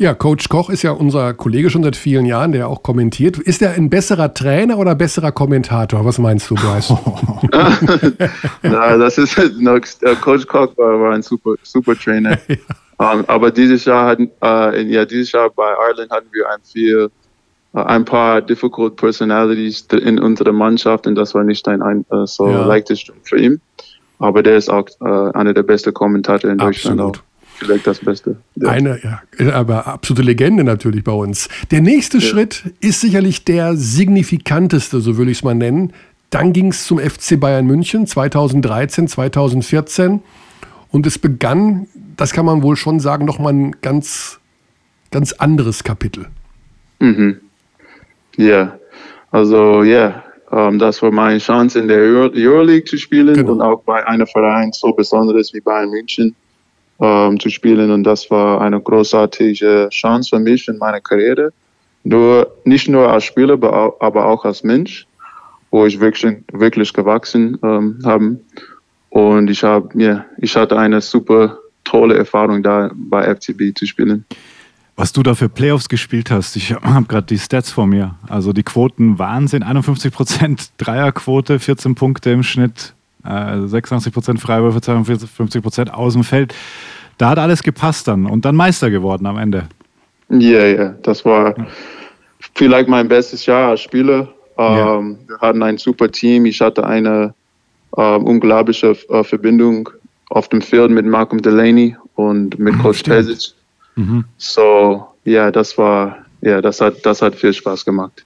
[0.00, 3.36] Ja, Coach Koch ist ja unser Kollege schon seit vielen Jahren, der auch kommentiert.
[3.38, 6.06] Ist er ein besserer Trainer oder besserer Kommentator?
[6.06, 6.94] Was meinst du, Bryce?
[8.62, 12.38] ja, das ist äh, Coach Koch war, war ein super, super Trainer.
[12.96, 17.10] Um, aber dieses Jahr hatten, äh, ja, dieses Jahr bei Ireland hatten wir ein viel,
[17.74, 22.48] äh, ein paar difficult personalities in unserer Mannschaft und das war nicht ein, ein so
[22.48, 22.64] Ja.
[22.64, 23.60] leichtes Stück für ihn.
[24.18, 27.22] Aber der ist auch äh, einer der besten Kommentatoren in Deutschland Absolut.
[27.60, 28.36] Vielleicht das Beste.
[28.56, 28.70] Ja.
[28.70, 31.48] Eine, ja, aber absolute Legende natürlich bei uns.
[31.70, 35.92] Der nächste Schritt ist sicherlich der signifikanteste, so würde ich es mal nennen.
[36.30, 40.22] Dann ging es zum FC Bayern München 2013, 2014
[40.90, 44.40] und es begann, das kann man wohl schon sagen, nochmal ein ganz,
[45.10, 46.26] ganz anderes Kapitel.
[46.98, 47.40] Mhm.
[48.36, 48.78] Ja,
[49.30, 53.52] also ja, ähm, das war meine Chance in der Euro Euroleague zu spielen Genau.
[53.52, 56.34] und auch bei einem Verein so Besonderes wie Bayern München
[57.00, 61.52] ähm, zu spielen und das war eine großartige Chance für mich in meiner Karriere.
[62.04, 65.06] Nur, nicht nur als Spieler, aber au- aber auch als Mensch,
[65.70, 68.40] wo ich wirklich, wirklich gewachsen ähm, habe.
[69.10, 74.24] Und ich habe, ja, ich hatte eine super tolle Erfahrung da bei FCB zu spielen.
[74.96, 78.14] Was du da für Playoffs gespielt hast, ich habe gerade die Stats vor mir.
[78.28, 82.94] Also die Quoten Wahnsinn, 51 Prozent Dreierquote, 14 Punkte im Schnitt,
[83.24, 86.54] äh, 86 Prozent Freiwürfe, 52 Prozent aus dem Feld.
[87.18, 89.64] Da hat alles gepasst dann und dann Meister geworden am Ende.
[90.30, 91.54] Ja, ja, das war
[92.54, 94.28] vielleicht mein bestes Jahr als Spieler.
[94.56, 96.46] Ähm, Wir hatten ein super Team.
[96.46, 97.34] Ich hatte eine
[97.96, 99.88] ähm, unglaubliche äh, Verbindung
[100.30, 103.16] auf dem Feld mit Malcolm Delaney und mit Coach stimmt.
[103.26, 103.54] Pesic.
[104.38, 108.24] So, ja, das war, ja, das hat, das hat viel Spaß gemacht.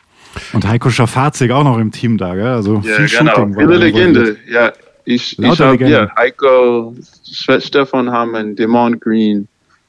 [0.53, 2.47] Und Heiko Schafazik auch noch im Team da, gell?
[2.47, 3.35] Also Ja, viel genau.
[3.35, 3.57] Shooting.
[3.57, 4.37] war Viele da Legende.
[4.49, 4.73] Ja,
[5.05, 6.94] ich, ich habe ja, Heiko,
[7.24, 9.47] Ste- Stefan Hammond, Demond Green,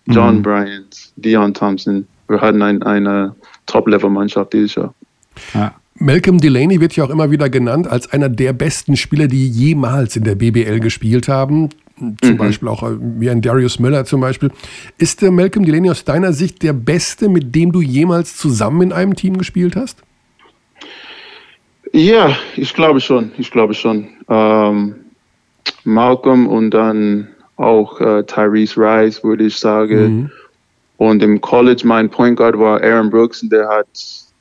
[0.08, 0.42] John Mhm.
[0.44, 2.08] Bryant, Dion Thompson.
[2.28, 3.36] Wir hatten ein, eine
[3.66, 4.94] Top-Level-Mannschaft dieses Jahr.
[5.54, 5.74] Ja.
[5.98, 10.16] Malcolm Delaney wird ja auch immer wieder genannt als einer der besten Spieler, die jemals
[10.18, 11.70] in der BBL gespielt haben.
[12.22, 14.52] Zum Beispiel auch äh, wie ein Darius Miller zum Beispiel.
[14.98, 18.92] Ist der Malcolm Delaney aus deiner Sicht der Beste, mit dem du jemals zusammen in
[18.92, 20.00] einem Team gespielt hast?
[21.94, 23.32] Ja, ich glaube schon.
[23.38, 24.08] Ich glaube schon.
[24.28, 24.96] Ähm,
[25.84, 27.28] Malcolm und dann
[27.58, 30.32] auch äh, Tyrese Rice, würde ich sagen.
[30.98, 33.88] Und im College, mein Point Guard war Aaron Brooks, und der hat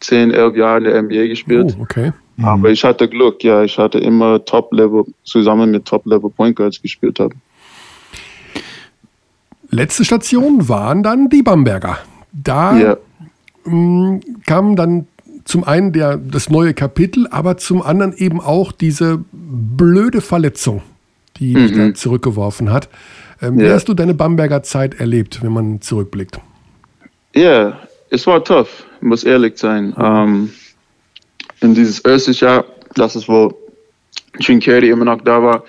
[0.01, 1.75] 10, 11 Jahre in der NBA gespielt.
[1.79, 2.13] Oh, okay.
[2.43, 3.63] Aber ich hatte Glück, ja.
[3.63, 7.35] Ich hatte immer Top-Level, zusammen mit Top-Level Point Guards gespielt habe.
[9.71, 11.99] Letzte Station waren dann die Bamberger.
[12.33, 12.97] Da Ja.
[13.65, 15.07] mh, kam dann
[15.45, 20.83] zum einen der, das neue Kapitel, aber zum anderen eben auch diese blöde Verletzung,
[21.39, 22.89] die dich da zurückgeworfen hat.
[23.43, 23.75] Ähm, Wie Ja.
[23.75, 26.41] hast du deine Bamberger Zeit erlebt, wenn man zurückblickt?
[27.35, 27.79] Ja,
[28.11, 29.95] es war tough, muss ehrlich sein.
[29.99, 30.51] Ähm,
[31.61, 33.53] in dieses erste Jahr, das ist, wo
[34.41, 35.65] Trinketti immer noch da war.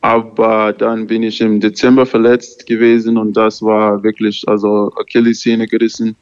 [0.00, 6.14] Aber dann bin ich im Dezember verletzt gewesen und das war wirklich, also Achillessehne gerissen.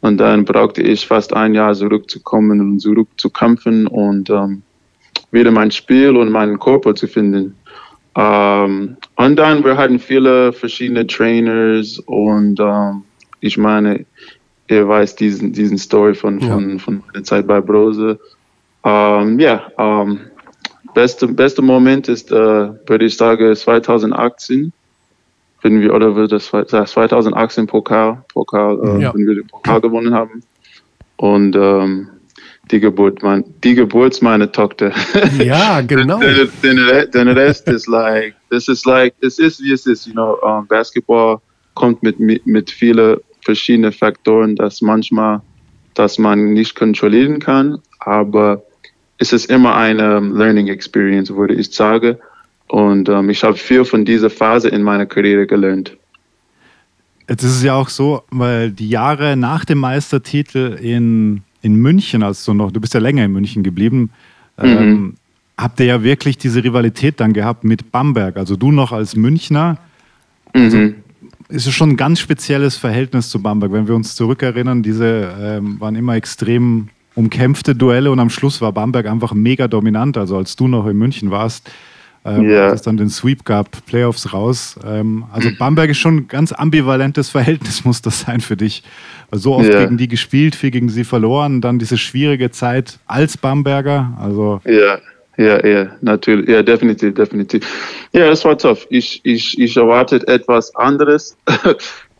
[0.00, 4.62] Und dann brauchte ich fast ein Jahr zurückzukommen und zurückzukämpfen und ähm,
[5.32, 7.54] wieder mein Spiel und meinen Körper zu finden.
[8.18, 13.04] Ähm, und dann, wir hatten viele verschiedene Trainers und ähm,
[13.40, 14.04] ich meine,
[14.66, 18.18] ihr weiß diesen, diesen Story von, von, von der Zeit bei Brose.
[18.84, 20.18] Ähm, ja, ähm,
[20.94, 24.72] beste, beste Moment ist, äh, würde ich sagen, 2018.
[25.62, 29.14] Wenn wir, oder wird das 2018 Pokal, Pokal, äh, Ja.
[29.14, 30.42] wenn wir den Pokal gewonnen haben.
[31.16, 32.08] Und ähm,
[32.70, 34.92] die Geburt, mein, die Geburt meiner Tochter.
[35.38, 36.18] Ja, genau.
[36.18, 40.12] den, Re- den Rest ist like, this is like, es ist wie es ist, you
[40.12, 41.38] know, um, Basketball
[41.74, 45.40] kommt mit, mit, mit vielen verschiedenen Faktoren, dass manchmal,
[45.94, 48.62] dass man nicht kontrollieren kann, aber
[49.18, 52.16] es ist immer eine Learning Experience, würde ich sagen.
[52.68, 55.96] Und um, ich habe viel von dieser Phase in meiner Karriere gelernt.
[57.28, 62.22] Jetzt ist es ja auch so, weil die Jahre nach dem Meistertitel in, in München,
[62.22, 64.10] als du noch, du bist ja länger in München geblieben,
[64.58, 65.14] ähm,
[65.56, 68.36] habt ihr ja wirklich diese Rivalität dann gehabt mit Bamberg.
[68.36, 69.78] Also du noch als Münchner.
[70.52, 70.92] Also
[71.48, 73.72] ist es schon ein ganz spezielles Verhältnis zu Bamberg.
[73.72, 78.72] Wenn wir uns zurückerinnern, diese ähm, waren immer extrem umkämpfte Duelle und am Schluss war
[78.72, 80.16] Bamberg einfach mega dominant.
[80.16, 81.70] Also als du noch in München warst,
[82.28, 82.64] ähm, Ja.
[82.66, 84.76] als es dann den Sweep gab, Playoffs raus.
[84.86, 88.82] Ähm, also Bamberg ist schon ein ganz ambivalentes Verhältnis, muss das sein für dich.
[89.32, 89.80] So oft Ja.
[89.80, 94.12] gegen die gespielt, viel gegen sie verloren, dann diese schwierige Zeit als Bamberger.
[94.20, 94.98] Also Ja,
[95.36, 96.48] ja, ja, natürlich.
[96.48, 98.08] Ja, definitiv, definitiv.
[98.12, 98.86] Ja, es war tough.
[98.90, 101.74] Ich, ich, ich erwartet etwas anderes äh,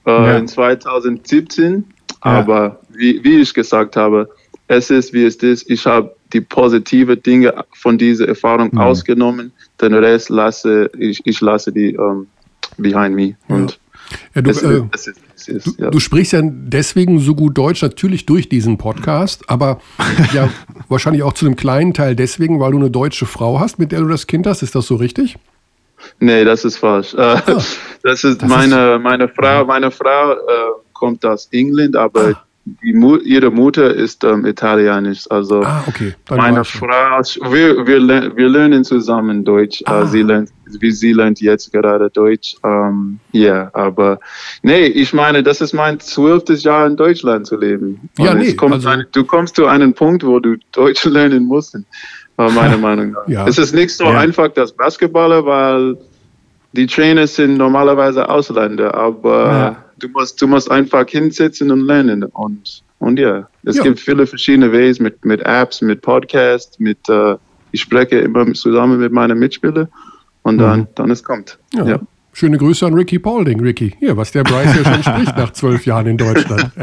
[0.06, 0.36] Ja.
[0.38, 1.84] in 2017.
[2.20, 4.28] Aber wie, wie ich gesagt habe,
[4.66, 5.70] es ist, wie es ist.
[5.70, 8.78] Ich habe die positive Dinge von dieser Erfahrung Mhm.
[8.78, 9.52] ausgenommen.
[9.80, 12.26] Den Rest lasse ich, ich lasse die ähm,
[12.76, 13.36] behind me.
[13.48, 13.78] Und
[14.34, 15.90] Ja, du, es, äh, ist, ist, ist, ja.
[15.90, 19.80] Du sprichst ja deswegen so gut Deutsch, natürlich durch diesen Podcast, aber
[20.34, 20.48] ja,
[20.88, 24.00] wahrscheinlich auch zu einem kleinen Teil deswegen, weil du eine deutsche Frau hast, mit der
[24.00, 24.62] du das Kind hast.
[24.62, 25.36] Ist das so richtig?
[26.20, 27.12] Nee, das ist falsch.
[27.14, 27.36] Äh,
[28.02, 30.36] das ist Das meine, meine Frau, meine Frau äh,
[30.92, 32.34] kommt aus England, aber
[32.82, 32.92] die
[33.24, 35.24] ihre Mutter ist ähm, italienisch.
[35.30, 36.14] Also Ah, okay.
[36.30, 36.64] Meine.
[36.64, 37.20] Frau,
[37.52, 39.82] wir, wir, ler- wir lernen zusammen Deutsch.
[39.86, 40.02] Ah.
[40.02, 40.50] Äh, sie lernt,
[40.80, 42.56] wie sie lernt jetzt gerade Deutsch.
[42.64, 44.18] Ähm, Ja, aber
[44.62, 48.08] nee, ich meine, das ist mein zwölftes Jahr in Deutschland zu leben.
[48.18, 51.04] Ja, Und nee, es kommt also- ein, du kommst zu einem Punkt, wo du Deutsch
[51.16, 51.74] lernen musst.
[51.74, 51.80] äh,
[52.36, 53.28] Meiner Meinung nach.
[53.28, 53.46] Ja.
[53.48, 54.18] Es ist nicht so Ja.
[54.18, 55.96] einfach, das Basketballer, weil
[56.72, 59.76] die Trainer sind normalerweise Ausländer, aber Ja.
[59.98, 62.24] Du musst, du musst einfach hinsetzen und lernen.
[62.24, 63.84] Und Und ja, es Ja.
[63.84, 67.36] gibt viele verschiedene Wege mit, mit Apps, mit Podcasts, mit, äh,
[67.72, 69.86] ich spreche immer zusammen mit meinen Mitspielern
[70.42, 71.58] und dann, dann es kommt.
[71.74, 71.84] Ja.
[71.84, 72.00] Ja.
[72.32, 73.94] Schöne Grüße an Ricky Paulding, Ricky.
[73.98, 76.70] Hier, was der Bryce ja schon spricht nach zwölf Jahren in Deutschland.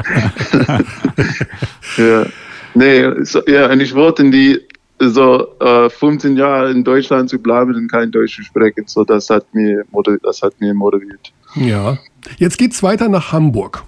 [1.97, 2.25] Ja,
[2.73, 4.59] nee, so, ja, und ich wollte in die
[4.99, 8.83] so äh, 15 Jahre in Deutschland zu bleiben und kein Deutsch zu sprechen.
[8.87, 11.31] So, das hat mir, motiv- das hat mir motiviert.
[11.55, 11.97] Ja.
[12.37, 13.83] Jetzt geht's weiter nach Hamburg.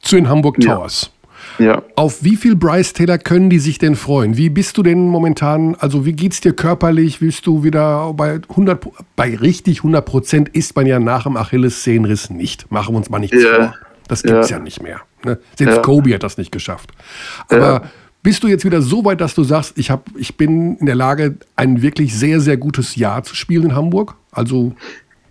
[0.00, 0.76] Zu den Hamburg Ja.
[0.76, 1.10] Towers.
[1.58, 4.36] Ja, Auf wie viel Bryce Taylor können die sich denn freuen?
[4.36, 7.20] Wie bist du denn momentan, also wie geht's dir körperlich?
[7.20, 11.36] Willst du wieder bei 100, Pro- bei richtig 100 Prozent ist man ja nach dem
[11.36, 12.70] Achillessehnenriss nicht.
[12.70, 13.54] Machen wir uns mal nichts Ja.
[13.56, 13.74] vor.
[14.08, 14.62] Das gibt's ja, Ja.
[14.62, 15.00] nicht mehr.
[15.24, 15.38] Ne?
[15.58, 15.82] Selbst Ja.
[15.82, 16.92] Kobe hat das nicht geschafft.
[17.48, 17.82] Aber Ja.
[18.22, 20.94] bist du jetzt wieder so weit, dass du sagst, ich, hab, ich bin in der
[20.94, 24.14] Lage, ein wirklich sehr, sehr gutes Jahr zu spielen in Hamburg?
[24.30, 24.74] Also,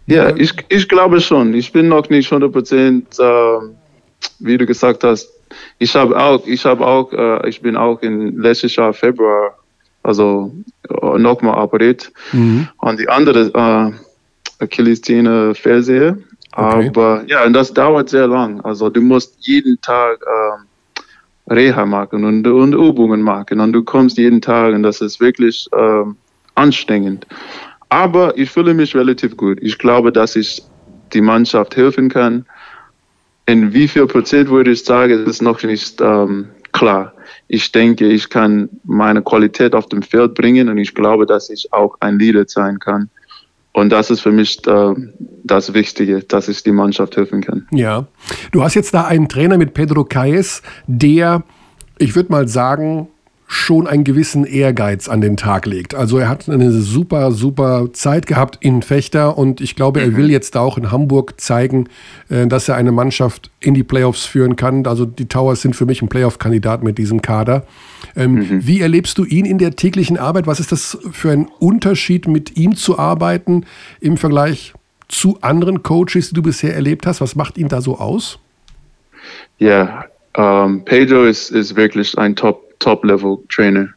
[0.08, 1.54] ja ich, ich glaube schon.
[1.54, 3.76] Ich bin noch nicht 100 Prozent, ähm,
[4.40, 5.30] wie du gesagt hast.
[5.80, 9.58] Ich habe auch, ich habe auch, äh, ich bin auch in letztes Jahr Februar,
[10.04, 10.52] also
[10.90, 12.12] äh, nochmal operiert.
[12.78, 16.18] Und die andere äh, Achillessehne Ferse.
[16.54, 16.88] Okay.
[16.90, 18.62] Aber ja, und das dauert sehr lang.
[18.62, 20.68] Also du musst jeden Tag ähm,
[21.50, 25.68] Reha machen und, und Übungen machen und du kommst jeden Tag und das ist wirklich
[25.78, 26.16] ähm,
[26.56, 27.26] anstrengend.
[27.92, 29.58] Aber ich fühle mich relativ gut.
[29.62, 30.64] Ich glaube, dass ich
[31.12, 32.46] die Mannschaft helfen kann.
[33.46, 37.12] In wie viel Prozent würde ich sagen, ist noch nicht ähm, klar.
[37.50, 41.74] Ich denke, ich kann meine Qualität auf dem Feld bringen und ich glaube, dass ich
[41.74, 43.10] auch ein Leader sein kann.
[43.74, 44.94] Und das ist für mich äh,
[45.44, 47.68] das Wichtige, dass ich die Mannschaft helfen kann.
[47.72, 48.08] Ja.
[48.54, 51.44] Du hast jetzt da einen Trainer mit Pedro Caes, der,
[51.98, 53.10] ich würde mal sagen,
[53.54, 55.94] schon einen gewissen Ehrgeiz an den Tag legt.
[55.94, 60.32] Also er hat eine super, super Zeit gehabt in Fechter und ich glaube, er will
[60.32, 61.90] jetzt auch in Hamburg zeigen,
[62.30, 64.88] äh, dass er eine Mannschaft in die Playoffs führen kann.
[64.88, 67.66] Also die Towers sind für mich ein Playoff-Kandidat mit diesem Kader.
[68.16, 70.48] Ähm, Wie erlebst du ihn in der täglichen Arbeit?
[70.48, 73.66] Was ist das für ein Unterschied, mit ihm zu arbeiten
[74.00, 74.74] im Vergleich
[75.10, 77.20] zu anderen Coaches, die du bisher erlebt hast?
[77.20, 78.40] Was macht ihn da so aus?
[79.58, 83.90] Ja, ähm, Pedro ist, ist wirklich ein Top, Top-Level-Trainer.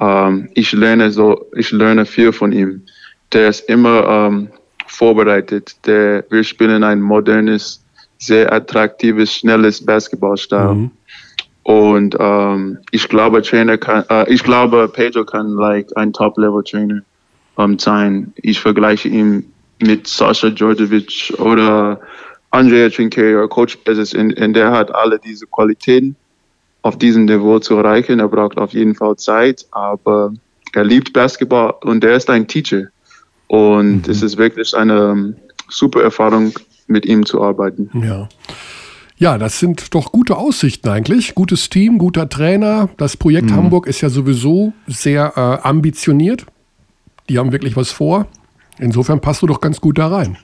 [0.00, 2.82] Ähm, ich lerne so, ich lerne viel von ihm.
[3.32, 4.48] Der ist immer ähm,
[4.86, 5.76] vorbereitet.
[5.86, 7.84] Der, wir spielen ein modernes,
[8.18, 10.90] sehr attraktives, schnelles Basketballstil.
[11.62, 17.02] Und ähm, ich glaube, Trainer kann, äh, ich glaube, Pedro kann like ein Top-Level-Trainer
[17.78, 18.32] sein.
[18.36, 22.00] Ich vergleiche ihn mit Sascha Djordjevic oder
[22.56, 24.14] Andrea oder Coach Bezos.
[24.14, 26.16] Und, und der hat alle diese Qualitäten
[26.82, 28.20] auf diesem Niveau zu erreichen.
[28.20, 30.32] Er braucht auf jeden Fall Zeit, aber
[30.72, 32.84] er liebt Basketball und er ist ein Teacher.
[33.48, 35.36] Und es ist wirklich eine ähm,
[35.68, 36.52] super Erfahrung,
[36.88, 37.90] mit ihm zu arbeiten.
[37.94, 38.28] Ja.
[39.18, 41.34] Ja, das sind doch gute Aussichten eigentlich.
[41.34, 42.90] Gutes Team, guter Trainer.
[42.98, 46.44] Das Projekt Hamburg ist ja sowieso sehr äh, ambitioniert.
[47.28, 48.26] Die haben wirklich was vor.
[48.78, 50.36] Insofern passt du doch ganz gut da rein.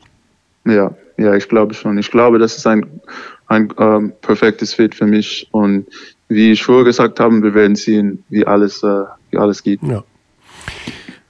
[0.64, 1.98] Ja, ja, ich glaube schon.
[1.98, 3.00] Ich glaube, das ist ein,
[3.46, 5.48] ein ähm, perfektes Fit für mich.
[5.50, 5.86] Und
[6.28, 9.80] wie ich vorher gesagt habe, wir werden sehen, wie alles, äh, wie alles geht.
[9.82, 10.02] Ja.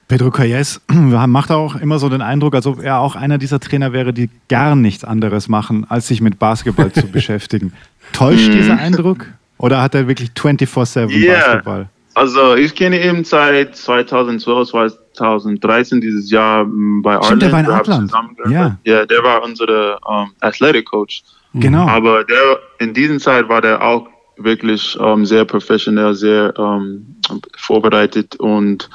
[0.07, 3.93] Pedro Calles macht auch immer so den Eindruck, als ob er auch einer dieser Trainer
[3.93, 7.73] wäre, die gar nichts anderes machen, als sich mit Basketball zu beschäftigen.
[8.11, 9.25] Täuscht dieser Eindruck?
[9.57, 11.33] Oder hat er wirklich 24-7 Ja.
[11.33, 11.89] Basketball?
[12.15, 17.65] Also ich kenne ihn seit 2012, 2013, dieses Jahr m, bei Stimmt, der war in
[17.67, 18.09] Artland.
[18.09, 18.77] zusammengearbeitet.
[18.83, 21.23] Ja, der war unser ähm, Athletic Coach.
[21.53, 21.87] Genau.
[21.87, 24.07] Aber der, in dieser Zeit war der auch
[24.37, 27.15] wirklich ähm, sehr professionell, sehr ähm,
[27.55, 28.89] vorbereitet und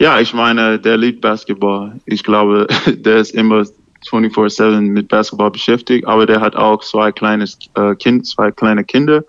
[0.00, 1.92] ja, ich meine, der liebt Basketball.
[2.04, 3.64] Ich glaube, der ist immer
[4.08, 9.24] 24/7 mit Basketball beschäftigt, aber der hat auch zwei kleines äh, Kind, zwei kleine Kinder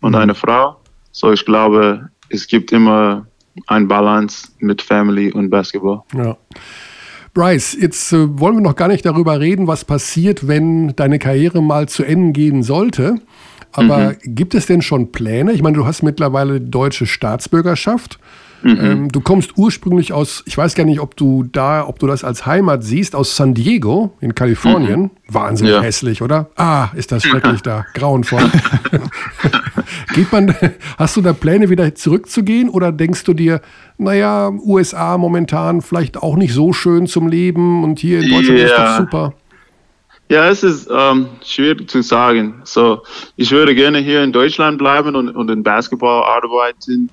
[0.00, 0.76] und eine Frau.
[1.12, 3.26] So ich glaube, es gibt immer
[3.66, 6.02] ein Balance mit Family und Basketball.
[6.14, 6.36] Ja.
[7.34, 11.62] Bryce, jetzt äh, wollen wir noch gar nicht darüber reden, was passiert, wenn deine Karriere
[11.62, 13.16] mal zu Ende gehen sollte.
[13.72, 15.52] Aber gibt es denn schon Pläne?
[15.52, 18.18] Ich meine, du hast mittlerweile deutsche Staatsbürgerschaft.
[18.64, 22.24] Ähm, du kommst ursprünglich aus, ich weiß gar nicht, ob du da, ob du das
[22.24, 25.10] als Heimat siehst, aus San Diego in Kalifornien.
[25.28, 25.82] Wahnsinnig Ja.
[25.82, 26.50] hässlich, oder?
[26.56, 28.42] Ah, ist das schrecklich da, grauenvoll.
[30.14, 30.54] Geht man,
[30.98, 33.60] hast du da Pläne, wieder zurückzugehen oder denkst du dir,
[33.98, 38.74] naja, USA momentan vielleicht auch nicht so schön zum Leben und hier in Deutschland ist
[38.76, 39.34] doch super?
[40.28, 42.54] Ja, es ist ähm, schwierig zu sagen.
[42.64, 43.02] So,
[43.36, 47.10] ich würde gerne hier in Deutschland bleiben und, und in Basketball arbeiten.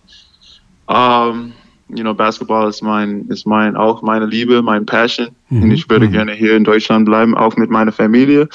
[0.88, 1.54] Um,
[1.90, 5.30] you know, Basketball ist mein, ist mein, auch meine Liebe, mein Passion.
[5.50, 8.50] Und ich würde gerne hier in Deutschland bleiben, auch mit meiner Familie.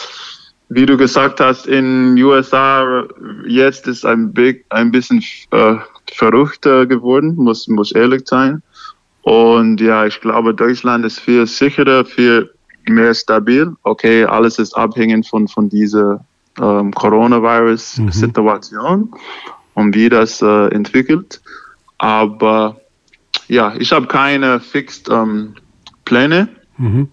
[0.69, 3.05] wie du gesagt hast, in USA
[3.47, 5.77] jetzt ist ein, big, ein bisschen äh,
[6.13, 8.63] verrückter geworden, muss, muss ehrlich sein.
[9.23, 12.51] Und ja, ich glaube, Deutschland ist viel sicherer, viel
[12.89, 13.73] mehr stabil.
[13.83, 16.25] Okay, alles ist abhängig von, von dieser
[16.61, 19.13] ähm, Coronavirus-Situation
[19.75, 21.43] und wie das äh, entwickelt.
[21.99, 22.81] Aber
[23.49, 25.55] ja, ich habe keine fixed ähm,
[26.05, 26.49] Pläne.
[26.77, 27.09] Mhm.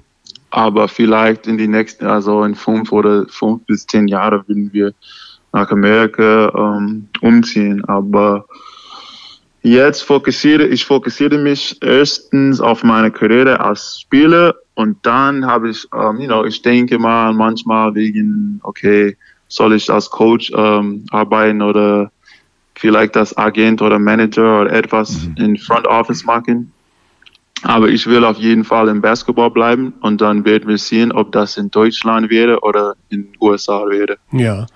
[0.51, 4.93] Aber vielleicht in die nächsten, also in fünf oder fünf bis zehn Jahren würden wir
[5.51, 7.83] nach Amerika ähm, umziehen.
[7.85, 8.45] Aber
[9.63, 15.87] jetzt fokussiere ich fokussiere mich erstens auf meine Karriere als Spieler und dann habe ich,
[15.93, 19.17] ähm, you know, ich denke mal manchmal wegen, okay,
[19.47, 22.11] soll ich als Coach ähm, arbeiten oder
[22.85, 25.35] vielleicht als Agent oder Manager oder etwas Mhm.
[25.43, 26.71] in Front Office machen.
[27.63, 31.31] Aber ich will auf jeden Fall im Basketball bleiben und dann werden wir sehen, ob
[31.31, 34.17] das in Deutschland wäre oder in USA wäre.
[34.31, 34.67] Ja.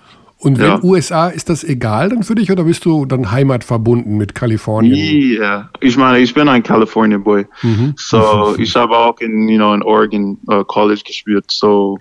[0.42, 0.80] Und wenn Ja.
[0.84, 5.38] USA, ist das egal dann für dich oder bist du dann heimatverbunden mit Kalifornien?
[5.40, 7.46] Ja, ich meine, ich bin ein California Boy.
[7.62, 7.94] Mhm.
[7.98, 11.46] So, ich habe auch in, you know, in Oregon uh, College gespielt.
[11.50, 12.00] So,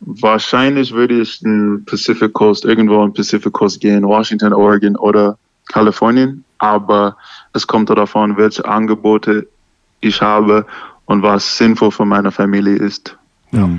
[0.00, 5.38] wahrscheinlich würde ich in Pacific Coast, irgendwo in Pacific Coast gehen, Washington, Oregon oder
[5.68, 6.44] Kalifornien.
[6.58, 7.16] Aber
[7.52, 9.46] es kommt darauf an, welche Angebote
[10.00, 10.66] ich habe
[11.06, 13.16] und was sinnvoll für meine Familie ist.
[13.50, 13.70] Ja,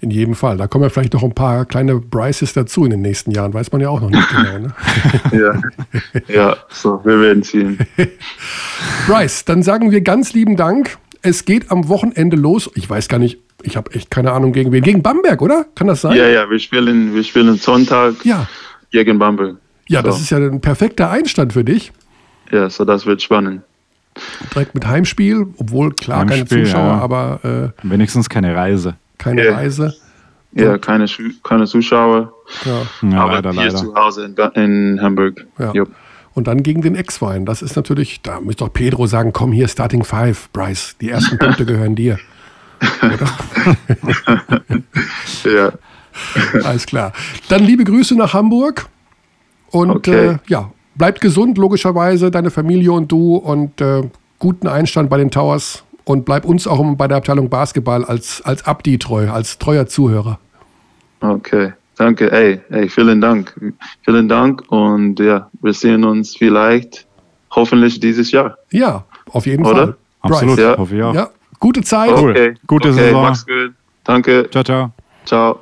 [0.00, 0.56] in jedem Fall.
[0.56, 3.52] Da kommen ja vielleicht noch ein paar kleine Bryces dazu in den nächsten Jahren.
[3.52, 4.58] Weiß man ja auch noch nicht genau.
[4.58, 4.74] Ne?
[5.32, 7.78] Ja, ja so, wir werden sehen.
[9.08, 10.98] Bryce, dann sagen wir ganz lieben Dank.
[11.20, 12.70] Es geht am Wochenende los.
[12.76, 14.82] Ich weiß gar nicht, ich habe echt keine Ahnung gegen wen.
[14.82, 15.66] Gegen Bamberg, oder?
[15.74, 16.16] Kann das sein?
[16.16, 18.46] Ja, ja, wir spielen, wir spielen Sonntag Ja,
[18.90, 19.56] gegen Bamberg.
[19.88, 20.20] ja das So.
[20.22, 21.92] ist ja ein perfekter Einstand für dich.
[22.50, 23.62] Ja, so das wird spannend.
[24.54, 27.00] Direkt mit Heimspiel, obwohl klar keine Heimspiel, Zuschauer, ja.
[27.00, 28.94] aber äh, Wenigstens keine Reise.
[29.18, 29.54] keine Ja.
[29.54, 29.94] Reise.
[30.52, 32.32] Ja, keine, Schu- keine Zuschauer,
[32.64, 33.08] Ja.
[33.08, 33.76] Ja, aber leider, hier leider.
[33.76, 35.46] zu Hause in, in Hamburg.
[35.58, 35.72] Ja.
[35.72, 35.90] Jupp.
[36.34, 37.44] Und dann gegen den Ex-Wein.
[37.44, 40.96] Das ist natürlich, da müsste doch Pedro sagen, komm hier, Starting Five, Bryce.
[41.00, 42.18] Die ersten Punkte gehören dir.
[45.44, 45.72] Ja,
[46.64, 47.12] Alles klar.
[47.48, 48.86] Dann liebe Grüße nach Hamburg.
[49.70, 50.28] Und Okay.
[50.30, 53.36] äh, ja, bleibt gesund, logischerweise, deine Familie und du.
[53.36, 54.02] Und äh,
[54.38, 55.84] guten Einstand bei den Towers.
[56.04, 60.38] Und bleib uns auch bei der Abteilung Basketball als, als Abdi treu, als treuer Zuhörer.
[61.20, 61.72] okay.
[61.96, 63.60] Danke, ey, ey, vielen Dank.
[64.04, 67.08] Vielen Dank und ja, wir sehen uns vielleicht
[67.50, 68.56] hoffentlich dieses Jahr.
[68.70, 69.76] Ja, auf jeden Oder?
[69.76, 69.96] Fall.
[70.20, 70.64] Absolut, Bryce.
[70.64, 70.78] Ja.
[70.78, 71.14] hoffe ich auch.
[71.14, 71.28] Ja,
[71.60, 72.12] gute Zeit.
[72.12, 73.22] Okay, Gute okay, Saison.
[73.22, 73.74] Mach's gut.
[74.04, 74.48] Danke.
[74.50, 74.92] Ciao, ciao.
[75.24, 75.60] Ciao.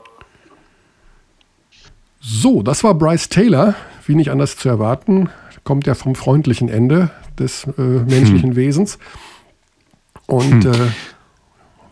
[2.21, 3.75] So, das war Bryce Taylor.
[4.07, 5.29] Wie nicht anders zu erwarten,
[5.65, 8.57] kommt er vom freundlichen Ende des äh, menschlichen Hm.
[8.57, 8.99] Wesens
[10.27, 10.73] und äh,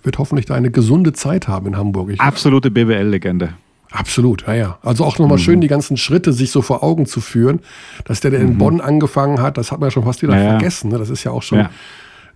[0.05, 2.11] wird hoffentlich da eine gesunde Zeit haben in Hamburg.
[2.11, 3.55] Ich, Absolute BWL-Legende.
[3.91, 4.79] absolut, ja, ja.
[4.83, 5.43] Also auch nochmal Mhm.
[5.43, 7.61] schön die ganzen Schritte sich so vor Augen zu führen,
[8.05, 10.39] dass der, der in Bonn angefangen hat, das hat man ja schon fast wieder Mhm.
[10.39, 10.51] Ja, ja.
[10.51, 10.91] vergessen.
[10.91, 10.99] Ne?
[10.99, 11.71] Das ist ja auch schon Ja.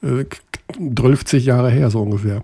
[0.02, 0.24] äh,
[0.76, 2.42] 12 Jahre her, so ungefähr.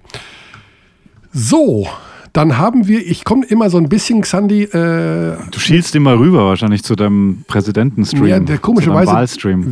[1.32, 1.86] So,
[2.32, 6.46] dann haben wir, ich komme immer so ein bisschen, Xandi, äh, Du schielst immer rüber
[6.46, 8.26] wahrscheinlich zu deinem Präsidentenstream.
[8.26, 9.14] Ja, der komischerweise,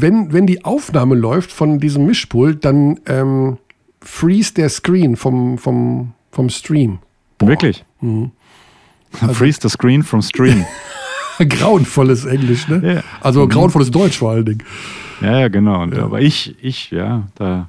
[0.00, 3.58] wenn, wenn die Aufnahme läuft von diesem Mischpult, dann ähm,
[4.00, 6.98] freeze der Screen vom, vom, vom Stream.
[7.40, 7.84] Wirklich?
[8.00, 8.30] Mhm.
[9.10, 10.64] Freeze the screen from stream.
[11.48, 12.80] Grauenvolles Englisch, ne?
[12.84, 12.94] Ja.
[12.94, 13.00] Mhm.
[13.20, 14.62] Also grauenvolles Deutsch vor allen Dingen.
[15.20, 15.82] ja, ja, genau.
[15.82, 17.68] Und, Aber ich, ich, ja, da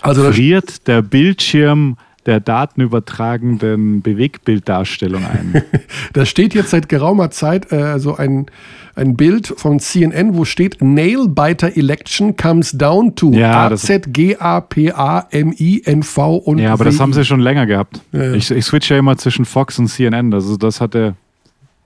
[0.00, 1.96] Also friert der Bildschirm
[2.26, 5.62] der datenübertragenden Bewegtbilddarstellung ein.
[6.12, 8.46] da steht jetzt seit geraumer Zeit äh, so ein,
[8.94, 14.12] ein Bild von CNN, wo steht Nailbiter Election comes down to Ja, A, das- Z,
[14.12, 16.98] G, A, P, A, M, I, N, V und ja, aber das WI.
[17.00, 18.00] haben sie schon länger gehabt.
[18.12, 18.32] Ja, ja.
[18.34, 20.32] Ich, ich switche ja immer zwischen Fox und CNN.
[20.32, 21.14] Also das hatte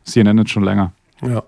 [0.05, 0.93] CNN jetzt schon länger.
[1.23, 1.43] Ja.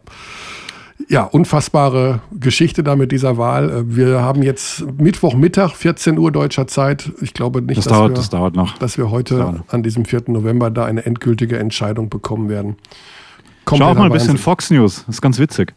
[1.10, 3.70] Ja, unfassbare Geschichte da mit dieser Wahl.
[3.70, 7.10] Äh, Wir haben jetzt Mittwochmittag, 14 Uhr deutscher Zeit.
[7.22, 8.76] Ich glaube nicht, Das dass, dauert, wir, das dauert noch.
[8.78, 10.24] dass wir heute an diesem 4.
[10.26, 12.76] November da eine endgültige Entscheidung bekommen werden.
[13.64, 14.42] Kommt Schau auch mal ein bisschen Wahnsinn.
[14.42, 15.04] Fox News.
[15.06, 15.72] Das ist ganz witzig.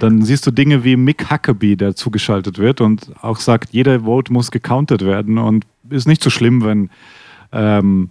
[0.00, 4.32] Dann siehst du Dinge wie Mick Huckabee, der zugeschaltet wird und auch sagt, jeder Vote
[4.32, 6.90] muss gecountet werden und ist nicht so schlimm, wenn,
[7.52, 8.10] ähm,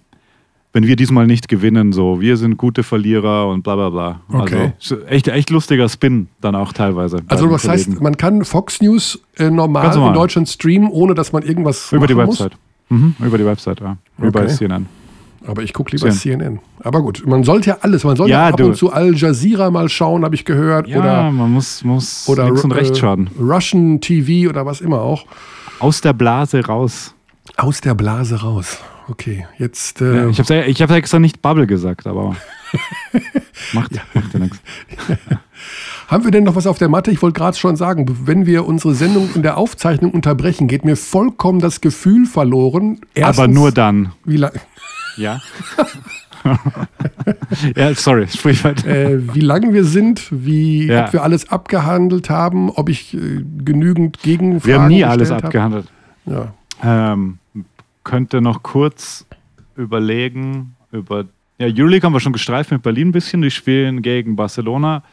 [0.76, 1.94] wenn wir diesmal nicht gewinnen.
[1.94, 4.20] So, wir sind gute Verlierer und bla bla bla.
[4.28, 4.74] Okay.
[4.78, 7.22] Also echt, echt lustiger Spin dann auch teilweise.
[7.30, 8.04] Also was heißt, Kollegen.
[8.04, 10.10] man kann Fox News äh, normal, normal.
[10.10, 12.18] in Deutschland streamen, ohne dass man irgendwas über die?
[12.18, 12.58] Website.
[12.90, 13.96] Mhm, über die Website, ja.
[14.22, 14.48] Okay.
[14.48, 14.88] CNN.
[15.48, 16.40] Aber ich gucke lieber CNN.
[16.42, 16.60] CNN.
[16.84, 19.16] Aber gut, man sollte ja alles, man sollte Ja, ja, ab du- und zu Al
[19.16, 20.90] Jazeera mal schauen, habe ich gehört.
[20.90, 23.30] Ja, oder man muss, muss oder links und äh, rechts schauen.
[23.40, 25.26] Russian TV oder was immer auch.
[25.80, 27.16] Aus der Blase raus.
[27.56, 28.80] Aus der Blase raus.
[29.08, 30.02] Okay, jetzt.
[30.02, 32.36] Äh, Ja, ich habe ich hab extra nicht Bubble gesagt, aber
[33.74, 34.60] Macht, macht ja nichts.
[36.08, 37.12] Haben wir denn noch was auf der Matte?
[37.12, 40.96] Ich wollte gerade schon sagen, wenn wir unsere Sendung in der Aufzeichnung unterbrechen, geht mir
[40.96, 43.00] vollkommen das Gefühl verloren.
[43.22, 44.12] Aber nur dann.
[44.26, 44.52] Wie lang,
[45.18, 45.40] Ja.
[47.76, 48.88] ja, sorry, sprich weiter.
[48.88, 51.06] äh, wie lang wir sind, wie Ja.
[51.06, 55.88] ob wir alles abgehandelt haben, ob ich äh, genügend Gegenfragen Wir haben nie alles abgehandelt.
[56.26, 56.54] Ja.
[56.84, 57.40] Ähm,
[58.06, 59.26] könnte noch kurz
[59.76, 61.26] überlegen über.
[61.58, 63.42] Ja, Euroleague haben wir schon gestreift mit Berlin ein bisschen.
[63.42, 65.04] Die spielen gegen Barcelona.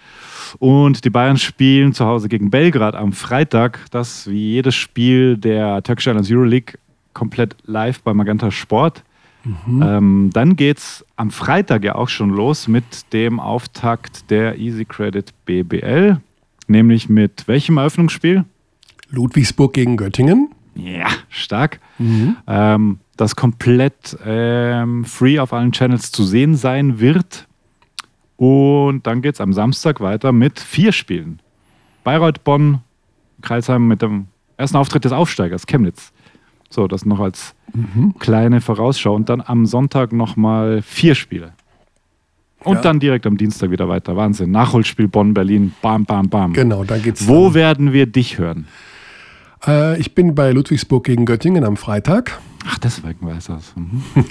[0.58, 3.80] Und die Bayern spielen zu Hause gegen Belgrad am Freitag.
[3.90, 6.78] Das wie jedes Spiel der Turkish Islands Euroleague
[7.12, 9.02] komplett live bei Magenta Sport.
[9.44, 14.84] Ähm, dann geht es am Freitag ja auch schon los mit dem Auftakt der Easy
[14.84, 16.20] Credit BBL.
[16.68, 18.44] Nämlich mit welchem Eröffnungsspiel?
[19.10, 20.50] Ludwigsburg gegen Göttingen.
[20.74, 21.80] Ja, stark.
[22.46, 27.46] Ähm, das komplett ähm, free auf allen Channels zu sehen sein wird.
[28.36, 31.40] Und dann geht es am Samstag weiter mit vier Spielen.
[32.04, 32.80] Bayreuth, Bonn,
[33.42, 34.26] Kreisheim mit dem
[34.56, 36.12] ersten Auftritt des Aufsteigers, Chemnitz.
[36.70, 37.54] So, das noch als
[38.18, 39.14] kleine Vorausschau.
[39.14, 41.52] Und dann am Sonntag nochmal vier Spiele.
[42.64, 42.80] Und Ja.
[42.80, 44.16] dann direkt am Dienstag wieder weiter.
[44.16, 44.50] Wahnsinn.
[44.52, 45.74] Nachholspiel Bonn, Berlin.
[45.82, 46.52] Bam, bam, bam.
[46.54, 47.28] Genau, da geht's.
[47.28, 48.66] Wo werden wir dich hören?
[49.66, 52.40] Äh, ich bin bei Ludwigsburg gegen Göttingen am Freitag.
[52.68, 53.72] Ach, deswegen weiß das.
[53.76, 54.02] Mhm.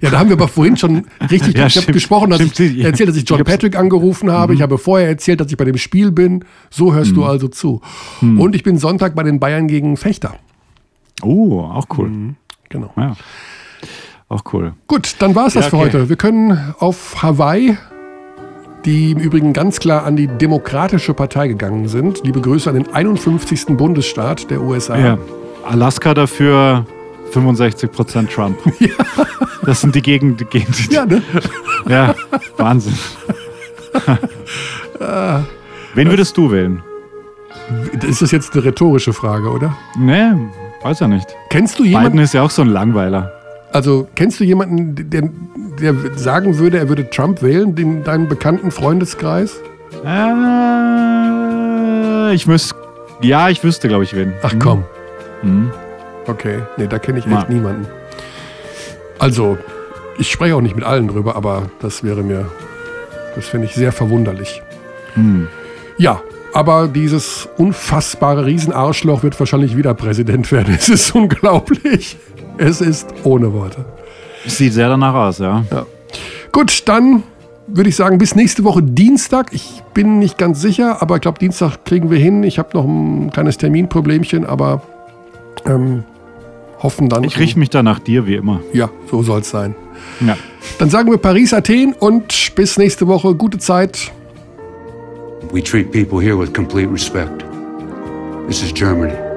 [0.00, 1.92] Ja, da haben wir aber vorhin schon richtig Ja, stimmt.
[1.92, 3.44] gesprochen, dass Stimmt, ich erzählt, dass ich John Mhm.
[3.44, 4.52] Patrick angerufen habe.
[4.54, 6.44] Ich habe vorher erzählt, dass ich bei dem Spiel bin.
[6.70, 7.80] So hörst du also zu.
[8.20, 8.40] Mhm.
[8.40, 10.34] Und ich bin Sonntag bei den Bayern gegen Fechter.
[11.22, 12.34] Oh, auch cool.
[12.68, 12.92] Genau.
[12.96, 13.16] Ja.
[14.28, 14.74] Auch cool.
[14.88, 15.84] Gut, dann war es das Ja, für okay.
[15.86, 16.08] heute.
[16.08, 17.76] Wir können auf Hawaii,
[18.84, 22.22] die im Übrigen ganz klar an die Demokratische Partei gegangen sind.
[22.24, 23.76] Liebe Grüße an den 51.
[23.76, 24.96] Bundesstaat der USA.
[24.98, 25.18] Ja.
[25.66, 26.86] Alaska dafür
[27.32, 28.58] 65% Trump.
[29.64, 30.90] Das sind die Gegend, die Gegend.
[30.90, 31.20] Ja, ne?
[31.88, 32.14] Ja,
[32.56, 32.94] Wahnsinn.
[35.94, 36.82] Wen würdest du wählen?
[38.06, 39.76] Ist das jetzt eine rhetorische Frage, oder?
[39.98, 40.30] Nee,
[40.82, 41.26] weiß ja nicht.
[41.50, 43.30] Kennst du Biden jemanden, ist ja auch so ein Langweiler.
[43.72, 45.28] also kennst du jemanden, der,
[45.80, 49.60] der sagen würde, er würde Trump wählen, in deinem bekannten Freundeskreis?
[50.04, 50.88] Äh,
[52.34, 52.76] ich müsste.
[53.20, 54.32] Ja, ich wüsste, glaube ich, wen.
[54.42, 54.84] Ach komm.
[55.42, 55.72] Mhm.
[56.26, 57.46] Okay, nee, da kenne ich echt Mal.
[57.48, 57.86] niemanden.
[59.18, 59.58] Also,
[60.18, 62.46] ich spreche auch nicht mit allen drüber, aber das wäre mir,
[63.34, 64.62] das finde ich sehr verwunderlich.
[65.14, 65.48] Hm.
[65.96, 66.22] Ja,
[66.52, 70.74] aber dieses unfassbare Riesenarschloch wird wahrscheinlich wieder Präsident werden.
[70.78, 72.16] Es ist unglaublich.
[72.58, 73.84] Es ist ohne Worte.
[74.48, 75.64] Sieht sehr danach aus, ja.
[76.52, 77.22] Gut, dann
[77.66, 79.52] würde ich sagen, bis nächste Woche Dienstag.
[79.52, 82.42] Ich bin nicht ganz sicher, aber ich glaube, Dienstag kriegen wir hin.
[82.42, 84.82] Ich habe noch ein kleines Terminproblemchen, aber
[85.66, 86.04] ähm,
[86.82, 87.24] hoffen dann.
[87.24, 88.60] Ich richte mich da nach dir, wie immer.
[88.72, 89.74] Ja, so soll es sein.
[90.20, 90.36] Ja.
[90.78, 93.34] Dann sagen wir Paris, Athen und bis nächste Woche.
[93.34, 94.12] Gute Zeit.
[95.52, 97.44] We treat people here with complete respect.
[98.48, 99.27] This is Germany.